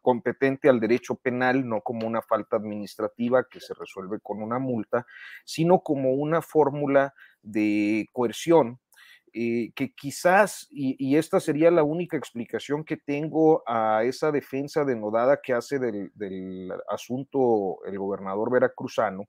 competente 0.03 0.69
al 0.69 0.81
derecho 0.81 1.15
penal, 1.15 1.69
no 1.69 1.81
como 1.83 2.07
una 2.07 2.23
falta 2.23 2.57
administrativa 2.57 3.47
que 3.49 3.61
se 3.61 3.75
resuelve 3.75 4.19
con 4.21 4.43
una 4.43 4.59
multa, 4.59 5.07
sino 5.45 5.81
como 5.81 6.13
una 6.13 6.43
fórmula 6.43 7.15
de 7.43 8.07
coerción 8.13 8.81
eh, 9.35 9.73
que 9.75 9.93
quizás, 9.93 10.67
y, 10.71 11.17
esta 11.17 11.39
sería 11.39 11.71
la 11.71 11.83
única 11.83 12.17
explicación 12.17 12.85
que 12.85 12.97
tengo 12.97 13.63
a 13.67 14.03
esa 14.05 14.33
defensa 14.33 14.85
denodada 14.85 15.41
que 15.43 15.53
hace 15.53 15.79
del 15.79 16.73
asunto 16.89 17.79
el 17.85 17.99
gobernador 17.99 18.51
veracruzano, 18.51 19.25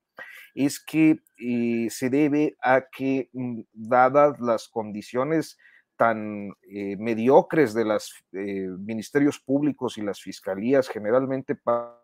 es 0.56 0.80
que 0.80 1.20
eh, 1.38 1.88
se 1.90 2.10
debe 2.10 2.58
a 2.62 2.86
que, 2.92 3.30
mm, 3.34 3.62
dadas 3.74 4.40
las 4.40 4.68
condiciones 4.68 5.58
tan 5.98 6.54
eh, 6.72 6.96
mediocres 6.98 7.74
de 7.74 7.86
los 7.86 8.14
eh, 8.32 8.68
ministerios 8.80 9.40
públicos 9.40 9.98
y 9.98 10.02
las 10.02 10.22
fiscalías 10.22 10.88
generalmente 10.88 11.56
para 11.56 12.00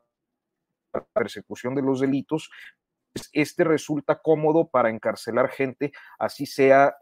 la 0.94 1.06
persecución 1.14 1.76
de 1.76 1.82
los 1.82 2.02
delitos, 2.02 2.50
pues, 3.14 3.30
este 3.32 3.64
resulta 3.64 4.22
cómodo 4.22 4.68
para 4.70 4.90
encarcelar 4.90 5.50
gente, 5.50 5.94
así 6.20 6.46
sea, 6.46 6.96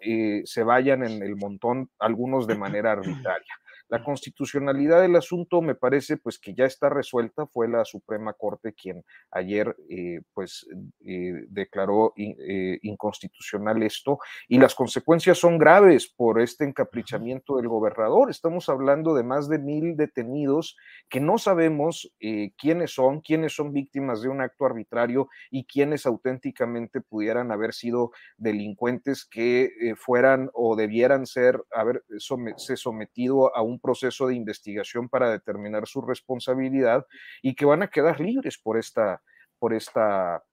se 0.46 0.64
vayan 0.64 1.04
en 1.04 1.24
el 1.24 1.36
montón 1.36 1.90
algunos 2.00 2.46
de 2.48 2.56
manera 2.56 2.92
arbitraria. 3.32 3.54
La 3.94 4.04
constitucionalidad 4.04 5.04
del 5.04 5.16
asunto 5.16 5.62
me 5.62 5.76
parece 5.76 6.18
pues 6.18 6.40
que 6.40 6.56
ya 6.56 6.66
está 6.66 6.90
resuelta, 6.90 7.46
fue 7.46 7.68
la 7.68 7.86
Suprema 7.86 8.34
Corte 8.34 8.74
quien 8.74 9.06
ayer 9.30 9.76
eh, 9.88 10.22
pues 10.34 10.66
eh, 11.06 11.46
declaró 11.50 12.12
eh, 12.18 12.80
inconstitucional 12.82 13.84
esto 13.84 14.18
y 14.48 14.58
las 14.58 14.74
consecuencias 14.74 15.38
son 15.38 15.60
graves 15.60 16.08
por 16.08 16.42
este 16.42 16.64
encaprichamiento 16.64 17.58
del 17.58 17.68
gobernador. 17.68 18.32
Estamos 18.32 18.68
hablando 18.68 19.14
de 19.14 19.22
más 19.22 19.48
de 19.48 19.60
mil 19.60 19.96
detenidos 19.96 20.76
que 21.08 21.20
no 21.20 21.38
sabemos 21.38 22.12
quiénes 22.58 22.96
son, 22.96 23.22
quiénes 23.22 23.54
son 23.56 23.74
víctimas 23.74 24.24
de 24.24 24.30
un 24.30 24.42
acto 24.42 24.66
arbitrario 24.66 25.30
y 25.52 25.66
quiénes 25.66 26.08
auténticamente 26.08 27.00
pudieran 27.00 27.52
haber 27.52 27.76
sido 27.76 28.10
delincuentes 28.38 29.24
que 29.24 29.70
fueran 29.98 30.50
o 30.56 30.76
debieran 30.76 31.28
ser, 31.28 31.64
haberse 31.72 32.76
sometido 32.76 33.56
a 33.56 33.62
un 33.62 33.83
proceso 33.84 34.28
de 34.28 34.36
investigación 34.36 35.10
para 35.10 35.30
determinar 35.30 35.86
su 35.88 36.02
responsabilidad 36.02 37.06
y 37.42 37.54
que 37.54 37.66
van 37.66 37.84
a 37.84 37.90
quedar 37.90 38.20
libres 38.20 38.58
por 38.58 38.80
esta, 38.80 39.22
por 39.60 39.74
esta 39.74 40.44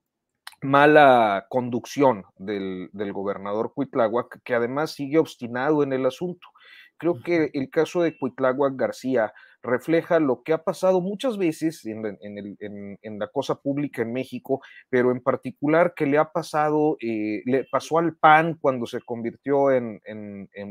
mala 0.61 1.47
conducción 1.49 2.25
del, 2.37 2.89
del 2.93 3.13
gobernador 3.13 3.73
Cuitláhuac, 3.73 4.41
que 4.43 4.53
además 4.53 4.91
sigue 4.91 5.17
obstinado 5.17 5.81
en 5.81 5.93
el 5.93 6.05
asunto. 6.05 6.47
Creo 6.97 7.19
que 7.23 7.49
el 7.53 7.69
caso 7.71 8.03
de 8.03 8.15
Cuitláhuac 8.17 8.75
García 8.75 9.33
refleja 9.63 10.19
lo 10.19 10.43
que 10.43 10.53
ha 10.53 10.63
pasado 10.63 11.01
muchas 11.01 11.37
veces 11.37 11.85
en, 11.85 13.19
la 13.19 13.27
cosa 13.27 13.55
pública 13.55 14.01
en 14.01 14.13
México, 14.13 14.61
pero 14.89 15.11
en 15.11 15.21
particular 15.21 15.93
que 15.95 16.05
le 16.05 16.17
ha 16.17 16.31
pasado, 16.31 16.97
eh, 17.01 17.41
le 17.45 17.65
pasó 17.65 17.99
al 17.99 18.15
PAN 18.15 18.57
cuando 18.59 18.85
se 18.85 19.01
convirtió 19.01 19.71
en, 19.71 20.01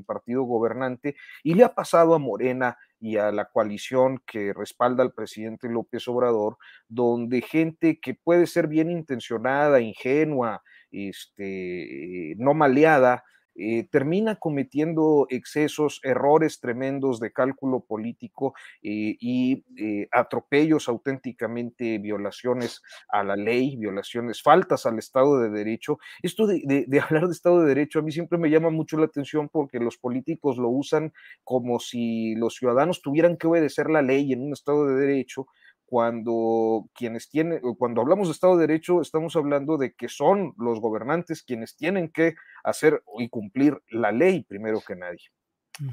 partido 0.07 0.43
gobernante 0.43 1.15
y 1.45 1.55
le 1.55 1.65
ha 1.65 1.75
pasado 1.75 2.15
a 2.15 2.19
Morena 2.19 2.77
y 2.99 3.17
a 3.17 3.31
la 3.31 3.45
coalición 3.45 4.23
que 4.27 4.53
respalda 4.53 5.03
al 5.03 5.13
presidente 5.13 5.69
López 5.69 6.07
Obrador, 6.09 6.59
donde 6.89 7.43
gente 7.43 8.01
que 8.01 8.15
puede 8.15 8.47
ser 8.47 8.67
bien 8.67 8.91
intencionada, 8.91 9.81
ingenua, 9.81 10.63
este, 10.91 12.35
no 12.39 12.55
maleada, 12.55 13.25
eh, 13.55 13.87
termina 13.91 14.37
cometiendo 14.37 15.27
excesos, 15.29 16.01
errores 16.03 16.61
tremendos 16.61 17.21
de 17.21 17.33
cálculo 17.33 17.81
político 17.81 18.55
eh, 18.83 19.17
y 19.21 19.65
eh, 19.77 20.09
atropellos 20.13 20.89
auténticamente, 20.89 21.99
violaciones 21.99 22.83
a 23.09 23.25
la 23.25 23.37
ley, 23.37 23.77
violaciones, 23.77 24.43
faltas 24.43 24.87
al 24.87 24.99
Estado 24.99 25.41
de 25.41 25.51
Derecho. 25.51 25.99
Esto 26.23 26.47
de, 26.47 26.85
de, 26.87 27.01
hablar 27.01 27.27
de 27.27 27.33
Estado 27.33 27.61
de 27.61 27.69
Derecho 27.69 27.99
a 27.99 28.03
mí 28.03 28.13
siempre 28.13 28.39
me 28.39 28.51
llama 28.51 28.71
mucho 28.71 28.97
la 28.97 29.07
atención 29.07 29.49
porque 29.49 29.79
los 29.79 29.99
políticos 29.99 30.57
lo 30.57 30.69
usan 30.69 31.13
como 31.45 31.81
si 31.81 32.35
los 32.37 32.55
ciudadanos 32.55 33.03
tuvieran 33.03 33.37
que 33.37 33.47
obedecer 33.47 33.91
la 33.91 34.03
ley 34.03 34.33
en 34.33 34.43
un 34.43 34.53
Estado 34.53 34.87
de 34.87 34.95
Derecho 34.95 35.47
cuando 35.91 36.89
quienes 36.95 37.29
tienen, 37.29 37.61
cuando 37.77 38.01
hablamos 38.01 38.29
de 38.29 38.33
Estado 38.33 38.57
de 38.57 38.69
Derecho, 38.69 39.01
estamos 39.01 39.35
hablando 39.35 39.77
de 39.77 39.93
que 39.93 40.09
son 40.09 40.55
los 40.57 40.81
gobernantes 40.81 41.43
quienes 41.43 41.77
tienen 41.77 42.11
que 42.11 42.37
hacer 42.63 43.03
y 43.19 43.29
cumplir 43.29 43.83
la 43.91 44.13
ley 44.13 44.45
primero 44.45 44.81
que 44.87 44.95
nadie. 44.95 45.33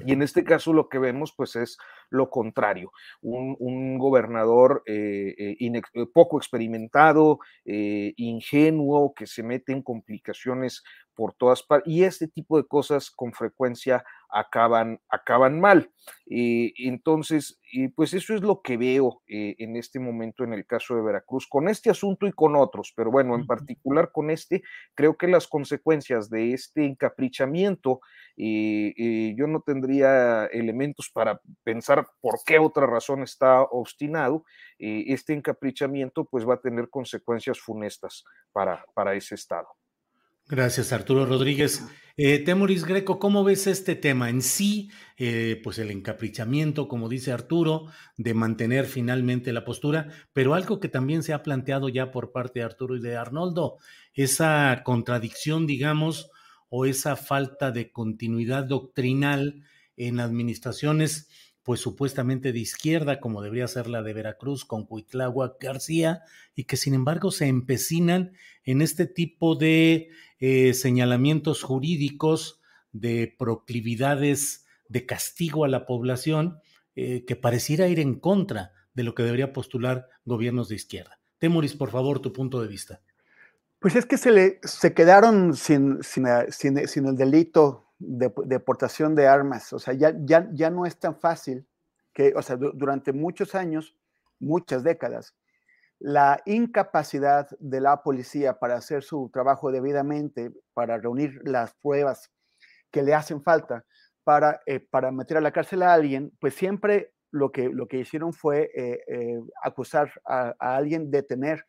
Y 0.06 0.12
en 0.12 0.22
este 0.22 0.44
caso 0.44 0.74
lo 0.74 0.90
que 0.90 1.00
vemos 1.00 1.34
pues 1.36 1.56
es 1.56 1.78
lo 2.10 2.30
contrario, 2.30 2.92
un, 3.22 3.98
gobernador 3.98 4.84
eh, 4.86 5.34
eh, 5.38 5.58
eh, 5.60 6.06
poco 6.14 6.38
experimentado, 6.38 7.40
ingenuo, 7.66 9.14
que 9.16 9.26
se 9.26 9.44
mete 9.44 9.72
en 9.72 9.82
complicaciones 9.82 10.84
por 11.18 11.34
todas 11.34 11.64
partes 11.64 11.92
y 11.92 12.04
este 12.04 12.28
tipo 12.28 12.58
de 12.58 12.68
cosas 12.68 13.10
con 13.10 13.34
frecuencia 13.34 14.06
acaban, 14.30 15.00
acaban 15.10 15.60
mal. 15.60 15.92
y 16.26 16.88
entonces, 16.88 17.60
pues 17.96 18.14
eso 18.14 18.36
es 18.36 18.42
lo 18.42 18.62
que 18.62 18.78
veo 18.78 19.22
eh, 19.28 19.56
en 19.60 19.76
este 19.76 20.00
momento 20.00 20.44
en 20.44 20.54
el 20.54 20.66
caso 20.66 20.96
de 20.96 21.02
Veracruz, 21.02 21.48
con 21.48 21.68
este 21.68 21.90
asunto 21.90 22.28
y 22.28 22.32
con 22.32 22.56
otros, 22.56 22.94
pero 22.96 23.12
bueno, 23.12 23.36
en 23.36 23.48
particular 23.48 24.12
con 24.12 24.30
este, 24.30 24.62
creo 24.94 25.18
que 25.18 25.28
las 25.28 25.48
consecuencias 25.48 26.30
de 26.30 26.54
este 26.54 26.86
encaprichamiento, 26.86 28.02
eh, 28.38 28.94
eh, 28.98 29.36
yo 29.38 29.48
no 29.48 29.62
tendría 29.62 30.46
elementos 30.48 31.10
para 31.12 31.42
pensar 31.64 32.08
por 32.22 32.36
qué 32.46 32.60
otra 32.60 32.86
razón 32.86 33.24
está 33.24 33.64
obstinado, 33.64 34.46
este 34.80 35.34
encaprichamiento 35.34 36.26
pues 36.26 36.48
va 36.48 36.54
a 36.56 36.62
tener 36.62 36.90
consecuencias 36.90 37.60
funestas 37.60 38.24
para, 38.52 38.86
para 38.94 39.16
ese 39.16 39.34
Estado. 39.34 39.68
Gracias, 40.50 40.94
Arturo 40.94 41.26
Rodríguez. 41.26 41.84
Eh, 42.16 42.40
Temoris 42.40 42.86
Greco, 42.86 43.20
¿cómo 43.20 43.44
ves 43.44 43.68
este 43.68 43.96
tema 43.96 44.30
en 44.30 44.42
sí? 44.42 44.90
Eh, 45.18 45.60
pues 45.62 45.78
el 45.78 45.92
encaprichamiento, 45.92 46.88
como 46.88 47.10
dice 47.10 47.34
Arturo, 47.34 47.88
de 48.16 48.34
mantener 48.34 48.86
finalmente 48.86 49.52
la 49.52 49.66
postura, 49.66 50.08
pero 50.32 50.54
algo 50.54 50.80
que 50.80 50.88
también 50.88 51.22
se 51.22 51.34
ha 51.34 51.44
planteado 51.44 51.90
ya 51.90 52.12
por 52.12 52.32
parte 52.32 52.60
de 52.60 52.66
Arturo 52.66 52.96
y 52.96 53.02
de 53.02 53.18
Arnoldo, 53.18 53.76
esa 54.14 54.84
contradicción, 54.86 55.68
digamos, 55.68 56.32
o 56.70 56.86
esa 56.86 57.18
falta 57.18 57.72
de 57.72 57.92
continuidad 57.92 58.64
doctrinal 58.64 59.64
en 59.98 60.22
administraciones 60.22 61.28
pues 61.68 61.82
supuestamente 61.82 62.54
de 62.54 62.60
izquierda, 62.60 63.20
como 63.20 63.42
debería 63.42 63.68
ser 63.68 63.88
la 63.88 64.02
de 64.02 64.14
Veracruz 64.14 64.64
con 64.64 64.86
Cuitláhuac 64.86 65.62
García, 65.62 66.22
y 66.56 66.64
que 66.64 66.78
sin 66.78 66.94
embargo 66.94 67.30
se 67.30 67.48
empecinan 67.48 68.32
en 68.64 68.82
este 68.82 69.06
tipo 69.06 69.56
de 69.56 70.08
eh, 70.40 70.74
señalamientos 70.74 71.64
jurídicos, 71.64 72.62
de 72.92 73.36
proclividades 73.38 74.66
de 74.90 75.06
castigo 75.06 75.66
a 75.66 75.68
la 75.68 75.86
población, 75.86 76.60
eh, 76.96 77.26
que 77.26 77.36
pareciera 77.36 77.88
ir 77.88 78.00
en 78.00 78.20
contra 78.20 78.72
de 78.94 79.04
lo 79.04 79.14
que 79.14 79.24
debería 79.24 79.54
postular 79.54 80.08
gobiernos 80.26 80.70
de 80.70 80.76
izquierda. 80.76 81.20
Temoris, 81.38 81.76
por 81.76 81.92
favor, 81.92 82.20
tu 82.20 82.34
punto 82.34 82.62
de 82.62 82.68
vista. 82.68 83.02
Pues 83.80 83.96
es 83.96 84.06
que 84.06 84.18
se, 84.18 84.32
le, 84.32 84.60
se 84.64 84.94
quedaron 84.94 85.56
sin, 85.56 86.02
sin, 86.02 86.26
sin 86.50 87.06
el 87.06 87.16
delito 87.16 87.92
de 88.00 88.32
deportación 88.46 89.14
de 89.14 89.28
armas. 89.28 89.72
O 89.74 89.80
sea, 89.80 89.94
ya, 89.94 90.16
ya, 90.20 90.50
ya 90.52 90.72
no 90.72 90.86
es 90.86 90.98
tan 90.98 91.16
fácil 91.16 91.68
que, 92.14 92.34
o 92.36 92.42
sea, 92.42 92.56
durante 92.56 93.14
muchos 93.14 93.54
años, 93.54 93.96
muchas 94.40 94.84
décadas, 94.84 95.36
la 96.00 96.42
incapacidad 96.46 97.48
de 97.60 97.82
la 97.82 98.04
policía 98.04 98.60
para 98.60 98.76
hacer 98.76 99.04
su 99.04 99.30
trabajo 99.34 99.72
debidamente, 99.72 100.52
para 100.74 100.98
reunir 100.98 101.40
las 101.44 101.74
pruebas 101.82 102.32
que 102.92 103.04
le 103.04 103.14
hacen 103.14 103.42
falta 103.42 103.84
para, 104.24 104.60
eh, 104.66 104.80
para 104.80 105.12
meter 105.12 105.38
a 105.38 105.42
la 105.42 105.52
cárcel 105.52 105.84
a 105.84 105.94
alguien, 105.94 106.32
pues 106.40 106.54
siempre 106.54 107.14
lo 107.32 107.52
que, 107.52 107.70
lo 107.70 107.88
que 107.88 108.00
hicieron 108.00 108.34
fue 108.34 108.70
eh, 108.76 109.00
eh, 109.08 109.40
acusar 109.64 110.12
a, 110.26 110.54
alguien 110.60 111.10
de 111.10 111.24
tener, 111.24 111.66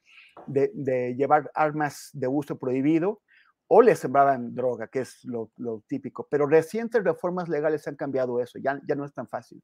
de, 0.46 1.14
llevar 1.16 1.50
armas 1.54 2.10
de 2.12 2.26
uso 2.26 2.58
prohibido 2.58 3.22
o 3.68 3.82
le 3.82 3.94
sembraban 3.94 4.54
droga, 4.54 4.88
que 4.88 5.00
es 5.00 5.20
lo, 5.24 5.52
típico. 5.86 6.26
Pero 6.30 6.46
recientes 6.46 7.04
reformas 7.04 7.48
legales 7.48 7.86
han 7.86 7.96
cambiado 7.96 8.40
eso, 8.40 8.58
ya, 8.58 8.80
ya 8.86 8.94
no 8.94 9.04
es 9.04 9.12
tan 9.12 9.28
fácil. 9.28 9.62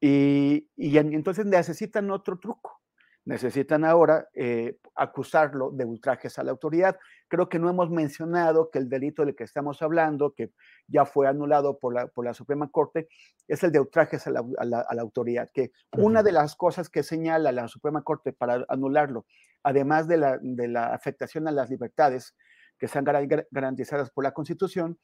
Y, 0.00 0.68
y 0.76 0.98
entonces 0.98 1.46
necesitan 1.46 2.10
otro 2.10 2.38
truco. 2.38 2.83
Necesitan 3.26 3.84
ahora 3.84 4.28
eh, 4.34 4.76
acusarlo 4.94 5.70
de 5.70 5.84
ultrajes 5.84 6.38
a 6.38 6.44
la 6.44 6.50
autoridad. 6.50 6.98
Creo 7.28 7.48
que 7.48 7.58
no 7.58 7.70
hemos 7.70 7.90
mencionado 7.90 8.70
que 8.70 8.78
el 8.78 8.88
delito 8.88 9.24
del 9.24 9.34
que 9.34 9.44
estamos 9.44 9.80
hablando, 9.80 10.34
que 10.34 10.52
ya 10.86 11.06
fue 11.06 11.26
anulado 11.26 11.78
por 11.78 11.94
la, 11.94 12.06
por 12.06 12.24
la 12.24 12.34
Suprema 12.34 12.70
Corte, 12.70 13.08
es 13.48 13.62
el 13.62 13.72
de 13.72 13.80
ultrajes 13.80 14.26
a 14.26 14.30
la, 14.30 14.44
a 14.58 14.64
la, 14.64 15.02
autoridad, 15.02 15.50
que 15.54 15.72
una 15.96 16.22
de 16.22 16.32
las 16.32 16.54
cosas 16.54 16.90
que 16.90 17.02
señala 17.02 17.50
la 17.50 17.66
Suprema 17.68 18.02
Corte 18.02 18.32
para 18.32 18.64
anularlo, 18.68 19.26
además 19.62 20.06
de 20.06 20.18
la, 20.18 20.38
de 20.40 20.68
la 20.68 20.94
afectación 20.94 21.48
a 21.48 21.52
las 21.52 21.70
libertades, 21.70 22.34
que 22.78 22.88
sean 22.88 23.04
garantizadas 23.50 24.10
por 24.10 24.24
la 24.24 24.32
Constitución. 24.32 24.98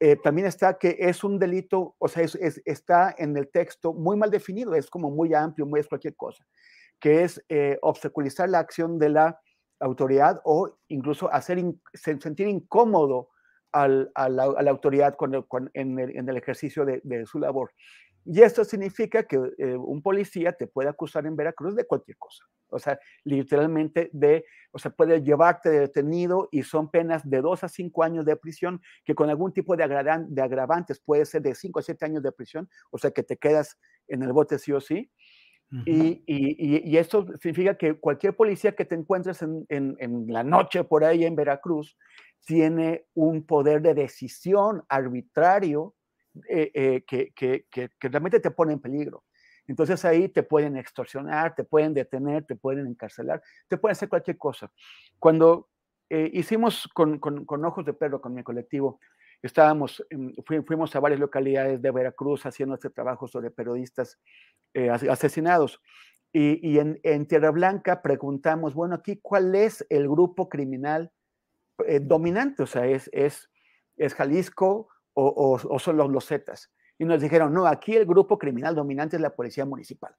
Eh, 0.00 0.16
también 0.22 0.46
está 0.46 0.78
que 0.78 0.96
es 0.98 1.24
un 1.24 1.38
delito, 1.38 1.96
o 1.98 2.08
sea, 2.08 2.24
está 2.64 3.14
en 3.18 3.36
el 3.36 3.50
texto 3.50 3.92
muy 3.92 4.16
mal 4.16 4.30
definido, 4.30 4.74
es 4.74 4.88
como 4.88 5.10
muy 5.10 5.34
amplio, 5.34 5.66
muy 5.66 5.80
es 5.80 5.88
cualquier 5.88 6.14
cosa, 6.14 6.46
que 7.00 7.22
es 7.22 7.44
eh, 7.48 7.78
obstaculizar 7.82 8.48
la 8.48 8.58
acción 8.58 8.98
de 8.98 9.10
la 9.10 9.40
autoridad 9.80 10.40
o 10.44 10.78
incluso 10.88 11.32
hacer 11.32 11.62
sentir 11.94 12.48
incómodo 12.48 13.28
a, 13.72 13.86
la, 13.86 14.70
autoridad 14.70 15.16
en, 15.74 15.98
el, 15.98 16.36
ejercicio 16.36 16.84
de, 16.84 17.26
su 17.26 17.38
labor. 17.38 17.72
Y 18.24 18.42
esto 18.42 18.64
significa 18.64 19.22
que 19.22 19.36
eh, 19.58 19.76
un 19.76 20.02
policía 20.02 20.52
te 20.52 20.66
puede 20.66 20.88
acusar 20.88 21.26
en 21.26 21.36
Veracruz 21.36 21.74
de 21.74 21.86
cualquier 21.86 22.16
cosa. 22.18 22.44
O 22.70 22.78
sea, 22.78 22.98
literalmente 23.24 24.10
de, 24.12 24.44
o 24.72 24.78
sea, 24.78 24.90
puede 24.90 25.22
llevarte 25.22 25.70
detenido 25.70 26.48
y 26.50 26.62
son 26.62 26.90
penas 26.90 27.28
de 27.28 27.40
dos 27.40 27.64
a 27.64 27.68
cinco 27.68 28.02
años 28.02 28.26
de 28.26 28.36
prisión, 28.36 28.82
que 29.04 29.14
con 29.14 29.30
algún 29.30 29.52
tipo 29.52 29.76
de, 29.76 29.86
de 30.28 30.42
agravantes 30.42 31.00
puede 31.00 31.24
ser 31.24 31.42
de 31.42 31.54
cinco 31.54 31.78
a 31.78 31.82
siete 31.82 32.04
años 32.04 32.22
de 32.22 32.32
prisión, 32.32 32.68
o 32.90 32.98
sea, 32.98 33.10
que 33.10 33.22
te 33.22 33.36
quedas 33.36 33.78
en 34.08 34.22
el 34.22 34.32
bote 34.32 34.58
sí 34.58 34.72
o 34.72 34.80
sí. 34.80 35.10
Y, 35.70 36.22
y, 36.26 36.96
esto 36.96 37.26
significa 37.42 37.76
que 37.76 37.94
cualquier 37.94 38.34
policía 38.34 38.72
que 38.72 38.86
te 38.86 38.94
encuentres 38.94 39.42
en, 39.42 39.66
la 40.28 40.42
noche 40.42 40.82
por 40.82 41.04
ahí 41.04 41.24
en 41.24 41.36
Veracruz 41.36 41.96
tiene 42.46 43.04
un 43.14 43.44
poder 43.44 43.82
de 43.82 43.92
decisión 43.92 44.82
arbitrario 44.88 45.94
eh, 46.48 46.70
eh, 46.72 47.04
que, 47.04 47.90
realmente 48.00 48.40
te 48.40 48.50
pone 48.50 48.72
en 48.72 48.80
peligro. 48.80 49.24
Entonces 49.66 50.02
ahí 50.06 50.30
te 50.30 50.42
pueden 50.42 50.78
extorsionar, 50.78 51.54
te 51.54 51.64
pueden 51.64 51.92
detener, 51.92 52.46
te 52.46 52.56
pueden 52.56 52.86
encarcelar, 52.86 53.42
te 53.68 53.76
pueden 53.76 53.92
hacer 53.92 54.08
cualquier 54.08 54.38
cosa. 54.38 54.72
Cuando 55.18 55.68
eh, 56.08 56.30
hicimos 56.32 56.88
con, 56.94 57.20
Ojos 57.64 57.84
de 57.84 57.92
Perro, 57.92 58.22
con 58.22 58.32
mi 58.32 58.42
colectivo, 58.42 59.00
estábamos, 59.42 60.04
fuimos 60.66 60.94
a 60.94 61.00
varias 61.00 61.20
localidades 61.20 61.80
de 61.80 61.90
Veracruz 61.90 62.44
haciendo 62.46 62.74
este 62.74 62.90
trabajo 62.90 63.28
sobre 63.28 63.50
periodistas 63.50 64.18
asesinados. 65.10 65.80
Y, 66.32 66.66
y 66.68 66.78
en, 66.78 67.00
en, 67.04 67.26
Tierra 67.26 67.50
Blanca 67.50 68.02
preguntamos, 68.02 68.74
bueno, 68.74 68.96
aquí, 68.96 69.18
¿cuál 69.22 69.54
es 69.54 69.86
el 69.88 70.08
grupo 70.08 70.48
criminal 70.48 71.10
dominante? 72.02 72.64
O 72.64 72.66
sea, 72.66 72.86
¿es, 72.86 73.08
es, 73.14 73.50
es 73.96 74.14
Jalisco, 74.14 74.88
o, 75.20 75.78
son 75.78 75.96
los 75.96 76.10
losetas. 76.10 76.70
Y 76.98 77.04
nos 77.04 77.20
dijeron, 77.20 77.52
no, 77.52 77.66
aquí 77.66 77.96
el 77.96 78.06
grupo 78.06 78.38
criminal 78.38 78.74
dominante 78.74 79.16
es 79.16 79.22
la 79.22 79.34
policía 79.34 79.64
municipal. 79.64 80.14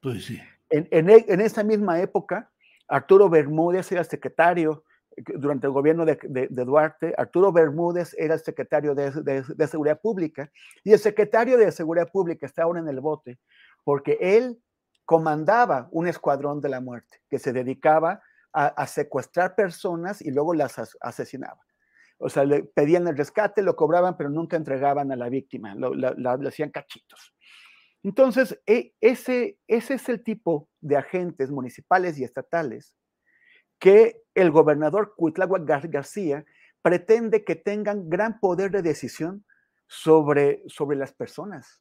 Pues 0.00 0.24
sí. 0.24 0.40
En, 0.70 0.88
en, 0.90 1.10
e, 1.10 1.24
en 1.28 1.40
esa 1.40 1.62
misma 1.62 2.00
época, 2.00 2.50
Arturo 2.88 3.28
Bermúdez 3.28 3.90
era 3.92 4.04
secretario 4.04 4.84
eh, 4.84 4.90
durante 5.36 5.66
el 5.66 5.72
gobierno 5.72 6.04
de, 6.04 6.48
Duarte, 6.50 7.14
Arturo 7.16 7.52
Bermúdez 7.52 8.14
era 8.18 8.34
el 8.34 8.40
secretario 8.40 8.94
de, 8.94 9.66
Seguridad 9.66 10.00
Pública 10.00 10.50
y 10.84 10.92
el 10.92 10.98
secretario 10.98 11.56
de 11.56 11.70
Seguridad 11.72 12.10
Pública 12.10 12.46
está 12.46 12.62
ahora 12.62 12.80
en 12.80 12.88
el 12.88 13.00
bote 13.00 13.38
porque 13.84 14.18
él 14.20 14.62
comandaba 15.04 15.88
un 15.90 16.06
escuadrón 16.06 16.60
de 16.60 16.68
la 16.68 16.80
muerte 16.80 17.20
que 17.28 17.38
se 17.38 17.52
dedicaba 17.52 18.22
a, 18.52 18.66
a 18.66 18.86
secuestrar 18.86 19.54
personas 19.54 20.22
y 20.22 20.30
luego 20.30 20.54
las 20.54 20.78
asesinaba. 21.00 21.60
O 22.24 22.28
sea, 22.28 22.44
le 22.44 22.62
pedían 22.62 23.08
el 23.08 23.16
rescate, 23.16 23.62
lo 23.62 23.74
cobraban, 23.74 24.16
pero 24.16 24.30
nunca 24.30 24.56
entregaban 24.56 25.10
a 25.10 25.16
la 25.16 25.28
víctima, 25.28 25.74
lo, 25.74 26.48
hacían 26.48 26.70
cachitos. 26.70 27.34
Entonces, 28.04 28.60
e, 28.64 28.94
ese, 29.00 29.58
ese 29.66 29.94
es 29.94 30.08
el 30.08 30.22
tipo 30.22 30.68
de 30.80 30.96
agentes 30.96 31.50
municipales 31.50 32.18
y 32.18 32.24
estatales 32.24 32.94
que 33.80 34.21
el 34.34 34.50
gobernador 34.50 35.14
Cuitláhuac 35.16 35.64
García 35.66 36.44
pretende 36.80 37.44
que 37.44 37.56
tengan 37.56 38.08
gran 38.08 38.40
poder 38.40 38.70
de 38.70 38.82
decisión 38.82 39.44
sobre, 39.86 40.62
sobre 40.66 40.96
las 40.96 41.12
personas. 41.12 41.80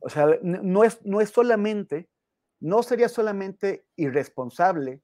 O 0.00 0.08
sea, 0.08 0.26
no 0.42 0.82
es, 0.82 1.04
no 1.04 1.20
es 1.20 1.30
solamente, 1.30 2.08
no 2.60 2.82
sería 2.82 3.08
solamente 3.08 3.86
irresponsable 3.96 5.00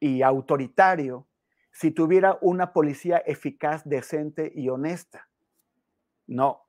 y 0.00 0.22
autoritario 0.22 1.28
si 1.70 1.90
tuviera 1.90 2.38
una 2.40 2.72
policía 2.72 3.18
eficaz, 3.18 3.84
decente 3.84 4.50
y 4.54 4.68
honesta. 4.68 5.28
No, 6.26 6.66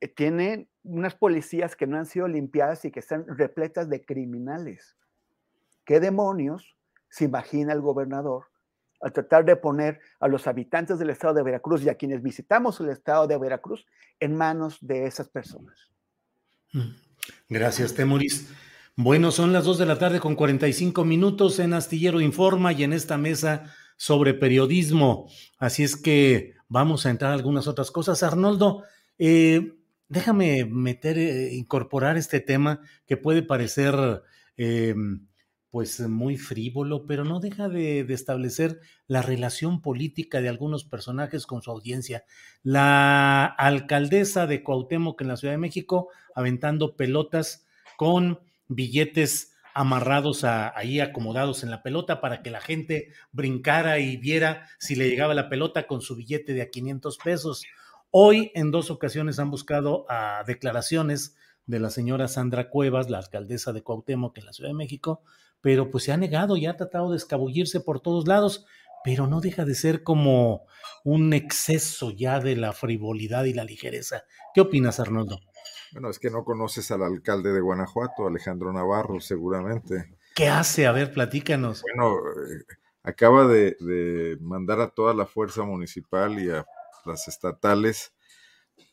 eh, 0.00 0.08
tienen 0.08 0.68
unas 0.82 1.14
policías 1.14 1.74
que 1.74 1.86
no 1.86 1.96
han 1.96 2.06
sido 2.06 2.28
limpiadas 2.28 2.84
y 2.84 2.90
que 2.90 3.00
están 3.00 3.24
repletas 3.26 3.88
de 3.88 4.04
criminales. 4.04 4.96
¿Qué 5.84 6.00
demonios 6.00 6.76
se 7.08 7.24
imagina 7.24 7.72
el 7.72 7.80
gobernador 7.80 8.46
al 9.00 9.12
tratar 9.12 9.44
de 9.44 9.56
poner 9.56 10.00
a 10.20 10.28
los 10.28 10.46
habitantes 10.46 10.98
del 10.98 11.10
estado 11.10 11.34
de 11.34 11.42
Veracruz 11.42 11.82
y 11.84 11.88
a 11.88 11.94
quienes 11.94 12.22
visitamos 12.22 12.80
el 12.80 12.90
estado 12.90 13.26
de 13.26 13.38
Veracruz 13.38 13.86
en 14.20 14.36
manos 14.36 14.78
de 14.80 15.06
esas 15.06 15.28
personas? 15.28 15.90
Mm. 16.72 16.90
Gracias, 17.48 17.94
Temoris. 17.94 18.52
Bueno, 18.96 19.30
son 19.30 19.52
las 19.52 19.64
2 19.64 19.78
de 19.78 19.86
la 19.86 19.98
tarde 19.98 20.18
con 20.18 20.34
45 20.34 21.04
minutos 21.04 21.58
en 21.60 21.72
Astillero 21.72 22.20
Informa 22.20 22.72
y 22.72 22.82
en 22.82 22.92
esta 22.92 23.16
mesa 23.16 23.72
sobre 23.96 24.34
periodismo. 24.34 25.28
Así 25.58 25.84
es 25.84 25.96
que 25.96 26.54
vamos 26.68 27.06
a 27.06 27.10
entrar 27.10 27.30
a 27.30 27.34
algunas 27.34 27.68
otras 27.68 27.90
cosas. 27.90 28.22
Arnoldo, 28.22 28.82
eh, 29.18 29.74
déjame 30.08 30.64
meter, 30.64 31.18
eh, 31.18 31.54
incorporar 31.54 32.16
este 32.16 32.40
tema 32.40 32.80
que 33.06 33.16
puede 33.16 33.42
parecer 33.42 33.94
eh, 34.56 34.94
pues 35.70 36.00
muy 36.00 36.36
frívolo, 36.36 37.06
pero 37.06 37.24
no 37.24 37.40
deja 37.40 37.68
de, 37.68 38.00
establecer 38.00 38.80
la 39.06 39.22
relación 39.22 39.82
política 39.82 40.40
de 40.40 40.48
algunos 40.48 40.84
personajes 40.84 41.46
con 41.46 41.62
su 41.62 41.70
audiencia. 41.70 42.24
La 42.62 43.44
alcaldesa 43.44 44.46
de 44.46 44.62
Cuauhtémoc 44.62 45.20
en 45.20 45.28
la 45.28 45.36
Ciudad 45.36 45.54
de 45.54 45.58
México 45.58 46.08
aventando 46.34 46.96
pelotas 46.96 47.66
con 47.96 48.40
billetes 48.68 49.52
amarrados 49.74 50.42
a, 50.44 50.76
ahí 50.76 51.00
acomodados 51.00 51.62
en 51.62 51.70
la 51.70 51.82
pelota 51.82 52.20
para 52.20 52.42
que 52.42 52.50
la 52.50 52.60
gente 52.60 53.12
brincara 53.30 53.98
y 53.98 54.16
viera 54.16 54.66
si 54.78 54.96
le 54.96 55.08
llegaba 55.08 55.34
la 55.34 55.48
pelota 55.48 55.86
con 55.86 56.00
su 56.00 56.16
billete 56.16 56.54
de 56.54 56.62
a 56.62 56.70
500 56.70 57.18
pesos. 57.18 57.64
Hoy 58.10 58.50
en 58.54 58.70
dos 58.70 58.90
ocasiones 58.90 59.38
han 59.38 59.50
buscado 59.50 60.06
a 60.08 60.42
declaraciones 60.46 61.36
de 61.66 61.78
la 61.78 61.90
señora 61.90 62.26
Sandra 62.28 62.70
Cuevas, 62.70 63.10
la 63.10 63.18
alcaldesa 63.18 63.74
de 63.74 63.82
Cuauhtémoc 63.82 64.36
en 64.38 64.46
la 64.46 64.54
Ciudad 64.54 64.70
de 64.70 64.74
México, 64.74 65.22
pero 65.60 65.90
pues 65.90 66.04
se 66.04 66.12
ha 66.12 66.16
negado 66.16 66.56
y 66.56 66.66
ha 66.66 66.76
tratado 66.76 67.10
de 67.10 67.16
escabullirse 67.16 67.80
por 67.80 68.00
todos 68.00 68.26
lados, 68.26 68.66
pero 69.04 69.26
no 69.26 69.40
deja 69.40 69.64
de 69.64 69.74
ser 69.74 70.02
como 70.02 70.66
un 71.04 71.32
exceso 71.32 72.10
ya 72.10 72.40
de 72.40 72.56
la 72.56 72.72
frivolidad 72.72 73.44
y 73.44 73.54
la 73.54 73.64
ligereza. 73.64 74.24
¿Qué 74.54 74.60
opinas, 74.60 75.00
Arnoldo? 75.00 75.40
Bueno, 75.92 76.10
es 76.10 76.18
que 76.18 76.30
no 76.30 76.44
conoces 76.44 76.90
al 76.90 77.02
alcalde 77.02 77.52
de 77.52 77.60
Guanajuato, 77.60 78.26
Alejandro 78.26 78.72
Navarro, 78.72 79.20
seguramente. 79.20 80.16
¿Qué 80.34 80.48
hace? 80.48 80.86
A 80.86 80.92
ver, 80.92 81.12
platícanos. 81.12 81.82
Bueno, 81.82 82.18
eh, 82.18 82.76
acaba 83.02 83.46
de, 83.46 83.76
de 83.80 84.36
mandar 84.40 84.80
a 84.80 84.90
toda 84.90 85.14
la 85.14 85.26
fuerza 85.26 85.62
municipal 85.62 86.38
y 86.38 86.50
a 86.50 86.66
las 87.06 87.26
estatales 87.28 88.12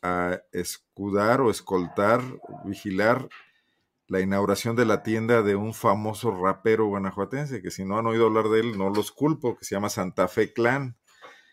a 0.02 0.40
escudar 0.52 1.40
o 1.40 1.50
escoltar, 1.50 2.22
vigilar 2.64 3.28
la 4.08 4.20
inauguración 4.20 4.76
de 4.76 4.84
la 4.84 5.02
tienda 5.02 5.42
de 5.42 5.56
un 5.56 5.74
famoso 5.74 6.30
rapero 6.30 6.86
guanajuatense, 6.86 7.60
que 7.62 7.70
si 7.70 7.84
no 7.84 7.98
han 7.98 8.06
oído 8.06 8.26
hablar 8.26 8.48
de 8.48 8.60
él, 8.60 8.78
no 8.78 8.90
los 8.90 9.10
culpo, 9.10 9.56
que 9.56 9.64
se 9.64 9.74
llama 9.74 9.88
Santa 9.88 10.28
Fe 10.28 10.52
Clan, 10.52 10.96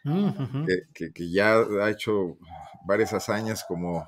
uh 0.06 0.10
-huh. 0.10 0.66
que, 0.66 0.82
que, 0.94 1.14
que, 1.14 1.32
ya 1.32 1.56
ha 1.56 1.90
hecho 1.90 2.38
varias 2.86 3.14
hazañas 3.14 3.64
como 3.68 4.06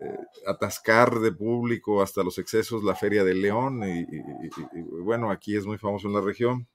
eh, 0.00 0.18
atascar 0.46 1.20
de 1.20 1.30
público 1.30 2.02
hasta 2.02 2.24
los 2.24 2.38
excesos 2.38 2.82
la 2.82 2.96
Feria 2.96 3.22
de 3.22 3.34
León, 3.34 3.82
y, 3.84 4.00
y, 4.00 4.50
y 4.72 4.82
bueno, 5.02 5.30
aquí 5.30 5.56
es 5.56 5.64
muy 5.64 5.78
famoso 5.78 6.08
en 6.08 6.14
la 6.14 6.20
región, 6.20 6.66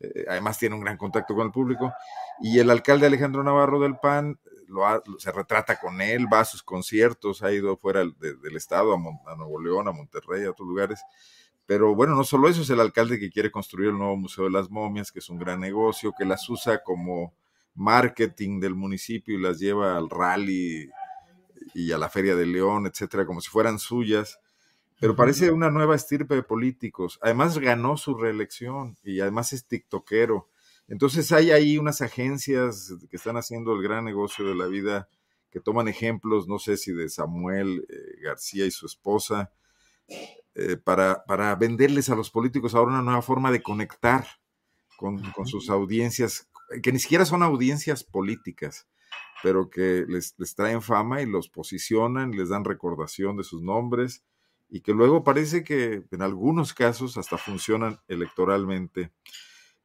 eh, 0.00 0.26
además 0.28 0.58
tiene 0.58 0.74
un 0.74 0.82
gran 0.82 0.98
contacto 0.98 1.34
con 1.34 1.46
el 1.46 1.52
público, 1.52 1.92
y 2.40 2.58
el 2.58 2.70
alcalde 2.70 3.06
Alejandro 3.06 3.42
Navarro 3.42 3.80
del 3.80 3.96
PAN 3.96 4.38
lo 4.68 4.86
ha, 4.86 5.02
se 5.18 5.32
retrata 5.32 5.80
con 5.80 6.00
él, 6.00 6.26
va 6.32 6.40
a 6.40 6.44
sus 6.44 6.62
conciertos, 6.62 7.42
ha 7.42 7.52
ido 7.52 7.76
fuera 7.76 8.04
de, 8.04 8.36
del 8.36 8.56
estado, 8.56 8.92
a, 8.92 8.96
Mon, 8.96 9.18
a, 9.26 9.34
Nuevo 9.34 9.60
León, 9.60 9.88
a 9.88 9.92
Monterrey, 9.92 10.44
a 10.44 10.50
otros 10.50 10.68
lugares. 10.68 11.00
Pero 11.66 11.94
bueno, 11.94 12.14
no 12.14 12.24
solo 12.24 12.48
eso, 12.48 12.62
es 12.62 12.70
el 12.70 12.80
alcalde 12.80 13.18
que 13.18 13.30
quiere 13.30 13.50
construir 13.50 13.90
el 13.90 13.98
nuevo 13.98 14.16
Museo 14.16 14.44
de 14.44 14.50
las 14.50 14.70
Momias, 14.70 15.12
que 15.12 15.18
es 15.18 15.28
un 15.28 15.38
gran 15.38 15.60
negocio, 15.60 16.14
que 16.16 16.24
las 16.24 16.48
usa 16.48 16.82
como 16.82 17.34
marketing 17.74 18.60
del 18.60 18.74
municipio 18.74 19.38
y 19.38 19.42
las 19.42 19.58
lleva 19.58 19.96
al 19.96 20.10
rally 20.10 20.90
y 21.74 21.92
a 21.92 21.98
la 21.98 22.08
Feria 22.08 22.34
de 22.34 22.46
León, 22.46 22.86
etcétera, 22.86 23.26
como 23.26 23.40
si 23.40 23.50
fueran 23.50 23.78
suyas. 23.78 24.38
Pero 25.00 25.14
parece 25.14 25.50
una 25.50 25.70
nueva 25.70 25.94
estirpe 25.94 26.34
de 26.34 26.42
políticos. 26.42 27.18
Además 27.22 27.58
ganó 27.58 27.96
su 27.96 28.14
reelección 28.14 28.96
y 29.04 29.20
además 29.20 29.52
es 29.52 29.66
tiktokero 29.66 30.48
entonces 30.88 31.30
hay 31.32 31.50
ahí 31.50 31.78
unas 31.78 32.00
agencias 32.00 32.94
que 33.10 33.16
están 33.16 33.36
haciendo 33.36 33.74
el 33.74 33.82
gran 33.82 34.04
negocio 34.04 34.46
de 34.48 34.54
la 34.54 34.66
vida, 34.66 35.08
que 35.50 35.60
toman 35.60 35.86
ejemplos, 35.88 36.48
no 36.48 36.58
sé 36.58 36.76
si 36.76 36.92
de 36.92 37.08
Samuel 37.08 37.86
eh, 37.88 38.20
García 38.22 38.66
y 38.66 38.70
su 38.70 38.86
esposa, 38.86 39.52
eh, 40.54 40.76
para, 40.76 41.24
para, 41.24 41.54
venderles 41.54 42.08
a 42.10 42.16
los 42.16 42.30
políticos 42.30 42.74
ahora 42.74 42.92
una 42.92 43.02
nueva 43.02 43.22
forma 43.22 43.52
de 43.52 43.62
conectar 43.62 44.26
con, 44.96 45.20
con, 45.32 45.46
sus 45.46 45.70
audiencias, 45.70 46.48
que 46.82 46.90
ni 46.90 46.98
siquiera 46.98 47.24
son 47.24 47.42
audiencias 47.42 48.02
políticas, 48.02 48.88
pero 49.42 49.70
que 49.70 50.04
les, 50.08 50.34
les 50.38 50.54
traen 50.54 50.82
fama 50.82 51.22
y 51.22 51.26
los 51.26 51.48
posicionan, 51.48 52.32
les 52.32 52.48
dan 52.48 52.64
recordación 52.64 53.36
de 53.36 53.44
sus 53.44 53.62
nombres 53.62 54.24
y 54.70 54.80
que 54.80 54.92
luego 54.92 55.24
parece 55.24 55.64
que 55.64 56.04
en 56.10 56.22
algunos 56.22 56.74
casos 56.74 57.16
hasta 57.16 57.38
funcionan 57.38 58.00
electoralmente. 58.08 59.12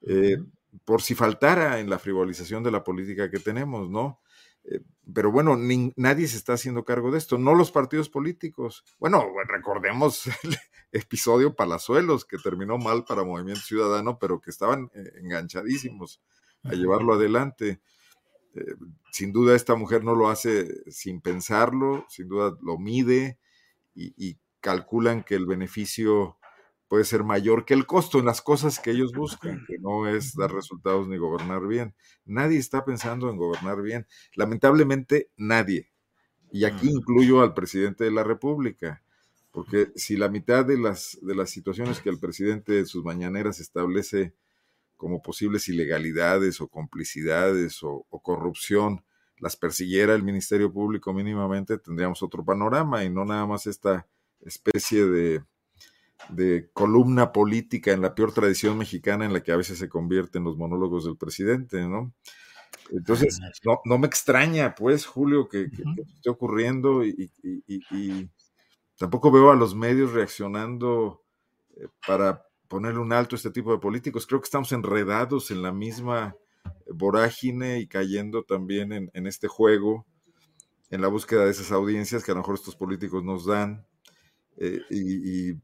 Eh, 0.02 0.38
por 0.86 1.02
si 1.02 1.16
faltara 1.16 1.80
en 1.80 1.90
la 1.90 2.00
frivolización 2.00 2.64
de 2.64 2.72
la 2.72 2.84
política 2.84 3.30
que 3.30 3.40
tenemos, 3.40 3.90
¿no? 3.90 4.20
Eh, 4.66 4.80
pero 5.14 5.32
bueno, 5.32 5.56
ni, 5.58 5.92
nadie 5.96 6.28
se 6.28 6.38
está 6.38 6.54
haciendo 6.54 6.86
cargo 6.86 7.12
de 7.12 7.18
esto, 7.18 7.38
no 7.38 7.54
los 7.54 7.72
partidos 7.72 8.10
políticos. 8.10 8.84
Bueno, 9.00 9.26
recordemos 9.48 10.26
el 10.44 10.58
episodio 10.92 11.56
Palazuelos, 11.56 12.26
que 12.26 12.38
terminó 12.38 12.78
mal 12.78 13.04
para 13.06 13.24
Movimiento 13.24 13.62
Ciudadano, 13.62 14.18
pero 14.20 14.40
que 14.40 14.50
estaban 14.50 14.90
eh, 14.94 15.12
enganchadísimos 15.22 16.22
a 16.64 16.74
llevarlo 16.74 17.14
adelante. 17.14 17.82
Eh, 18.56 18.76
sin 19.12 19.34
duda 19.34 19.56
esta 19.56 19.76
mujer 19.76 20.04
no 20.04 20.16
lo 20.16 20.30
hace 20.30 20.90
sin 20.90 21.22
pensarlo, 21.22 22.06
sin 22.08 22.30
duda 22.30 22.56
lo 22.62 22.78
mide 22.78 23.38
y, 23.94 24.14
y 24.16 24.38
calculan 24.62 25.24
que 25.24 25.36
el 25.36 25.46
beneficio 25.46 26.38
puede 26.94 27.06
ser 27.06 27.24
mayor 27.24 27.66
que 27.66 27.74
el 27.74 27.88
costo 27.88 28.20
en 28.20 28.26
las 28.26 28.44
cosas 28.44 28.80
que 28.80 28.92
ellos 28.92 29.14
buscan, 29.14 29.66
que 29.66 29.78
no 29.82 30.08
es 30.08 30.36
dar 30.36 30.54
resultados 30.54 31.08
ni 31.08 31.18
gobernar 31.18 31.66
bien. 31.66 31.96
Nadie 32.24 32.60
está 32.60 32.86
pensando 32.86 33.32
en 33.32 33.36
gobernar 33.36 33.82
bien. 33.82 34.06
Lamentablemente, 34.36 35.32
nadie. 35.36 35.90
Y 36.52 36.66
aquí 36.66 36.92
incluyo 36.92 37.42
al 37.42 37.56
presidente 37.56 38.04
de 38.04 38.12
la 38.12 38.24
República, 38.24 39.02
porque 39.50 39.92
si 39.96 40.18
la 40.18 40.30
mitad 40.30 40.66
de 40.66 40.78
las, 40.78 41.18
de 41.24 41.34
las 41.34 41.50
situaciones 41.50 42.00
que 42.00 42.12
el 42.12 42.20
presidente 42.20 42.74
de 42.74 42.86
sus 42.86 43.04
mañaneras 43.04 43.60
establece 43.60 44.36
como 44.96 45.24
posibles 45.24 45.68
ilegalidades 45.70 46.62
o 46.62 46.68
complicidades 46.68 47.82
o, 47.82 48.06
o 48.08 48.22
corrupción, 48.22 49.04
las 49.40 49.58
persiguiera 49.58 50.14
el 50.14 50.22
Ministerio 50.22 50.72
Público 50.72 51.12
mínimamente, 51.12 51.80
tendríamos 51.80 52.22
otro 52.22 52.46
panorama 52.46 53.04
y 53.04 53.10
no 53.10 53.26
nada 53.26 53.48
más 53.48 53.66
esta 53.66 54.08
especie 54.42 55.06
de 55.06 55.44
de 56.30 56.70
columna 56.74 57.32
política 57.32 57.92
en 57.92 58.02
la 58.02 58.16
peor 58.16 58.34
tradición 58.34 58.78
mexicana 58.78 59.26
en 59.26 59.34
la 59.34 59.42
que 59.42 59.52
a 59.52 59.58
veces 59.58 59.78
se 59.78 59.90
convierten 59.90 60.44
los 60.44 60.58
monólogos 60.58 61.06
del 61.06 61.18
presidente, 61.18 61.82
¿no? 61.88 62.14
Entonces, 62.92 63.40
no, 63.64 63.80
no 63.86 63.98
me 63.98 64.08
extraña, 64.08 64.76
pues, 64.76 65.06
Julio, 65.06 65.48
que, 65.48 65.70
que, 65.70 65.84
que 65.84 66.02
esté 66.16 66.30
ocurriendo 66.30 67.06
y, 67.06 67.32
y, 67.42 67.64
y, 67.68 67.82
y, 67.92 68.30
tampoco 68.98 69.32
veo 69.32 69.52
a 69.52 69.56
los 69.56 69.76
medios 69.76 70.14
reaccionando 70.14 71.24
eh, 71.76 71.88
para 72.06 72.46
ponerle 72.68 73.00
un 73.00 73.14
alto 73.14 73.36
a 73.36 73.38
este 73.38 73.52
tipo 73.52 73.72
de 73.72 73.80
políticos. 73.80 74.28
Creo 74.28 74.42
que 74.42 74.46
estamos 74.46 74.72
enredados 74.72 75.52
en 75.52 75.62
la 75.62 75.72
misma 75.72 76.36
vorágine 76.92 77.80
y 77.80 77.88
cayendo 77.88 78.44
también 78.44 78.92
en, 78.92 79.12
en 79.14 79.28
este 79.28 79.48
juego, 79.48 80.06
en 80.90 81.02
la 81.02 81.08
búsqueda 81.08 81.46
de 81.46 81.52
esas 81.52 81.72
audiencias 81.72 82.24
que 82.24 82.32
a 82.32 82.36
lo 82.36 82.42
mejor 82.42 82.56
estos 82.56 82.76
políticos 82.76 83.24
nos 83.24 83.46
dan. 83.46 83.86
Eh, 84.58 84.82
y, 84.90 85.50
y, 85.50 85.62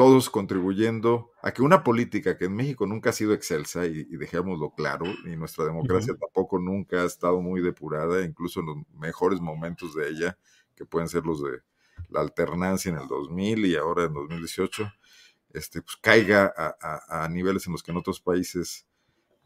todos 0.00 0.30
contribuyendo 0.30 1.30
a 1.42 1.52
que 1.52 1.60
una 1.60 1.84
política 1.84 2.38
que 2.38 2.46
en 2.46 2.56
México 2.56 2.86
nunca 2.86 3.10
ha 3.10 3.12
sido 3.12 3.34
excelsa, 3.34 3.84
y, 3.84 4.06
y 4.08 4.16
dejémoslo 4.16 4.70
claro, 4.70 5.04
y 5.26 5.36
nuestra 5.36 5.66
democracia 5.66 6.14
uh 6.14 6.16
-huh. 6.16 6.20
tampoco 6.20 6.58
nunca 6.58 7.02
ha 7.02 7.04
estado 7.04 7.42
muy 7.42 7.60
depurada, 7.60 8.24
incluso 8.24 8.60
en 8.60 8.66
los 8.66 8.76
mejores 8.98 9.42
momentos 9.42 9.94
de 9.94 10.08
ella, 10.08 10.38
que 10.74 10.86
pueden 10.86 11.06
ser 11.06 11.26
los 11.26 11.42
de 11.42 11.58
la 12.08 12.20
alternancia 12.22 12.90
en 12.90 12.96
el 12.96 13.08
2000 13.08 13.66
y 13.66 13.76
ahora 13.76 14.04
en 14.04 14.14
2018, 14.14 14.90
este, 15.52 15.82
pues 15.82 15.98
caiga 16.00 16.50
a, 16.56 16.74
a, 16.80 17.24
a 17.24 17.28
niveles 17.28 17.66
en 17.66 17.72
los 17.72 17.82
que 17.82 17.90
en 17.90 17.98
otros 17.98 18.22
países 18.22 18.86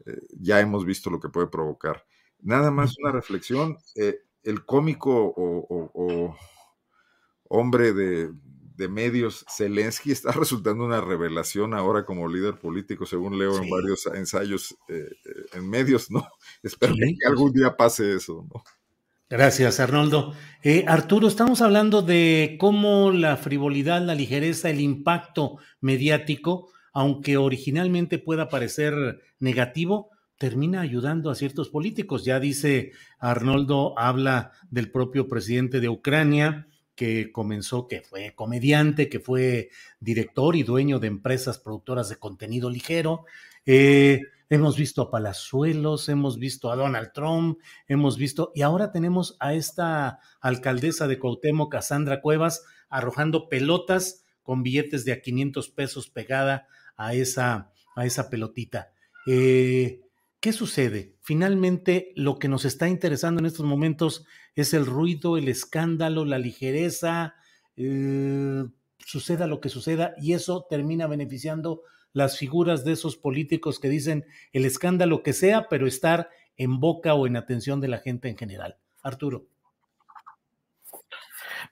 eh, 0.05 0.21
ya 0.39 0.61
hemos 0.61 0.85
visto 0.85 1.09
lo 1.09 1.19
que 1.19 1.27
puede 1.27 1.47
provocar. 1.47 2.05
Nada 2.39 2.71
más 2.71 2.97
una 2.97 3.11
reflexión, 3.11 3.77
eh, 3.95 4.21
el 4.43 4.63
cómico 4.63 5.11
o, 5.11 5.67
o, 5.67 5.91
o 5.93 6.35
hombre 7.49 7.91
de, 7.91 8.31
de 8.75 8.87
medios, 8.87 9.45
Zelensky 9.49 10.11
está 10.11 10.31
resultando 10.33 10.85
una 10.85 11.01
revelación 11.01 11.73
ahora 11.73 12.05
como 12.05 12.27
líder 12.27 12.59
político, 12.59 13.05
según 13.05 13.37
leo 13.37 13.53
sí. 13.53 13.63
en 13.63 13.69
varios 13.69 14.05
ensayos 14.07 14.75
eh, 14.87 15.09
en 15.53 15.69
medios, 15.69 16.11
¿no? 16.11 16.27
Espero 16.63 16.93
sí. 16.93 17.17
que 17.19 17.27
algún 17.27 17.51
día 17.53 17.75
pase 17.75 18.15
eso, 18.15 18.47
¿no? 18.53 18.63
Gracias, 19.27 19.79
Arnoldo. 19.79 20.35
Eh, 20.61 20.85
Arturo, 20.87 21.27
estamos 21.27 21.61
hablando 21.61 22.03
de 22.03 22.57
cómo 22.59 23.11
la 23.11 23.37
frivolidad, 23.37 23.99
la 24.03 24.13
ligereza, 24.13 24.69
el 24.69 24.79
impacto 24.79 25.57
mediático, 25.81 26.69
aunque 26.93 27.35
originalmente 27.35 28.19
pueda 28.19 28.49
parecer 28.49 28.93
negativo, 29.39 30.11
termina 30.37 30.81
ayudando 30.81 31.31
a 31.31 31.35
ciertos 31.35 31.69
políticos. 31.69 32.23
Ya 32.23 32.39
dice 32.39 32.91
Arnoldo, 33.17 33.97
habla 33.97 34.51
del 34.69 34.91
propio 34.91 35.27
presidente 35.27 35.79
de 35.79 35.89
Ucrania, 35.89 36.67
que 36.95 37.31
comenzó, 37.31 37.87
que 37.87 38.01
fue 38.01 38.33
comediante, 38.35 39.09
que 39.09 39.19
fue 39.19 39.69
director 39.99 40.55
y 40.55 40.63
dueño 40.63 40.99
de 40.99 41.07
empresas 41.07 41.59
productoras 41.59 42.09
de 42.09 42.15
contenido 42.15 42.69
ligero. 42.69 43.25
Eh, 43.65 44.21
hemos 44.49 44.77
visto 44.77 45.01
a 45.01 45.11
Palazuelos, 45.11 46.09
hemos 46.09 46.39
visto 46.39 46.71
a 46.71 46.75
Donald 46.75 47.11
Trump, 47.13 47.59
hemos 47.87 48.17
visto, 48.17 48.51
y 48.55 48.61
ahora 48.61 48.91
tenemos 48.91 49.35
a 49.39 49.53
esta 49.53 50.19
alcaldesa 50.39 51.07
de 51.07 51.19
Cuauhtémoc, 51.19 51.71
Cassandra 51.71 52.21
Cuevas, 52.21 52.63
arrojando 52.89 53.49
pelotas 53.49 54.23
con 54.41 54.63
billetes 54.63 55.05
de 55.05 55.11
a 55.11 55.21
500 55.21 55.69
pesos 55.69 56.09
pegada 56.09 56.67
a 56.95 57.13
esa, 57.13 57.71
a 57.95 58.05
esa 58.05 58.29
pelotita. 58.29 58.91
Eh, 59.27 60.01
¿Qué 60.39 60.53
sucede? 60.53 61.15
Finalmente, 61.21 62.13
lo 62.15 62.37
que 62.37 62.47
nos 62.47 62.65
está 62.65 62.87
interesando 62.87 63.39
en 63.39 63.47
estos 63.47 63.65
momentos 63.65 64.25
es 64.55 64.73
el 64.73 64.85
ruido, 64.85 65.37
el 65.37 65.47
escándalo, 65.47 66.25
la 66.25 66.39
ligereza, 66.39 67.35
eh, 67.75 68.63
suceda 68.99 69.47
lo 69.47 69.59
que 69.59 69.69
suceda, 69.69 70.15
y 70.19 70.33
eso 70.33 70.65
termina 70.69 71.07
beneficiando 71.07 71.81
las 72.13 72.37
figuras 72.37 72.85
de 72.85 72.93
esos 72.93 73.17
políticos 73.17 73.79
que 73.79 73.89
dicen 73.89 74.25
el 74.53 74.65
escándalo 74.65 75.21
que 75.21 75.33
sea, 75.33 75.67
pero 75.69 75.85
estar 75.85 76.29
en 76.55 76.79
boca 76.79 77.13
o 77.13 77.27
en 77.27 77.35
atención 77.35 77.81
de 77.81 77.89
la 77.89 77.97
gente 77.99 78.29
en 78.29 78.37
general. 78.37 78.77
Arturo. 79.03 79.47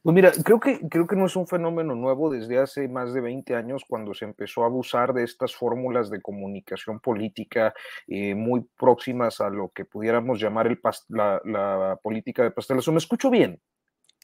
Pues 0.01 0.13
mira, 0.13 0.31
creo 0.43 0.59
que, 0.59 0.79
creo 0.89 1.07
que 1.07 1.15
no 1.15 1.25
es 1.25 1.35
un 1.35 1.47
fenómeno 1.47 1.95
nuevo 1.95 2.29
desde 2.31 2.59
hace 2.59 2.87
más 2.87 3.13
de 3.13 3.21
20 3.21 3.55
años 3.55 3.83
cuando 3.87 4.13
se 4.13 4.25
empezó 4.25 4.63
a 4.63 4.67
abusar 4.67 5.13
de 5.13 5.23
estas 5.23 5.55
fórmulas 5.55 6.09
de 6.09 6.21
comunicación 6.21 6.99
política 6.99 7.73
eh, 8.07 8.35
muy 8.35 8.65
próximas 8.77 9.41
a 9.41 9.49
lo 9.49 9.69
que 9.69 9.85
pudiéramos 9.85 10.39
llamar 10.39 10.67
el 10.67 10.79
la, 11.09 11.99
política 12.01 12.43
de 12.43 12.51
pastelazo. 12.51 12.91
¿Me 12.91 12.97
escucho 12.97 13.29
bien? 13.29 13.59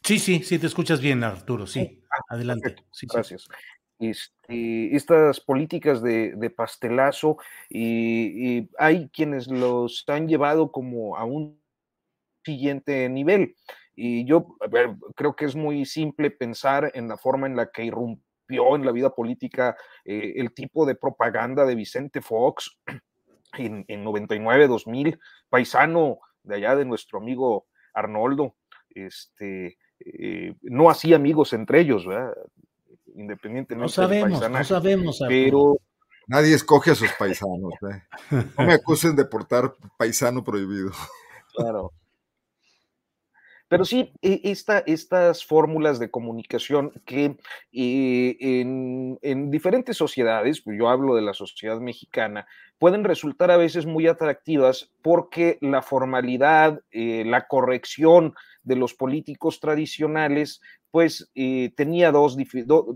Sí, 0.04 0.20
sí, 0.20 0.44
sí, 0.44 0.60
te 0.60 0.68
escuchas 0.68 1.02
bien, 1.02 1.24
Arturo. 1.24 1.68
Sí, 1.68 2.02
ah, 2.10 2.36
adelante. 2.36 2.76
Gracias. 3.14 3.48
Este, 4.00 4.96
estas 4.96 5.42
políticas 5.42 6.02
de, 6.02 6.54
pastelazo 6.56 7.38
y, 7.70 8.70
hay 8.78 9.10
quienes 9.10 9.48
los 9.48 10.06
han 10.08 10.28
llevado 10.28 10.72
como 10.72 11.18
a 11.18 11.26
un 11.26 11.60
siguiente 12.46 13.10
nivel. 13.10 13.56
Y 14.02 14.24
yo 14.24 14.56
creo 15.14 15.36
que 15.36 15.44
es 15.44 15.58
muy 15.58 15.86
simple 15.86 16.32
pensar 16.32 16.90
en 16.94 17.10
la 17.10 17.18
forma 17.18 17.48
en 17.48 17.58
la 17.58 17.70
que 17.70 17.84
irrumpió 17.84 18.78
en 18.78 18.86
la 18.86 18.94
vida 18.94 19.10
política 19.10 19.76
eh, 20.06 20.36
el 20.38 20.54
tipo 20.54 20.86
de 20.86 20.96
propaganda 20.96 21.66
de 21.66 21.76
Vicente 21.76 22.22
Fox 22.22 22.80
en, 23.58 23.86
99, 23.90 24.70
2000, 24.70 25.20
paisano 25.50 26.20
de 26.44 26.56
allá 26.56 26.78
de 26.78 26.86
nuestro 26.86 27.20
amigo 27.20 27.68
Arnoldo. 27.94 28.56
Este, 28.90 29.78
eh, 30.00 30.56
no 30.62 30.90
hacía 30.90 31.18
amigos 31.18 31.52
entre 31.52 31.82
ellos, 31.82 32.06
independientemente. 33.16 33.76
No 33.76 33.90
sabemos, 33.90 34.50
no 34.50 34.64
sabemos. 34.64 35.20
Pero 35.28 35.78
nadie 36.26 36.56
escoge 36.56 36.92
a 36.92 36.96
sus 36.96 37.12
paisanos. 37.20 37.74
¿eh? 37.82 38.02
No 38.58 38.66
me 38.66 38.76
acusen 38.76 39.18
de 39.18 39.26
portar 39.26 39.74
paisano 39.98 40.42
prohibido. 40.42 40.92
Claro. 41.54 41.92
Pero 43.70 43.86
sí, 43.86 44.12
e, 44.24 44.42
estas 44.44 45.46
fórmulas 45.46 46.00
de 46.00 46.10
comunicación 46.10 46.92
que 47.06 47.38
eh, 47.72 48.38
en, 48.42 49.52
diferentes 49.52 49.96
sociedades, 49.96 50.62
pues 50.62 50.78
yo 50.78 50.90
hablo 50.90 51.16
de 51.16 51.22
la 51.22 51.36
sociedad 51.36 51.80
mexicana, 51.80 52.48
pueden 52.80 53.04
resultar 53.04 53.52
a 53.52 53.58
veces 53.58 53.86
muy 53.86 54.08
atractivas 54.08 54.92
porque 55.04 55.60
la 55.62 55.84
formalidad, 55.84 56.82
eh, 56.92 57.24
la 57.26 57.48
corrección 57.48 58.34
de 58.64 58.76
los 58.76 58.96
políticos 58.96 59.60
tradicionales, 59.60 60.62
pues 60.90 61.30
eh, 61.36 61.72
tenía 61.78 62.12
dos, 62.12 62.38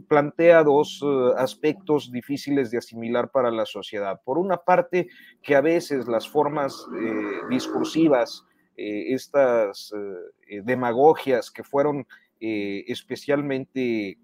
plantea 0.07 0.63
dos 0.63 1.05
aspectos 1.37 2.11
difíciles 2.11 2.71
de 2.71 2.79
asimilar 2.79 3.29
para 3.29 3.51
la 3.51 3.67
sociedad. 3.67 4.19
Por 4.25 4.39
una 4.39 4.57
parte, 4.57 5.07
que 5.43 5.55
a 5.55 5.61
veces 5.61 6.07
las 6.07 6.27
formas 6.27 6.87
discursivas, 7.51 8.43
eh, 8.47 8.52
estas 8.75 9.93
eh, 10.49 10.61
demagogias 10.63 11.51
que 11.51 11.63
fueron 11.63 12.07
eh, 12.39 12.83
especialmente 12.87 14.17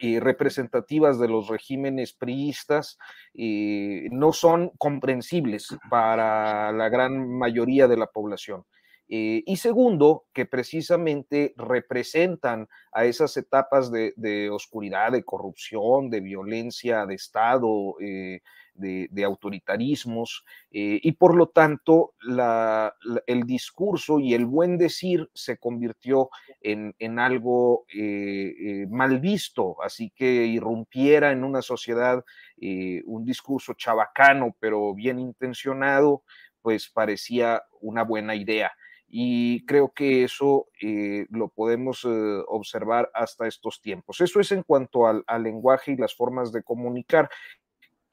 representativas 0.00 1.20
de 1.20 1.28
los 1.28 1.46
regímenes 1.46 2.12
priistas 2.12 2.98
no 3.32 4.32
son 4.32 4.72
comprensibles 4.76 5.68
para 5.88 6.72
la 6.72 6.88
gran 6.88 7.28
mayoría 7.28 7.86
de 7.86 7.96
la 7.96 8.08
población. 8.08 8.64
y 9.06 9.56
segundo, 9.56 10.24
que 10.32 10.46
precisamente 10.46 11.54
representan 11.56 12.66
a 12.90 13.04
esas 13.04 13.36
etapas 13.36 13.92
de, 13.92 14.50
oscuridad, 14.50 15.12
de 15.12 15.22
corrupción, 15.22 16.10
de 16.10 16.20
violencia 16.20 17.06
de 17.06 17.14
Estado, 17.14 17.94
de, 18.74 19.24
autoritarismos 19.24 20.44
eh, 20.70 21.00
y 21.02 21.12
por 21.12 21.34
lo 21.36 21.48
tanto 21.48 22.14
el 23.26 23.44
discurso 23.44 24.18
y 24.18 24.34
el 24.34 24.46
buen 24.46 24.76
decir 24.78 25.30
se 25.32 25.56
convirtió 25.58 26.30
en, 26.60 27.18
algo 27.18 27.86
eh, 27.94 28.54
eh, 28.58 28.86
mal 28.88 29.20
visto, 29.20 29.76
así 29.82 30.10
que 30.14 30.46
irrumpiera 30.46 31.30
en 31.30 31.44
una 31.44 31.62
sociedad 31.62 32.24
un 33.06 33.24
discurso 33.24 33.74
chabacano 33.74 34.56
pero 34.58 34.94
bien 34.94 35.18
intencionado, 35.18 36.22
pues 36.62 36.88
parecía 36.88 37.62
una 37.80 38.04
buena 38.04 38.34
idea. 38.34 38.72
Y 39.06 39.64
creo 39.66 39.92
que 39.92 40.24
eso 40.24 40.66
lo 41.30 41.48
podemos 41.48 42.04
observar 42.48 43.10
hasta 43.14 43.46
estos 43.46 43.80
tiempos. 43.80 44.20
Eso 44.20 44.40
es 44.40 44.50
en 44.50 44.62
cuanto 44.62 45.06
al, 45.06 45.24
lenguaje 45.42 45.92
y 45.92 45.96
las 45.96 46.14
formas 46.14 46.52
de 46.52 46.62
comunicar 46.62 47.28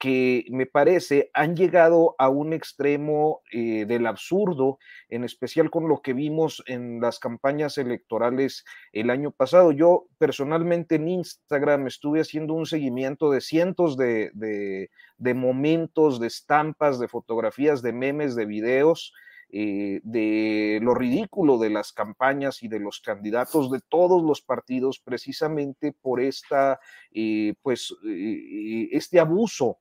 que 0.02 0.46
me 0.50 0.66
parece 0.66 1.30
han 1.32 1.54
llegado 1.54 2.16
a 2.18 2.28
un 2.28 2.52
extremo 2.52 3.40
eh, 3.52 3.84
del 3.86 4.08
absurdo, 4.08 4.80
en 5.08 5.22
especial 5.22 5.70
con 5.70 5.88
lo 5.88 6.02
que 6.02 6.12
vimos 6.12 6.60
en 6.66 7.00
las 7.00 7.20
campañas 7.20 7.78
electorales 7.78 8.64
el 8.92 9.10
año 9.10 9.30
pasado. 9.30 9.70
Yo 9.70 10.08
personalmente 10.18 10.96
en 10.96 11.06
Instagram 11.06 11.86
estuve 11.86 12.20
haciendo 12.20 12.52
un 12.54 12.66
seguimiento 12.66 13.30
de 13.30 13.40
cientos 13.40 13.96
de, 13.96 14.32
de 14.34 15.34
momentos, 15.34 16.18
de 16.18 16.26
estampas, 16.26 16.98
de 16.98 17.06
fotografías, 17.06 17.80
de 17.80 17.92
memes, 17.92 18.34
de 18.34 18.46
videos 18.46 19.12
eh, 19.54 20.00
de 20.02 20.78
lo 20.80 20.94
ridículo 20.94 21.58
de 21.58 21.68
las 21.68 21.92
campañas 21.92 22.62
y 22.62 22.68
de 22.68 22.80
los 22.80 23.00
candidatos 23.00 23.70
de 23.70 23.80
todos 23.86 24.22
los 24.22 24.40
partidos 24.40 24.98
precisamente 24.98 25.92
por 25.92 26.22
esta, 26.22 26.80
eh, 27.12 27.52
pues, 27.60 27.94
eh, 28.08 28.88
este 28.92 29.20
abuso 29.20 29.76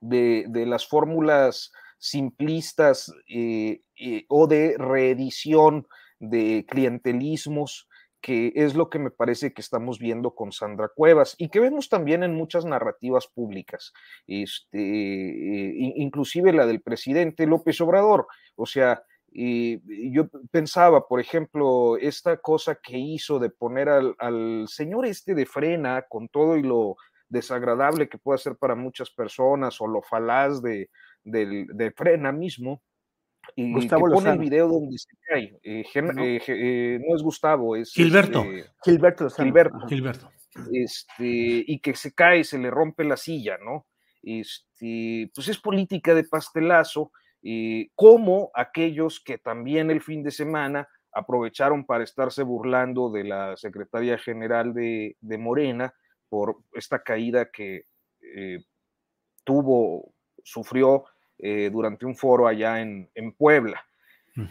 de, 0.00 0.46
de 0.48 0.66
las 0.66 0.88
fórmulas 0.88 1.70
simplistas 1.98 3.12
o 4.28 4.46
de 4.48 4.74
reedición 4.76 5.86
de 6.18 6.66
clientelismos 6.68 7.88
que 8.26 8.52
es 8.56 8.74
lo 8.74 8.90
que 8.90 8.98
me 8.98 9.12
parece 9.12 9.52
que 9.52 9.60
estamos 9.60 10.00
viendo 10.00 10.34
con 10.34 10.50
Sandra 10.50 10.88
Cuevas 10.88 11.36
y 11.38 11.48
que 11.48 11.60
vemos 11.60 11.88
también 11.88 12.24
en 12.24 12.34
muchas 12.34 12.64
narrativas 12.64 13.28
públicas, 13.28 13.92
este, 14.26 14.80
inclusive 14.80 16.52
la 16.52 16.66
del 16.66 16.82
presidente 16.82 17.46
López 17.46 17.80
Obrador. 17.80 18.26
O 18.56 18.66
sea, 18.66 19.04
yo 19.30 20.28
pensaba, 20.50 21.06
por 21.06 21.20
ejemplo, 21.20 21.98
esta 21.98 22.38
cosa 22.38 22.74
que 22.74 22.98
hizo 22.98 23.38
de 23.38 23.50
poner 23.50 23.88
al, 23.88 24.66
señor 24.66 25.06
este 25.06 25.36
de 25.36 25.46
frena 25.46 26.02
con 26.08 26.26
todo 26.28 26.56
y 26.56 26.64
lo 26.64 26.96
desagradable 27.28 28.08
que 28.08 28.18
puede 28.18 28.40
ser 28.40 28.56
para 28.56 28.74
muchas 28.74 29.08
personas 29.08 29.80
o 29.80 29.86
lo 29.86 30.02
falaz 30.02 30.60
de, 30.62 30.90
de 31.22 31.92
frena 31.92 32.32
mismo, 32.32 32.82
y 33.54 33.72
Gustavo 33.72 34.10
pone 34.10 34.30
el 34.30 34.38
video 34.38 34.68
donde 34.68 34.98
se 34.98 35.16
cae. 35.28 35.58
Eh, 35.62 35.84
eh, 35.94 36.40
eh, 36.48 37.00
no. 37.06 37.14
es 37.14 37.22
Gustavo, 37.22 37.76
es 37.76 37.92
Gilberto. 37.92 38.42
Este, 38.44 38.70
Gilberto, 38.84 39.30
Gilberto. 39.30 39.86
Gilberto. 39.88 40.30
Este, 40.72 41.64
y 41.66 41.80
que 41.80 41.94
se 41.94 42.14
cae, 42.14 42.44
se 42.44 42.58
le 42.58 42.70
rompe 42.70 43.04
la 43.04 43.16
silla, 43.16 43.58
¿no? 43.58 43.86
Este, 44.22 45.30
pues 45.34 45.48
es 45.48 45.58
política 45.58 46.14
de 46.14 46.24
pastelazo, 46.24 47.12
como 47.94 48.50
aquellos 48.54 49.20
que 49.20 49.38
también 49.38 49.90
el 49.90 50.00
fin 50.00 50.24
de 50.24 50.32
semana 50.32 50.88
aprovecharon 51.12 51.86
para 51.86 52.02
estarse 52.02 52.42
burlando 52.42 53.10
de 53.10 53.22
la 53.24 53.56
secretaria 53.56 54.18
general 54.18 54.74
de, 54.74 55.16
de 55.20 55.38
Morena 55.38 55.94
por 56.28 56.56
esta 56.72 57.04
caída 57.04 57.50
que 57.52 57.84
tuvo, 59.44 60.12
sufrió 60.42 61.04
eh, 61.38 61.70
durante 61.70 62.06
un 62.06 62.16
foro 62.16 62.46
allá 62.46 62.80
en, 62.80 63.08
Puebla. 63.36 63.84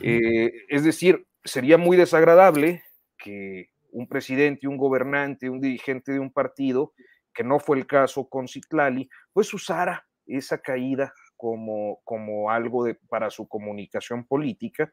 Eh, 0.02 0.52
es 0.68 0.84
decir, 0.84 1.28
sería 1.44 1.78
muy 1.78 1.96
desagradable 1.96 2.84
que 3.18 3.70
un 3.92 4.08
presidente, 4.08 4.68
un 4.68 4.78
gobernante, 4.78 5.50
un 5.50 5.62
dirigente 5.62 6.12
de 6.12 6.20
un 6.20 6.32
partido, 6.32 6.94
que 7.34 7.44
no 7.44 7.60
fue 7.60 7.78
el 7.78 7.86
caso 7.86 8.28
con 8.28 8.48
Citlali, 8.48 9.10
pues 9.32 9.54
usara 9.54 10.08
esa 10.26 10.58
caída 10.58 11.14
como, 11.36 12.00
como 12.04 12.50
algo 12.50 12.86
de, 12.86 12.96
para 12.96 13.30
su 13.30 13.48
comunicación 13.48 14.26
política. 14.26 14.92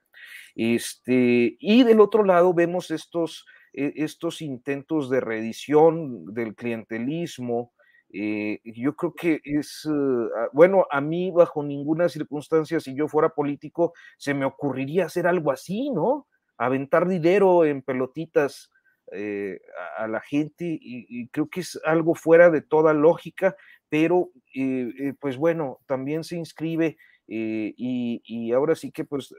Este, 0.55 1.57
y 1.59 1.85
del 1.85 2.01
otro 2.01 2.25
lado 2.25 2.53
vemos 2.53 2.91
estos, 2.91 3.47
e, 3.73 3.93
estos 3.97 4.43
intentos 4.43 5.09
de 5.09 5.21
reedición 5.21 6.35
del 6.35 6.55
clientelismo, 6.55 7.73
Eh, 8.15 8.61
yo 8.65 8.95
creo 8.95 9.15
que 9.15 9.41
es, 9.43 9.87
uh, 9.87 10.29
bueno, 10.53 10.87
a 10.91 11.01
mí 11.01 11.31
bajo 11.31 11.63
ninguna 11.63 12.11
circunstancia, 12.11 12.79
si 12.79 12.95
yo 12.95 13.09
fuera 13.09 13.31
político, 13.31 13.95
se 14.19 14.35
me 14.35 14.45
ocurriría 14.45 15.07
hacer 15.07 15.27
algo 15.27 15.51
así, 15.51 15.91
¿no? 15.91 16.27
Aventar 16.59 17.09
dinero 17.09 17.65
en 17.65 17.81
pelotitas 17.81 18.71
eh, 19.13 19.61
a, 19.99 20.07
la 20.09 20.21
gente 20.21 20.79
y, 20.81 21.29
creo 21.29 21.49
que 21.49 21.61
es 21.61 21.81
algo 21.85 22.15
fuera 22.15 22.51
de 22.51 22.61
toda 22.61 22.93
lógica, 22.93 23.57
pero 23.89 24.31
eh, 24.55 25.15
pues 25.19 25.39
bueno, 25.39 25.81
también 25.87 26.23
se 26.23 26.37
inscribe 26.37 26.99
y, 27.27 28.53
ahora 28.53 28.75
sí 28.75 28.93
que 28.93 29.05
pues 29.05 29.35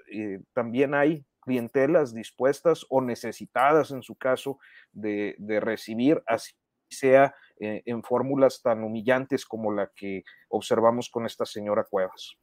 también 0.53 0.95
hay 0.95 1.25
clientelas 1.41 2.13
dispuestas 2.13 2.85
o 2.89 3.01
necesitadas 3.01 3.91
en 3.91 4.01
su 4.01 4.15
caso 4.15 4.57
de 4.93 5.35
recibir 5.61 6.23
así 6.25 6.53
sea 6.93 7.35
eh, 7.59 7.83
en 7.85 8.03
fórmulas 8.03 8.61
tan 8.61 8.83
humillantes 8.83 9.45
como 9.45 9.71
la 9.71 9.91
que 9.95 10.23
observamos 10.49 11.09
con 11.09 11.25
esta 11.25 11.45
señora 11.45 11.85
Cuevas. 11.89 12.37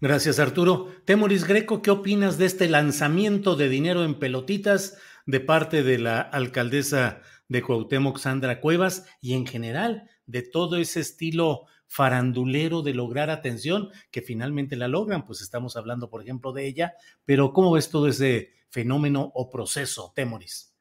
Gracias, 0.00 0.38
Arturo. 0.38 0.88
Temoris 1.04 1.44
Greco, 1.44 1.80
¿qué 1.80 1.90
opinas 1.90 2.36
de 2.36 2.46
este 2.46 2.68
lanzamiento 2.68 3.54
de 3.54 3.68
dinero 3.68 4.04
en 4.04 4.18
pelotitas 4.18 4.98
de 5.26 5.38
parte 5.38 5.82
de 5.84 5.98
la 5.98 6.20
alcaldesa 6.20 7.22
de 7.48 7.62
Cuauhtémoc, 7.62 8.18
Sandra 8.18 8.60
Cuevas, 8.60 9.06
y 9.20 9.34
en 9.34 9.46
general 9.46 10.10
de 10.26 10.42
todo 10.42 10.76
ese 10.76 11.00
estilo 11.00 11.66
farandulero 11.86 12.82
de 12.82 12.94
lograr 12.94 13.30
atención 13.30 13.90
que 14.10 14.22
finalmente 14.22 14.74
la 14.74 14.88
logran? 14.88 15.24
Pues 15.24 15.40
estamos 15.40 15.76
hablando, 15.76 16.10
por 16.10 16.22
ejemplo, 16.22 16.52
de 16.52 16.66
ella, 16.66 16.94
pero 17.24 17.52
¿cómo 17.52 17.70
ves 17.72 17.88
todo 17.88 18.08
ese 18.08 18.54
fenómeno 18.70 19.30
o 19.34 19.50
proceso, 19.50 20.12
Temoris? 20.16 20.71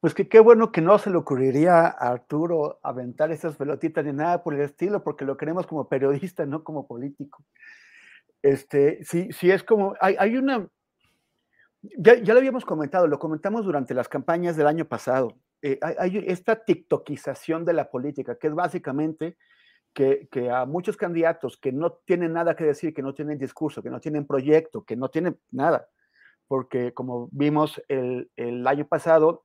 Pues 0.00 0.14
que 0.14 0.28
qué 0.28 0.40
bueno 0.40 0.72
que 0.72 0.80
no 0.80 0.98
se 0.98 1.10
le 1.10 1.18
ocurriría 1.18 1.84
a 1.84 2.10
Arturo 2.10 2.80
aventar 2.82 3.30
esas 3.32 3.56
pelotitas 3.56 4.02
ni 4.04 4.12
nada 4.12 4.42
por 4.42 4.54
el 4.54 4.62
estilo, 4.62 5.04
porque 5.04 5.26
lo 5.26 5.36
queremos 5.36 5.66
como 5.66 5.88
periodista, 5.88 6.46
no 6.46 6.64
como 6.64 6.86
político. 6.86 7.44
Este, 8.42 9.04
sí, 9.04 9.28
sí 9.32 9.50
es 9.50 9.62
como, 9.62 9.94
hay, 10.00 10.16
hay 10.18 10.38
una, 10.38 10.66
ya, 11.82 12.14
ya, 12.14 12.32
lo 12.32 12.38
habíamos 12.38 12.64
comentado, 12.64 13.06
lo 13.06 13.18
comentamos 13.18 13.66
durante 13.66 13.92
las 13.92 14.08
campañas 14.08 14.56
del 14.56 14.66
año 14.66 14.86
pasado. 14.86 15.36
Eh, 15.60 15.78
hay, 15.82 15.94
hay, 15.98 16.24
esta 16.26 16.64
tiktokización 16.64 17.66
de 17.66 17.74
la 17.74 17.90
política, 17.90 18.38
que 18.38 18.46
es 18.46 18.54
básicamente 18.54 19.36
que, 19.92 20.28
que, 20.30 20.50
a 20.50 20.64
muchos 20.64 20.96
candidatos 20.96 21.58
que 21.58 21.72
no 21.72 21.92
tienen 22.06 22.32
nada 22.32 22.56
que 22.56 22.64
decir, 22.64 22.94
que 22.94 23.02
no 23.02 23.12
tienen 23.12 23.36
discurso, 23.36 23.82
que 23.82 23.90
no 23.90 24.00
tienen 24.00 24.26
proyecto, 24.26 24.84
que 24.84 24.96
no 24.96 25.10
tienen 25.10 25.38
nada, 25.50 25.88
porque 26.48 26.94
como 26.94 27.28
vimos 27.32 27.82
el, 27.88 28.30
el 28.36 28.66
año 28.66 28.86
pasado, 28.86 29.44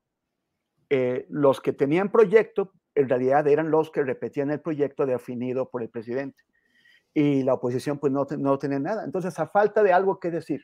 eh, 0.90 1.26
los 1.30 1.62
que 1.62 1.74
tenían 1.74 2.12
proyecto 2.12 2.72
en 2.96 3.10
realidad 3.10 3.48
eran 3.48 3.72
los 3.72 3.92
que 3.92 4.04
repetían 4.04 4.52
el 4.52 4.62
proyecto 4.62 5.06
definido 5.06 5.70
por 5.70 5.82
el 5.82 5.90
presidente. 5.90 6.44
Y 7.14 7.44
la 7.44 7.54
oposición 7.54 8.00
pues 8.00 8.12
no, 8.12 8.26
no 8.38 8.58
tenía 8.58 8.80
nada. 8.80 9.04
Entonces, 9.04 9.38
a 9.40 9.48
falta 9.48 9.84
de 9.84 9.94
algo 9.94 10.20
que 10.20 10.32
decir, 10.32 10.64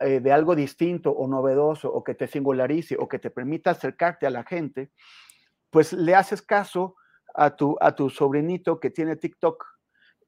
eh, 0.00 0.20
de 0.20 0.32
algo 0.32 0.54
distinto 0.54 1.10
o 1.10 1.26
novedoso, 1.26 1.92
o 1.92 2.04
que 2.04 2.14
te 2.14 2.26
singularice, 2.26 2.96
o 2.98 3.08
que 3.08 3.18
te 3.18 3.30
permita 3.30 3.70
acercarte 3.70 4.26
a 4.26 4.30
la 4.30 4.44
gente, 4.44 4.90
pues 5.70 5.92
le 5.92 6.14
haces 6.14 6.42
caso 6.42 6.94
a 7.34 7.56
tu, 7.56 7.76
a 7.80 7.94
tu 7.94 8.08
sobrinito 8.10 8.80
que 8.80 8.90
tiene 8.90 9.16
TikTok 9.16 9.64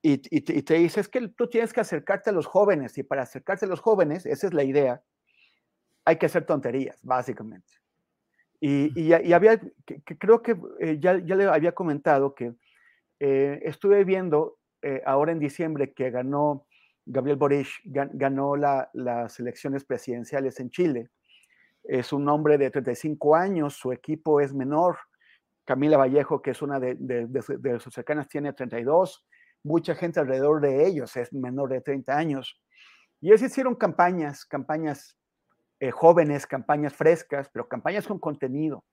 y, 0.02 0.20
y, 0.36 0.40
te, 0.40 0.54
y 0.54 0.62
te 0.62 0.74
dice, 0.74 1.00
es 1.00 1.08
que 1.08 1.28
tú 1.28 1.48
tienes 1.48 1.72
que 1.72 1.80
acercarte 1.80 2.30
a 2.30 2.32
los 2.32 2.46
jóvenes, 2.46 2.96
y 2.98 3.02
para 3.02 3.22
acercarse 3.22 3.66
a 3.66 3.68
los 3.68 3.80
jóvenes, 3.80 4.24
esa 4.26 4.46
es 4.46 4.54
la 4.54 4.64
idea, 4.64 5.02
hay 6.04 6.16
que 6.16 6.26
hacer 6.26 6.46
tonterías, 6.46 6.98
básicamente. 7.02 7.79
Y, 8.60 9.12
había, 9.32 9.58
creo 10.18 10.42
que 10.42 10.54
eh, 10.80 10.98
ya, 11.00 11.18
ya, 11.18 11.34
le 11.34 11.44
había 11.44 11.72
comentado 11.72 12.34
que 12.34 12.52
eh, 13.18 13.58
estuve 13.64 14.04
viendo 14.04 14.58
eh, 14.82 15.02
ahora 15.06 15.32
en 15.32 15.38
diciembre 15.38 15.94
que 15.94 16.10
ganó 16.10 16.66
Gabriel 17.06 17.38
Boric, 17.38 17.68
ganó 17.84 18.56
las 18.56 19.40
elecciones 19.40 19.84
presidenciales 19.84 20.60
en 20.60 20.70
Chile. 20.70 21.08
Es 21.82 22.12
un 22.12 22.28
hombre 22.28 22.58
de 22.58 22.70
35 22.70 23.34
años, 23.34 23.74
su 23.74 23.92
equipo 23.92 24.40
es 24.40 24.52
menor. 24.52 24.98
Camila 25.64 25.96
Vallejo, 25.96 26.42
que 26.42 26.50
es 26.50 26.60
una 26.60 26.78
de, 26.78 26.96
de 26.96 27.80
sus 27.80 27.94
cercanas, 27.94 28.28
tiene 28.28 28.52
32. 28.52 29.24
Mucha 29.64 29.94
gente 29.94 30.20
alrededor 30.20 30.60
de 30.60 30.86
ellos 30.86 31.16
es 31.16 31.32
menor 31.32 31.70
de 31.70 31.80
30 31.80 32.16
años. 32.16 32.60
Y 33.20 33.28
ellos 33.28 33.42
hicieron 33.42 33.74
campañas, 33.74 34.44
campañas 34.44 35.19
eh, 35.82 35.90
jóvenes, 35.90 36.46
campañas 36.46 36.92
frescas, 36.92 37.48
pero 37.50 37.66
campañas 37.66 38.06
con 38.06 38.18
contenido. 38.18 38.84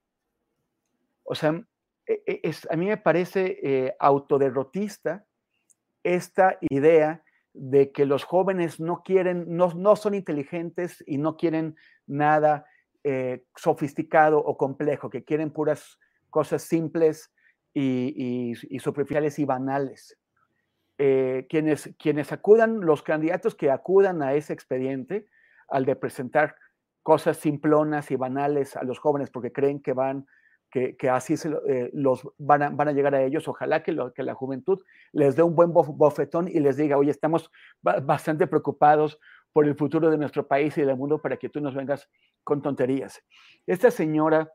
O 1.26 1.36
sea, 1.36 1.62
e, 2.06 2.24
e, 2.26 2.40
es, 2.44 2.66
a 2.72 2.78
mí 2.78 2.86
me 2.86 2.96
parece 2.96 3.60
eh, 3.62 3.96
autoderrotista 4.00 5.26
esta 6.02 6.58
idea 6.62 7.22
de 7.52 7.92
que 7.92 8.06
los 8.06 8.24
jóvenes 8.24 8.80
no 8.80 9.04
quieren, 9.04 9.58
no, 9.58 9.74
no 9.74 9.98
son 9.98 10.14
inteligentes 10.14 11.04
y 11.06 11.18
no 11.18 11.36
quieren 11.36 11.76
nada 12.06 12.66
eh, 13.04 13.44
sofisticado 13.58 14.40
o 14.40 14.56
complejo, 14.56 15.10
que 15.10 15.26
quieren 15.26 15.52
puras 15.52 16.00
cosas 16.30 16.62
simples 16.62 17.34
y, 17.74 18.56
y, 18.70 18.80
superficiales 18.80 19.40
y 19.40 19.46
banales. 19.46 20.18
quienes, 20.98 21.94
quienes 22.00 22.32
acudan, 22.32 22.80
los 22.80 23.04
candidatos 23.04 23.56
que 23.56 23.72
acudan 23.72 24.22
a 24.24 24.36
ese 24.36 24.54
expediente, 24.54 25.28
al 25.68 25.86
de 25.86 25.96
presentar 25.98 26.56
cosas 27.08 27.38
simplonas 27.38 28.12
y 28.12 28.18
banales 28.18 28.76
a 28.76 28.84
los 28.84 29.00
jóvenes 29.00 29.30
porque 29.30 29.54
creen 29.54 29.82
que 29.82 29.94
van, 29.94 30.28
que, 30.70 30.98
así 31.10 31.38
se, 31.38 31.48
eh, 31.70 31.90
los 31.94 32.28
van 32.38 32.64
a, 32.64 32.70
van 32.70 32.90
a, 32.90 32.92
llegar 32.92 33.16
a 33.16 33.24
ellos. 33.24 33.48
Ojalá 33.48 33.82
que, 33.82 33.94
lo, 33.94 34.12
que 34.12 34.24
la 34.24 34.34
juventud 34.34 34.84
les 35.14 35.38
dé 35.38 35.42
un 35.42 35.56
buen 35.56 35.72
bofetón 35.72 36.50
y 36.50 36.60
les 36.60 36.76
diga, 36.76 36.98
oye, 36.98 37.12
estamos 37.12 37.50
bastante 37.82 38.46
preocupados 38.46 39.22
por 39.54 39.66
el 39.66 39.76
futuro 39.76 40.10
de 40.10 40.18
nuestro 40.18 40.50
país 40.50 40.78
y 40.78 40.82
del 40.82 40.98
mundo 40.98 41.22
para 41.22 41.38
que 41.38 41.48
tú 41.48 41.62
nos 41.62 41.76
vengas 41.76 42.10
con 42.44 42.62
tonterías. 42.62 43.24
Esta 43.66 43.90
señora, 43.90 44.52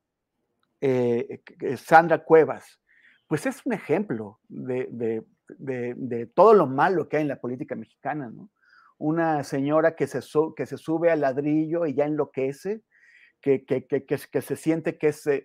eh, 0.82 1.40
Sandra 1.78 2.22
Cuevas, 2.22 2.82
pues 3.26 3.46
es 3.46 3.64
un 3.64 3.72
ejemplo 3.72 4.40
de, 4.46 4.88
de, 4.90 5.24
de, 5.48 5.94
de, 5.96 6.26
todo 6.26 6.52
lo 6.52 6.66
malo 6.66 7.08
que 7.08 7.16
hay 7.16 7.22
en 7.22 7.28
la 7.28 7.40
política 7.40 7.76
mexicana, 7.76 8.28
¿no? 8.28 8.50
Una 9.02 9.42
señora 9.42 9.96
que 9.96 10.06
se, 10.06 10.20
que 10.56 10.66
se 10.66 10.76
sube 10.76 11.10
al 11.10 11.22
ladrillo 11.22 11.86
y 11.86 11.94
ya 11.94 12.04
enloquece, 12.04 12.82
que, 13.40 13.64
que, 13.64 13.86
que, 13.86 14.04
que 14.04 14.40
se 14.40 14.56
siente 14.56 14.96
que 14.96 15.08
es 15.08 15.26
eh, 15.26 15.44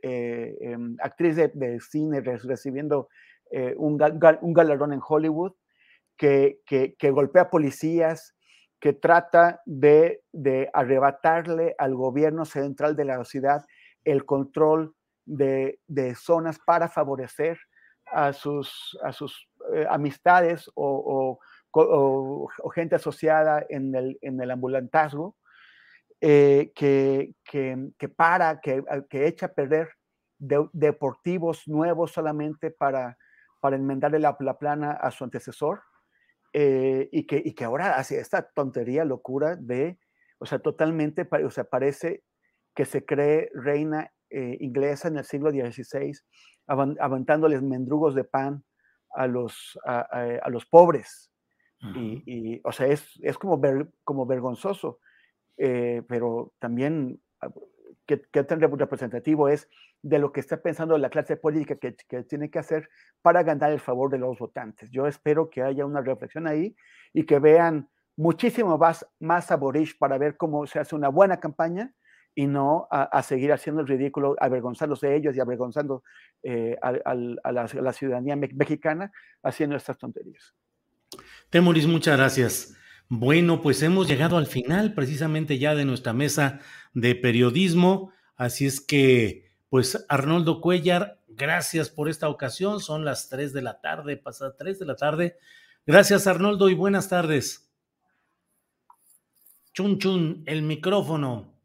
em, 0.62 0.96
actriz 1.02 1.36
de, 1.36 1.80
cine 1.80 2.22
recibiendo 2.22 3.10
eh, 3.50 3.74
un, 3.78 4.00
un, 4.42 4.54
galardón 4.54 4.94
en 4.94 5.02
Hollywood, 5.06 5.54
que, 6.16 6.60
golpea 7.02 7.50
policías, 7.50 8.36
que 8.80 8.94
trata 8.94 9.62
de, 9.66 10.22
de, 10.32 10.70
arrebatarle 10.74 11.74
al 11.80 11.96
gobierno 11.96 12.46
central 12.46 12.96
de 12.96 13.06
la 13.06 13.24
ciudad 13.26 13.66
el 14.04 14.24
control 14.26 14.94
de, 15.26 15.80
de 15.88 16.14
zonas 16.14 16.60
para 16.64 16.90
favorecer 16.90 17.58
a 18.06 18.34
sus, 18.34 18.98
a 19.04 19.12
sus 19.12 19.50
eh, 19.74 19.86
amistades 19.90 20.70
o, 20.76 21.40
gente 22.74 22.96
asociada 22.96 23.66
en 23.70 23.96
el, 23.96 24.18
en 24.22 24.40
el 24.42 24.52
ambulantazgo, 24.52 25.36
eh, 26.20 26.72
que, 26.76 27.36
que, 27.44 27.92
que, 27.98 28.10
para, 28.10 28.60
que, 28.60 28.84
que, 29.08 29.28
echa 29.28 29.48
a 29.48 29.54
perder 29.54 29.90
deportivos 30.40 31.68
nuevos 31.68 32.12
solamente 32.12 32.72
para, 32.72 33.18
para 33.60 33.76
enmendarle 33.76 34.18
la, 34.18 34.36
la 34.40 34.58
plana 34.58 34.94
a 34.94 35.12
su 35.12 35.24
antecesor, 35.24 35.82
eh, 36.54 37.08
y, 37.12 37.28
que, 37.28 37.40
y 37.44 37.54
que 37.54 37.66
ahora 37.66 37.98
hace 37.98 38.20
esta 38.20 38.50
tontería, 38.50 39.06
locura 39.06 39.56
de, 39.58 40.00
o 40.40 40.46
sea, 40.48 40.58
totalmente, 40.58 41.28
o 41.46 41.52
sea, 41.52 41.66
parece 41.66 42.24
que 42.74 42.86
se 42.86 43.06
cree 43.06 43.52
reina 43.54 44.12
eh, 44.32 44.58
inglesa 44.60 45.10
en 45.10 45.18
el 45.18 45.24
siglo 45.24 45.52
XVI, 45.52 46.14
aventándoles 46.66 47.62
mendrugos 47.62 48.16
de 48.16 48.24
pan 48.24 48.64
a 49.12 49.28
los, 49.28 49.80
a 49.86 50.50
los 50.50 50.66
pobres 50.66 51.32
y, 51.80 52.60
o 52.64 52.72
sea, 52.72 52.88
es, 52.88 53.20
es 53.22 53.38
como, 53.38 53.62
como 54.04 54.26
vergonzoso, 54.26 55.00
eh, 55.58 56.02
pero 56.08 56.54
también 56.60 57.22
ah, 57.42 57.50
qué, 58.06 58.22
qué, 58.32 58.44
tan 58.44 58.60
representativo 58.60 59.48
es 59.48 59.70
de 60.02 60.20
lo 60.20 60.32
que 60.32 60.40
está 60.40 60.62
pensando 60.62 60.98
la 60.98 61.10
clase 61.10 61.38
política 61.38 61.76
que, 61.76 61.96
que, 61.96 62.24
tiene 62.24 62.50
que 62.50 62.60
hacer 62.60 62.90
para 63.22 63.44
ganar 63.44 63.72
el 63.72 63.80
favor 63.80 64.10
de 64.10 64.18
los 64.18 64.38
votantes. 64.40 64.90
Yo 64.92 65.08
espero 65.08 65.50
que 65.50 65.62
haya 65.62 65.86
una 65.86 66.02
reflexión 66.02 66.48
ahí 66.48 66.76
y 67.14 67.26
que 67.26 67.40
vean 67.40 67.90
muchísimo 68.16 68.78
más, 68.78 69.06
más 69.20 69.52
a 69.52 69.60
para 70.00 70.18
ver 70.18 70.38
cómo 70.38 70.66
se 70.66 70.80
hace 70.80 70.96
una 70.96 71.10
buena 71.10 71.40
campaña 71.40 71.94
y 72.36 72.46
no 72.46 72.88
a, 72.92 73.24
seguir 73.24 73.52
haciendo 73.52 73.82
el 73.82 73.88
ridículo, 73.88 74.36
avergonzándose 74.40 75.16
ellos 75.16 75.36
y 75.36 75.40
avergonzando 75.40 76.04
eh, 76.44 76.78
a, 76.84 77.16
la, 77.16 77.94
ciudadanía 77.94 78.36
mexicana 78.36 79.12
haciendo 79.42 79.76
estas 79.76 79.98
tonterías. 79.98 80.54
Temoris, 81.50 81.88
muchas 81.88 82.18
gracias. 82.18 82.76
Bueno, 83.10 83.62
pues 83.62 83.82
hemos 83.84 84.08
llegado 84.08 84.38
al 84.38 84.48
final 84.48 84.94
precisamente 84.94 85.60
ya 85.60 85.76
de 85.76 85.86
nuestra 85.86 86.14
mesa 86.14 86.60
de 86.94 87.16
periodismo, 87.16 88.12
así 88.36 88.66
es 88.66 88.82
que, 88.82 89.52
pues 89.70 90.06
Arnoldo 90.10 90.62
Cuellar, 90.62 91.18
Gracias 91.38 91.92
por 91.92 92.10
esta 92.10 92.30
ocasión. 92.30 92.80
Son 92.80 93.06
las 93.06 93.30
3 93.30 93.54
de 93.54 93.62
la 93.62 93.80
tarde, 93.80 94.18
pasada 94.18 94.56
3 94.58 94.80
de 94.80 94.86
la 94.88 94.96
tarde. 94.96 95.38
Gracias, 95.86 96.26
Arnoldo, 96.26 96.68
y 96.68 96.74
buenas 96.74 97.10
tardes. 97.10 97.72
Chun 99.72 100.00
Chun, 100.00 100.44
el 100.48 100.64
micrófono. 100.64 101.57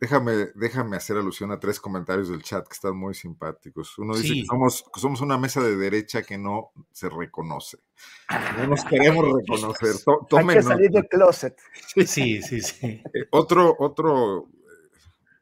Déjame, 0.00 0.48
déjame 0.54 0.96
hacer 0.96 1.16
alusión 1.16 1.50
a 1.52 1.58
tres 1.58 1.80
comentarios 1.80 2.28
del 2.28 2.42
chat 2.42 2.66
que 2.66 2.74
están 2.74 2.96
muy 2.96 3.14
simpáticos. 3.14 3.96
Uno 3.98 4.16
dice 4.16 4.34
que, 4.34 4.44
somos, 4.46 4.84
somos 4.94 5.20
una 5.20 5.38
mesa 5.38 5.62
de 5.62 5.76
derecha 5.76 6.22
que 6.22 6.38
no 6.38 6.72
se 6.92 7.08
reconoce. 7.08 7.78
No 8.58 8.66
nos 8.66 8.84
queremos 8.84 9.24
reconocer. 9.24 9.94
Hay 10.32 10.46
que 10.46 10.62
salir 10.62 10.90
del 10.90 11.08
closet. 11.08 11.56
Sí, 11.94 12.42
sí, 12.42 12.60
sí. 12.60 12.86
Eh, 12.86 13.26
otro, 13.30 13.74
otro 13.78 14.48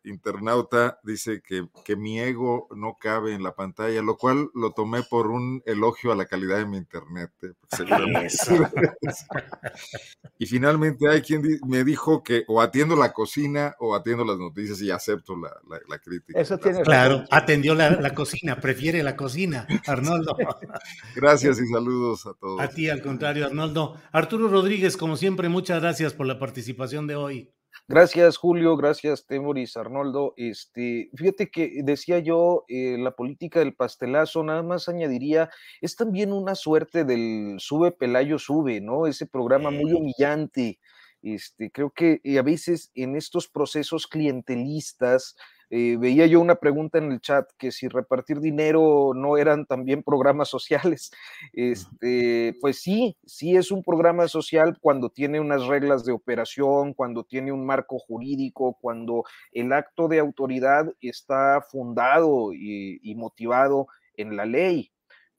internauta 0.04 0.98
dice 1.02 1.42
que, 1.42 1.68
que, 1.84 1.96
mi 1.96 2.20
ego 2.20 2.68
no 2.74 2.96
cabe 3.00 3.34
en 3.34 3.42
la 3.42 3.54
pantalla, 3.54 4.02
lo 4.02 4.16
cual 4.16 4.50
lo 4.54 4.72
tomé 4.72 5.02
por 5.02 5.28
un 5.28 5.62
elogio 5.66 6.12
a 6.12 6.16
la 6.16 6.26
calidad 6.26 6.58
de 6.58 6.66
mi 6.66 6.76
internet. 6.76 7.30
¿eh? 7.42 7.52
y 10.38 10.46
finalmente 10.46 11.08
hay 11.08 11.22
quien 11.22 11.42
me 11.66 11.84
dijo 11.84 12.22
que 12.22 12.44
o 12.48 12.60
atiendo 12.60 12.96
la 12.96 13.12
cocina 13.12 13.74
o 13.78 13.94
atiendo 13.94 14.24
las 14.24 14.38
noticias 14.38 14.80
y 14.82 14.90
acepto 14.90 15.36
la, 15.36 15.50
la, 15.88 15.98
crítica. 15.98 16.40
Eso 16.40 16.58
tiene 16.58 16.82
Claro, 16.82 17.24
atendió 17.30 17.74
la, 17.74 17.90
la, 17.90 18.14
cocina, 18.14 18.60
prefiere 18.60 19.02
la 19.02 19.16
cocina, 19.16 19.66
Arnoldo. 19.86 20.36
gracias 21.16 21.60
y 21.60 21.66
saludos 21.66 22.26
a 22.26 22.34
todos. 22.34 22.60
A 22.60 22.68
ti, 22.68 22.88
al 22.88 23.02
contrario, 23.02 23.46
Arnoldo. 23.46 23.96
Arturo 24.12 24.48
Rodríguez, 24.48 24.96
como 24.96 25.16
siempre, 25.16 25.48
muchas 25.48 25.80
gracias 25.80 26.12
por 26.12 26.26
la 26.26 26.38
participación 26.38 27.06
de 27.06 27.16
hoy. 27.16 27.50
Gracias, 27.86 28.38
Julio. 28.38 28.78
Gracias, 28.78 29.26
Temoris, 29.26 29.76
Arnoldo. 29.76 30.32
Este, 30.38 31.10
fíjate 31.14 31.50
que 31.50 31.82
decía 31.84 32.18
yo, 32.18 32.64
eh, 32.68 32.96
la 32.98 33.14
política 33.14 33.58
del 33.58 33.74
pastelazo, 33.74 34.42
nada 34.42 34.62
más 34.62 34.88
añadiría, 34.88 35.50
es 35.82 35.94
también 35.94 36.32
una 36.32 36.54
suerte 36.54 37.04
del 37.04 37.56
sube 37.58 37.92
Pelayo 37.92 38.38
sube, 38.38 38.80
¿no? 38.80 39.06
Ese 39.06 39.26
programa 39.26 39.70
muy 39.70 39.92
humillante. 39.92 40.78
Este, 41.20 41.70
creo 41.70 41.90
que 41.90 42.22
eh, 42.24 42.38
a 42.38 42.42
veces 42.42 42.90
en 42.94 43.16
estos 43.16 43.48
procesos 43.48 44.06
clientelistas 44.06 45.36
eh, 45.76 45.96
veía 45.98 46.24
yo 46.26 46.40
una 46.40 46.54
pregunta 46.54 46.98
en 46.98 47.10
el 47.10 47.20
chat 47.20 47.50
que 47.58 47.72
si 47.72 47.88
repartir 47.88 48.38
dinero 48.38 49.10
no 49.12 49.36
eran 49.36 49.66
también 49.66 50.04
programas 50.04 50.48
sociales. 50.48 51.10
Este, 51.52 52.56
pues 52.60 52.80
sí, 52.80 53.16
sí 53.26 53.56
es 53.56 53.72
un 53.72 53.82
programa 53.82 54.28
social 54.28 54.78
cuando 54.80 55.10
tiene 55.10 55.40
unas 55.40 55.66
reglas 55.66 56.04
de 56.04 56.12
operación, 56.12 56.94
cuando 56.94 57.24
tiene 57.24 57.50
un 57.50 57.66
marco 57.66 57.98
jurídico, 57.98 58.78
cuando 58.80 59.24
el 59.50 59.72
acto 59.72 60.06
de 60.06 60.20
autoridad 60.20 60.92
está 61.00 61.60
fundado 61.60 62.52
y 62.52 63.12
motivado 63.16 63.88
en 64.16 64.36
la 64.36 64.46
ley 64.46 64.92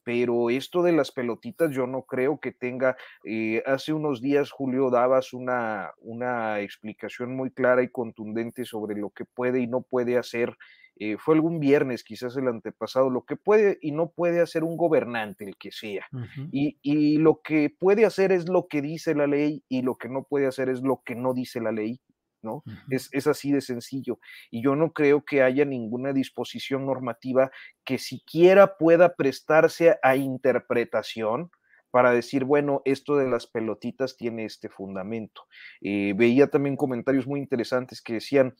pero 0.06 0.51
esto 0.51 0.84
de 0.84 0.91
las 0.93 1.12
pelotitas 1.12 1.72
yo 1.72 1.88
no 1.88 2.03
creo 2.03 2.39
que 2.39 2.51
tenga, 2.51 2.95
eh, 3.26 3.64
hace 3.66 3.91
unos 3.91 4.22
días 4.22 4.51
Julio 4.51 4.91
dabas 4.91 5.34
una, 5.34 5.91
una 5.97 6.62
explicación 6.62 7.36
muy 7.36 7.49
clara 7.49 7.82
y 7.82 7.89
contundente 7.89 8.66
sobre 8.66 8.95
lo 8.95 9.10
que 9.10 9.26
puede 9.26 9.60
y 9.62 9.68
no 9.68 9.82
puede 9.82 10.18
hacer. 10.18 10.56
Eh, 10.97 11.18
fue 11.18 11.36
algún 11.36 11.60
viernes, 11.60 12.03
quizás 12.03 12.38
el 12.38 12.47
antepasado, 12.47 13.10
lo 13.10 13.26
que 13.26 13.36
puede 13.36 13.80
y 13.82 13.91
no 13.91 14.12
puede 14.12 14.41
hacer 14.41 14.64
un 14.64 14.78
gobernante, 14.78 15.43
el 15.43 15.58
que 15.58 15.72
sea. 15.72 16.06
y, 16.51 16.78
y 16.84 17.18
lo 17.18 17.41
que 17.41 17.70
puede 17.78 18.06
hacer 18.06 18.32
es 18.32 18.47
lo 18.47 18.68
que 18.68 18.82
dice 18.82 19.16
la 19.16 19.28
ley 19.28 19.64
y 19.68 19.82
lo 19.82 19.95
que 19.95 20.08
no 20.08 20.24
puede 20.24 20.45
hacer 20.45 20.70
es 20.70 20.82
lo 20.82 21.01
que 21.03 21.16
no 21.16 21.34
dice 21.34 21.60
la 21.60 21.72
ley 21.72 21.99
¿no? 22.46 22.64
es, 22.89 23.10
es, 23.12 23.28
así 23.28 23.52
de 23.52 23.60
sencillo. 23.60 24.20
Y 24.50 24.64
yo 24.64 24.76
no 24.76 24.93
creo 24.93 25.26
que 25.26 25.41
haya 25.41 25.66
ninguna 25.66 26.14
disposición 26.14 26.86
normativa 26.86 27.52
que 27.84 27.98
siquiera 27.98 28.78
pueda 28.78 29.16
prestarse 29.16 29.98
a 30.02 30.16
interpretación 30.16 31.52
para 31.91 32.12
decir, 32.12 32.43
bueno, 32.43 32.82
esto 32.84 33.16
de 33.16 33.30
las 33.30 33.48
pelotitas 33.48 34.18
tiene 34.18 34.43
este 34.43 34.68
fundamento. 34.68 35.48
Eh, 35.82 36.14
veía 36.16 36.48
también 36.48 36.76
comentarios 36.76 37.26
muy 37.26 37.39
interesantes 37.39 38.02
que 38.02 38.16
decían, 38.16 38.54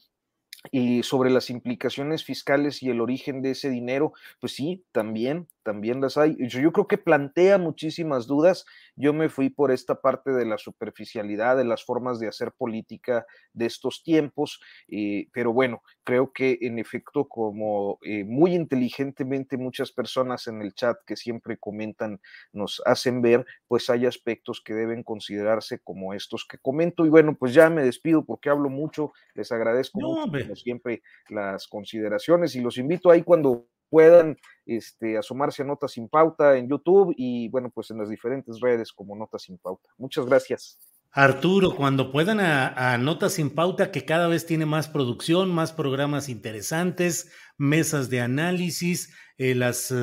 y 0.72 1.04
sobre 1.04 1.30
las 1.30 1.50
implicaciones 1.50 2.24
fiscales 2.24 2.82
y 2.82 2.90
el 2.90 3.02
origen 3.02 3.42
de 3.42 3.52
ese 3.52 3.70
dinero, 3.70 4.14
pues 4.40 4.54
sí, 4.54 4.86
también, 4.92 5.48
también 5.66 5.99
las 5.99 6.16
hay. 6.16 6.38
Yo, 6.47 6.72
creo 6.72 6.88
que 6.88 6.99
plantea 6.99 7.57
muchísimas 7.57 8.28
dudas. 8.28 8.66
Yo 8.95 9.13
me 9.13 9.30
fui 9.30 9.49
por 9.49 9.72
esta 9.72 9.99
parte 9.99 10.32
de 10.32 10.45
la 10.45 10.59
superficialidad, 10.59 11.57
de 11.57 11.66
las 11.66 11.84
formas 11.84 12.20
de 12.20 12.28
hacer 12.28 12.51
política 12.51 13.26
de 13.51 13.66
estos 13.66 14.03
tiempos, 14.03 14.61
eh, 14.88 15.28
pero 15.34 15.51
bueno, 15.51 15.82
creo 16.03 16.32
que 16.32 16.59
en 16.61 16.78
efecto, 16.78 17.28
como 17.28 17.97
eh, 18.03 18.24
muy 18.24 18.53
inteligentemente 18.53 19.57
muchas 19.57 19.91
personas 19.91 20.45
en 20.45 20.61
el 20.61 20.76
chat 20.76 20.97
que 21.03 21.16
siempre 21.16 21.57
comentan, 21.57 22.22
nos 22.53 22.82
hacen 22.86 23.24
ver, 23.24 23.43
pues 23.68 23.89
hay 23.89 24.05
aspectos 24.05 24.61
que 24.63 24.76
deben 24.76 25.01
considerarse 25.01 25.80
como 25.80 26.13
estos 26.13 26.45
que 26.45 26.59
comento. 26.59 27.07
Y 27.07 27.09
bueno, 27.09 27.36
pues 27.36 27.55
ya 27.55 27.72
me 27.72 27.82
despido 27.82 28.24
porque 28.24 28.51
hablo 28.51 28.70
mucho, 28.70 29.13
les 29.34 29.51
agradezco 29.51 29.99
mucho, 29.99 30.32
como 30.32 30.55
siempre, 30.55 31.01
las 31.28 31.68
consideraciones 31.68 32.55
y 32.55 32.61
los 32.61 32.78
invito 32.78 33.09
ahí 33.09 33.24
cuando 33.24 33.66
puedan 33.90 34.38
este, 34.66 35.18
asomarse 35.18 35.62
a 35.62 35.66
Notas 35.66 35.92
sin 35.94 36.10
Pauta 36.10 36.58
en 36.58 36.68
YouTube 36.68 37.14
y 37.18 37.50
bueno, 37.50 37.70
pues 37.70 37.92
en 37.92 38.00
las 38.00 38.10
diferentes 38.10 38.60
redes 38.60 38.92
como 38.92 39.16
Notas 39.16 39.44
sin 39.44 39.58
Pauta. 39.58 39.90
Muchas 39.98 40.26
gracias. 40.26 40.80
Arturo, 41.12 41.76
cuando 41.76 42.12
puedan 42.12 42.42
a, 42.42 42.98
Notas 42.98 43.34
sin 43.34 43.50
Pauta, 43.50 43.90
que 43.90 44.04
cada 44.04 44.28
vez 44.28 44.46
tiene 44.46 44.66
más 44.66 44.90
producción, 44.90 45.50
más 45.50 45.72
programas 45.72 46.28
interesantes, 46.28 47.32
mesas 47.58 48.10
de 48.10 48.20
análisis, 48.20 49.14
eh, 49.38 49.56
las, 49.56 49.94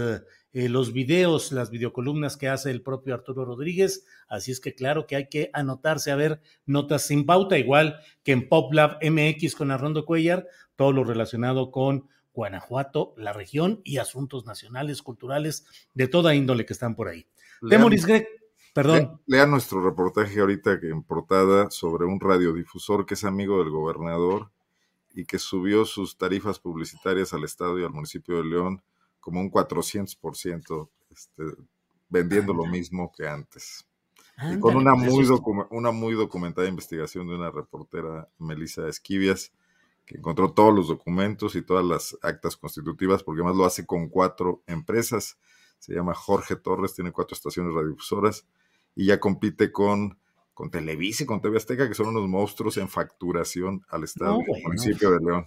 eh, 0.55 0.69
los 0.69 0.95
videos, 0.95 1.53
las 1.53 1.71
videocolumnas 1.71 2.39
que 2.39 2.49
hace 2.49 2.71
el 2.71 2.83
propio 2.83 3.13
Arturo 3.13 3.45
Rodríguez. 3.45 4.07
Así 4.29 4.53
es 4.53 4.61
que 4.61 4.75
claro 4.75 5.07
que 5.07 5.17
hay 5.17 5.29
que 5.29 5.51
anotarse 5.53 6.11
a 6.11 6.17
ver 6.17 6.41
Notas 6.65 7.03
sin 7.03 7.27
Pauta, 7.27 7.59
igual 7.59 8.01
que 8.23 8.33
en 8.33 8.49
PopLab 8.49 8.99
MX 9.03 9.55
con 9.55 9.71
Arrondo 9.71 10.07
Cuellar, 10.07 10.47
todo 10.77 10.93
lo 10.93 11.05
relacionado 11.05 11.71
con 11.71 12.09
Guanajuato, 12.33 13.15
la 13.17 13.33
región 13.33 13.81
y 13.85 13.99
asuntos 13.99 14.47
nacionales, 14.47 15.03
culturales, 15.03 15.67
de 15.95 16.09
toda 16.09 16.35
índole 16.35 16.65
que 16.65 16.73
están 16.73 16.95
por 16.95 17.09
ahí. 17.09 17.27
Temoris 17.69 18.07
Greg, 18.07 18.27
perdón. 18.75 19.21
Lea, 19.27 19.47
nuestro 19.47 19.83
reportaje 19.83 20.41
ahorita 20.41 20.79
en 20.83 21.03
portada 21.03 21.71
sobre 21.71 22.07
un 22.07 22.21
radiodifusor 22.21 23.07
que 23.07 23.15
es 23.15 23.25
amigo 23.25 23.59
del 23.59 23.71
gobernador 23.71 24.51
y 25.15 25.25
que 25.27 25.39
subió 25.39 25.85
sus 25.85 26.17
tarifas 26.17 26.59
publicitarias 26.59 27.33
al 27.35 27.45
Estado 27.45 27.79
y 27.79 27.85
al 27.85 27.93
municipio 27.93 28.39
de 28.39 28.45
León 28.45 28.83
como 29.21 29.41
un 29.41 29.51
400%, 29.51 30.89
este, 31.11 31.45
vendiendo 32.09 32.53
lo 32.53 32.67
mismo 32.67 33.13
que 33.17 33.29
antes. 33.29 33.87
y 34.51 34.59
con 34.59 34.77
una 34.77 34.95
muy, 34.95 35.29
una 35.71 35.93
muy 35.93 36.15
documentada 36.15 36.67
investigación 36.67 37.29
de 37.29 37.35
una 37.37 37.51
reportera, 37.51 38.29
Melissa 38.39 38.89
Esquivias, 38.89 39.53
que 40.07 40.19
encontró 40.19 40.53
todos 40.53 40.75
los 40.75 40.89
documentos 40.89 41.55
y 41.55 41.63
todas 41.63 41.85
las 41.85 42.17
actas 42.23 42.57
constitutivas, 42.57 43.23
porque 43.23 43.41
además 43.41 43.57
lo 43.57 43.65
hace 43.65 43.87
con 43.87 44.09
cuatro 44.09 44.63
empresas. 44.67 45.39
Se 45.79 45.95
llama 45.95 46.15
Jorge 46.15 46.57
Torres, 46.57 46.95
tiene 46.95 47.13
cuatro 47.13 47.35
estaciones 47.35 47.75
radiodifusoras 47.75 48.47
y 48.95 49.07
ya 49.07 49.21
compite 49.21 49.73
con, 49.73 50.19
con 50.55 50.71
Televisa 50.71 51.25
y 51.25 51.27
con 51.27 51.41
TV 51.41 51.57
Azteca, 51.57 51.89
que 51.89 51.95
son 51.95 52.09
unos 52.09 52.29
monstruos 52.29 52.77
en 52.77 52.89
facturación 52.89 53.85
al 53.89 54.05
Estado 54.05 54.39
y 54.41 54.63
municipio 54.63 55.11
de 55.11 55.21
León. 55.21 55.47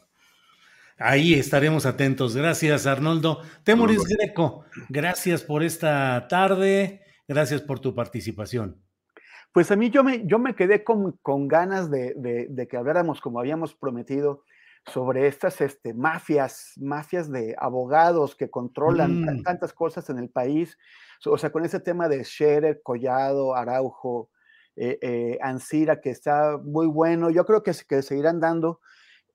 Ahí 0.98 1.34
estaremos 1.34 1.86
atentos. 1.86 2.36
Gracias, 2.36 2.86
Arnoldo. 2.86 3.42
Temoris 3.64 4.04
Greco, 4.04 4.66
gracias 4.88 5.44
por 5.44 5.64
esta 5.64 6.28
tarde. 6.30 7.02
Gracias 7.28 7.62
por 7.62 7.80
tu 7.80 7.94
participación. 7.94 8.85
Pues 9.56 9.72
a 9.72 9.78
mí 9.78 9.90
yo 9.90 10.04
me, 10.04 10.28
yo 10.28 10.38
me 10.38 10.54
quedé 10.54 10.84
con, 10.84 11.14
con 11.22 11.48
ganas 11.48 11.90
de, 11.90 12.14
de, 12.18 12.48
de, 12.50 12.68
que 12.68 12.76
habláramos, 12.76 13.22
como 13.22 13.40
habíamos 13.40 13.74
prometido, 13.74 14.44
sobre 14.86 15.28
estas 15.28 15.62
este, 15.62 15.94
mafias, 15.94 16.74
mafias 16.76 17.32
de 17.32 17.56
abogados 17.58 18.36
que 18.36 18.50
controlan 18.50 19.22
mm. 19.22 19.44
tantas 19.44 19.72
cosas 19.72 20.10
en 20.10 20.20
el 20.20 20.30
país. 20.30 20.78
O 21.26 21.38
sea, 21.38 21.54
con 21.54 21.64
ese 21.64 21.80
tema 21.80 22.10
de 22.10 22.26
Scherer, 22.26 22.82
Collado, 22.84 23.56
Araujo, 23.56 24.30
eh, 24.76 25.00
eh, 25.02 25.38
Ansira, 25.42 26.02
que 26.02 26.10
está 26.10 26.60
muy 26.62 26.88
bueno. 26.88 27.30
Yo 27.30 27.46
creo 27.46 27.64
que, 27.64 27.72
que 27.88 28.02
seguirán 28.02 28.42
dando 28.42 28.82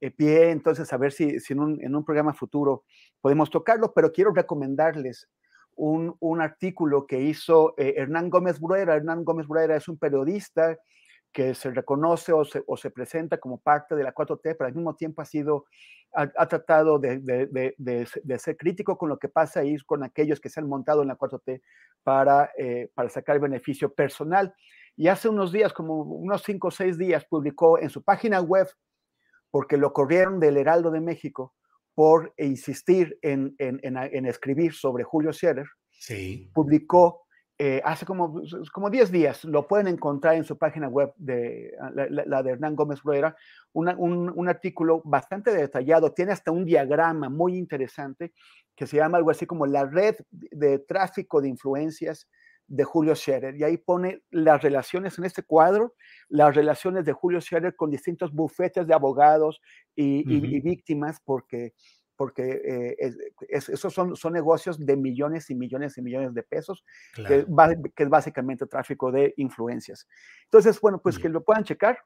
eh, 0.03 0.11
pie, 0.11 0.51
entonces, 0.51 0.93
a 0.93 0.99
ver 0.99 1.13
si, 1.13 1.41
si 1.41 1.55
en, 1.55 1.61
un, 1.61 1.83
en 1.83 1.97
un 1.97 2.05
programa 2.05 2.35
futuro 2.35 2.85
podemos 3.23 3.49
tocarlo, 3.49 3.95
pero 3.95 4.13
quiero 4.13 4.35
recomendarles 4.35 5.31
un, 5.81 6.15
un 6.21 6.43
artículo 6.43 7.07
que 7.07 7.21
hizo 7.23 7.75
eh, 7.79 7.95
Hernán 7.97 8.29
Gómez 8.29 8.61
Bruera. 8.61 8.97
Hernán 8.97 9.25
Gómez 9.25 9.47
Bruera 9.47 9.77
es 9.77 9.89
un 9.89 9.97
periodista 9.97 10.79
que 11.33 11.55
se 11.55 11.71
reconoce 11.71 12.33
o 12.33 12.45
se, 12.45 12.63
o 12.67 12.77
se, 12.77 12.91
presenta 12.91 13.39
como 13.39 13.59
parte 13.59 13.95
de 13.95 14.03
la 14.03 14.13
4T, 14.13 14.41
pero 14.43 14.67
al 14.67 14.75
mismo 14.75 14.95
tiempo 14.95 15.23
ha 15.23 15.25
sido, 15.25 15.65
ha, 16.13 16.47
tratado 16.49 16.99
de, 16.99 17.19
de, 17.21 17.75
de, 17.79 18.39
ser 18.39 18.57
crítico 18.57 18.99
con 18.99 19.09
lo 19.09 19.19
que 19.19 19.29
pasa 19.29 19.61
ahí, 19.61 19.79
con 19.87 20.03
aquellos 20.03 20.41
que 20.41 20.51
se 20.51 20.61
han 20.61 20.69
montado 20.69 21.03
en 21.03 21.09
la 21.09 21.17
4T 21.17 21.63
para, 22.03 22.51
eh, 22.59 22.91
para 22.95 23.09
sacar 23.09 23.39
beneficio 23.41 23.95
personal. 23.95 24.53
Y 24.97 25.09
hace 25.09 25.29
unos 25.29 25.51
días, 25.51 25.73
como 25.73 26.03
unos 26.03 26.43
cinco 26.43 26.69
o 26.69 26.73
seis 26.73 26.99
días, 26.99 27.25
publicó 27.25 27.79
en 27.79 27.89
su 27.89 28.03
página 28.03 28.41
web, 28.41 28.69
porque 29.51 29.79
lo 29.79 29.93
corrieron 29.93 30.41
del 30.41 30.59
Heraldo 30.59 30.91
de 30.91 31.01
México, 31.01 31.55
por 31.95 32.33
insistir 32.39 33.19
en, 33.23 33.55
en, 33.59 33.81
en, 33.83 34.27
escribir 34.27 34.73
sobre 34.73 35.05
Julio 35.05 35.33
Scherer, 35.33 35.67
sí. 35.91 36.51
publicó 36.55 37.27
eh, 37.59 37.83
hace 37.85 38.07
como, 38.07 38.41
como 38.73 38.89
10 38.89 39.11
días, 39.11 39.45
lo 39.45 39.69
pueden 39.69 39.87
encontrar 39.87 40.35
en 40.35 40.45
su 40.45 40.57
página 40.57 40.89
web, 40.89 41.13
de, 41.17 41.73
la, 41.93 42.43
de 42.43 42.53
Hernán 42.53 42.75
Gómez 42.75 43.03
Rueda, 43.03 43.37
un, 43.75 43.89
un, 44.35 44.49
artículo 44.49 45.03
bastante 45.05 45.53
detallado, 45.53 46.15
tiene 46.15 46.33
hasta 46.33 46.53
un 46.53 46.65
diagrama 46.65 47.29
muy 47.29 47.59
interesante 47.59 48.33
que 48.75 48.87
se 48.87 48.97
llama 48.97 49.19
algo 49.19 49.31
así 49.31 49.45
como 49.45 49.67
la 49.67 49.85
red 49.85 50.17
de 50.31 50.79
tráfico 50.79 51.43
de 51.43 51.49
influencias 51.49 52.31
de 52.71 52.85
Julio 52.85 53.15
Scherer. 53.17 53.57
Y 53.57 53.65
ahí 53.65 53.77
pone 53.77 54.23
las 54.31 54.63
relaciones 54.63 55.19
en 55.19 55.25
este 55.25 55.43
cuadro, 55.43 55.95
las 56.29 56.55
relaciones 56.55 57.05
de 57.05 57.13
Julio 57.13 57.41
Scherer 57.41 57.75
con 57.75 57.91
distintos 57.91 58.33
bufetes 58.33 58.87
de 58.87 58.95
abogados 58.95 59.61
y, 59.97 60.23
víctimas, 60.61 61.21
porque, 61.25 61.75
porque 62.15 62.63
eh, 62.65 63.13
esos 63.49 63.93
son, 63.93 64.15
son 64.15 64.33
negocios 64.33 64.79
de 64.79 64.97
millones 64.97 65.51
y 65.51 65.57
millones 65.57 65.99
y 65.99 66.03
millones 66.03 66.33
de 66.33 66.45
pesos, 66.45 66.85
que, 67.27 67.45
es 67.97 68.09
básicamente 68.09 68.67
tráfico 68.67 69.11
de 69.11 69.35
influencias. 69.37 70.07
Entonces, 70.45 70.81
bueno, 70.81 71.01
pues 71.03 71.19
que 71.19 71.29
lo 71.29 71.43
puedan 71.43 71.65
checar. 71.65 71.99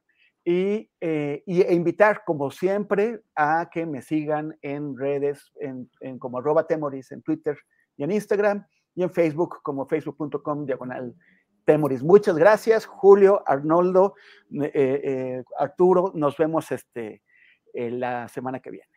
Y, 0.47 0.91
eh, 1.01 1.43
e 1.47 1.75
invitar, 1.75 2.23
como 2.25 2.51
siempre, 2.51 3.23
a 3.35 3.71
que 3.71 3.87
me 3.87 4.03
sigan 4.03 4.59
en 4.61 4.97
redes, 4.97 5.53
en, 5.59 5.91
en 6.01 6.19
como 6.19 6.39
arroba 6.39 6.67
temoris, 6.67 7.13
en 7.13 7.23
Twitter 7.23 7.57
y 7.97 8.05
en 8.05 8.13
Instagram, 8.13 8.67
y 8.95 9.03
en 9.03 9.11
Facebook 9.11 9.61
como 9.63 9.87
facebook.com 9.87 10.67
diagonal 10.67 11.15
Temoris. 11.65 12.03
Muchas 12.03 12.37
gracias, 12.37 12.87
Julio, 12.87 13.43
Arnoldo, 13.47 14.15
eh, 14.53 14.71
eh, 14.75 15.45
Arturo. 15.59 16.13
Nos 16.15 16.37
vemos 16.37 16.71
este, 16.71 17.23
la 17.73 18.29
semana 18.29 18.61
que 18.61 18.71
viene. 18.71 18.94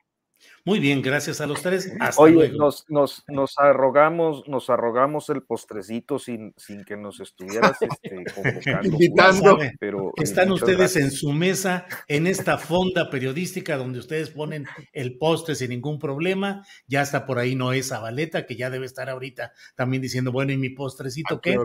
Muy 0.66 0.80
bien, 0.80 1.02
gracias 1.02 1.40
a 1.42 1.48
los 1.48 1.62
tres. 1.62 1.92
Hasta 2.00 2.22
Oye, 2.22 2.50
Nos, 2.50 2.86
nos, 2.90 3.24
nos, 3.28 3.58
arrogamos, 3.58 4.48
nos 4.48 4.70
arrogamos 4.70 5.30
el 5.30 5.44
postrecito 5.44 6.20
sin, 6.20 6.54
sin 6.58 6.84
que 6.84 6.98
nos 6.98 7.20
estuvieras 7.20 7.78
este, 7.82 8.24
convocando. 8.36 8.90
Invitando. 8.90 9.60
Pero, 9.80 10.10
eh, 10.10 10.24
Están 10.24 10.52
ustedes 10.52 10.96
en 10.98 11.12
su 11.12 11.32
mesa, 11.32 11.86
en 12.08 12.28
esta 12.28 12.58
fonda 12.58 13.10
periodística 13.10 13.78
donde 13.78 14.00
ustedes 14.00 14.30
ponen 14.30 14.68
el 14.94 15.18
postre 15.18 15.56
sin 15.56 15.70
ningún 15.70 16.00
problema. 16.00 16.66
Ya 16.88 17.02
está 17.02 17.26
por 17.26 17.40
ahí 17.40 17.56
Noé 17.56 17.82
Zabaleta, 17.84 18.46
que 18.46 18.56
ya 18.56 18.70
debe 18.70 18.86
estar 18.86 19.10
ahorita 19.10 19.54
también 19.76 20.02
diciendo, 20.02 20.32
bueno, 20.32 20.52
¿y 20.52 20.58
mi 20.58 20.70
postrecito 20.70 21.36
ah, 21.36 21.40
qué? 21.42 21.58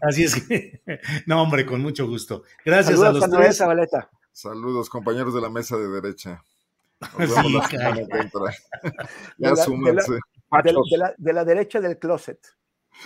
Así 0.00 0.24
es 0.24 0.42
que, 0.42 0.80
no, 1.26 1.42
hombre, 1.42 1.66
con 1.66 1.80
mucho 1.80 2.06
gusto. 2.06 2.42
Gracias 2.64 3.00
a 3.00 3.12
los 3.12 3.20
tres. 3.20 3.30
Noé 3.30 3.52
Zabaleta. 3.52 4.10
Saludos, 4.32 4.90
compañeros 4.90 5.34
de 5.34 5.40
la 5.40 5.48
mesa 5.48 5.76
de 5.76 5.88
derecha. 5.88 6.42
De, 11.18 11.32
la, 11.32 11.44
derecha 11.44 11.80
del 11.80 11.98
closet. 11.98 12.38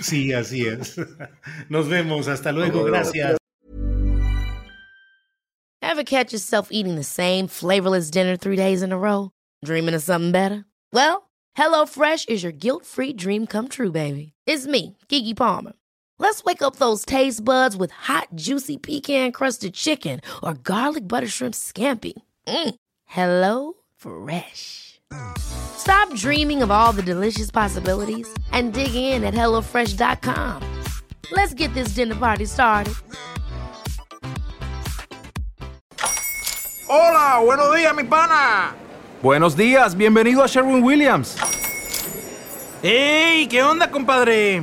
Sí, 0.00 0.32
así 0.32 0.66
es. 0.66 0.96
Nos 1.68 1.88
vemos. 1.88 2.28
Hasta 2.28 2.52
luego. 2.52 2.84
Gracias. 2.84 3.36
Ever 5.82 6.04
catch 6.04 6.32
yourself 6.32 6.68
eating 6.70 6.94
the 6.94 7.02
same 7.02 7.48
flavorless 7.48 8.10
dinner 8.10 8.36
three 8.36 8.56
days 8.56 8.82
in 8.82 8.92
a 8.92 8.98
row? 8.98 9.32
Dreaming 9.64 9.94
of 9.94 10.02
something 10.02 10.30
better? 10.30 10.64
Well, 10.92 11.28
HelloFresh 11.56 12.28
is 12.28 12.44
your 12.44 12.52
guilt-free 12.52 13.14
dream 13.14 13.46
come 13.46 13.66
true, 13.66 13.90
baby. 13.90 14.32
It's 14.46 14.66
me, 14.66 14.96
Kiki 15.08 15.34
Palmer. 15.34 15.72
Let's 16.18 16.44
wake 16.44 16.62
up 16.62 16.76
those 16.76 17.04
taste 17.04 17.44
buds 17.44 17.76
with 17.76 17.90
hot, 17.90 18.28
juicy 18.36 18.76
pecan-crusted 18.76 19.74
chicken 19.74 20.20
or 20.42 20.54
garlic 20.54 21.08
butter 21.08 21.26
shrimp 21.26 21.54
scampi. 21.54 22.12
Mm. 22.46 22.74
Hello 23.06 23.79
Fresh. 24.00 24.98
Stop 25.36 26.14
dreaming 26.14 26.62
of 26.62 26.70
all 26.70 26.92
the 26.92 27.02
delicious 27.02 27.50
possibilities 27.50 28.26
and 28.50 28.72
dig 28.72 28.94
in 28.94 29.24
at 29.24 29.34
HelloFresh.com. 29.34 30.62
Let's 31.32 31.52
get 31.52 31.74
this 31.74 31.94
dinner 31.94 32.14
party 32.14 32.46
started. 32.46 32.94
Hola, 36.88 37.44
buenos 37.44 37.76
días, 37.76 37.94
mi 37.94 38.04
pana. 38.04 38.74
Buenos 39.22 39.54
días, 39.54 39.94
bienvenido 39.94 40.42
a 40.42 40.48
Sherwin 40.48 40.82
Williams. 40.82 41.36
¡Ey! 42.82 43.46
¿Qué 43.48 43.62
onda, 43.62 43.90
compadre? 43.90 44.62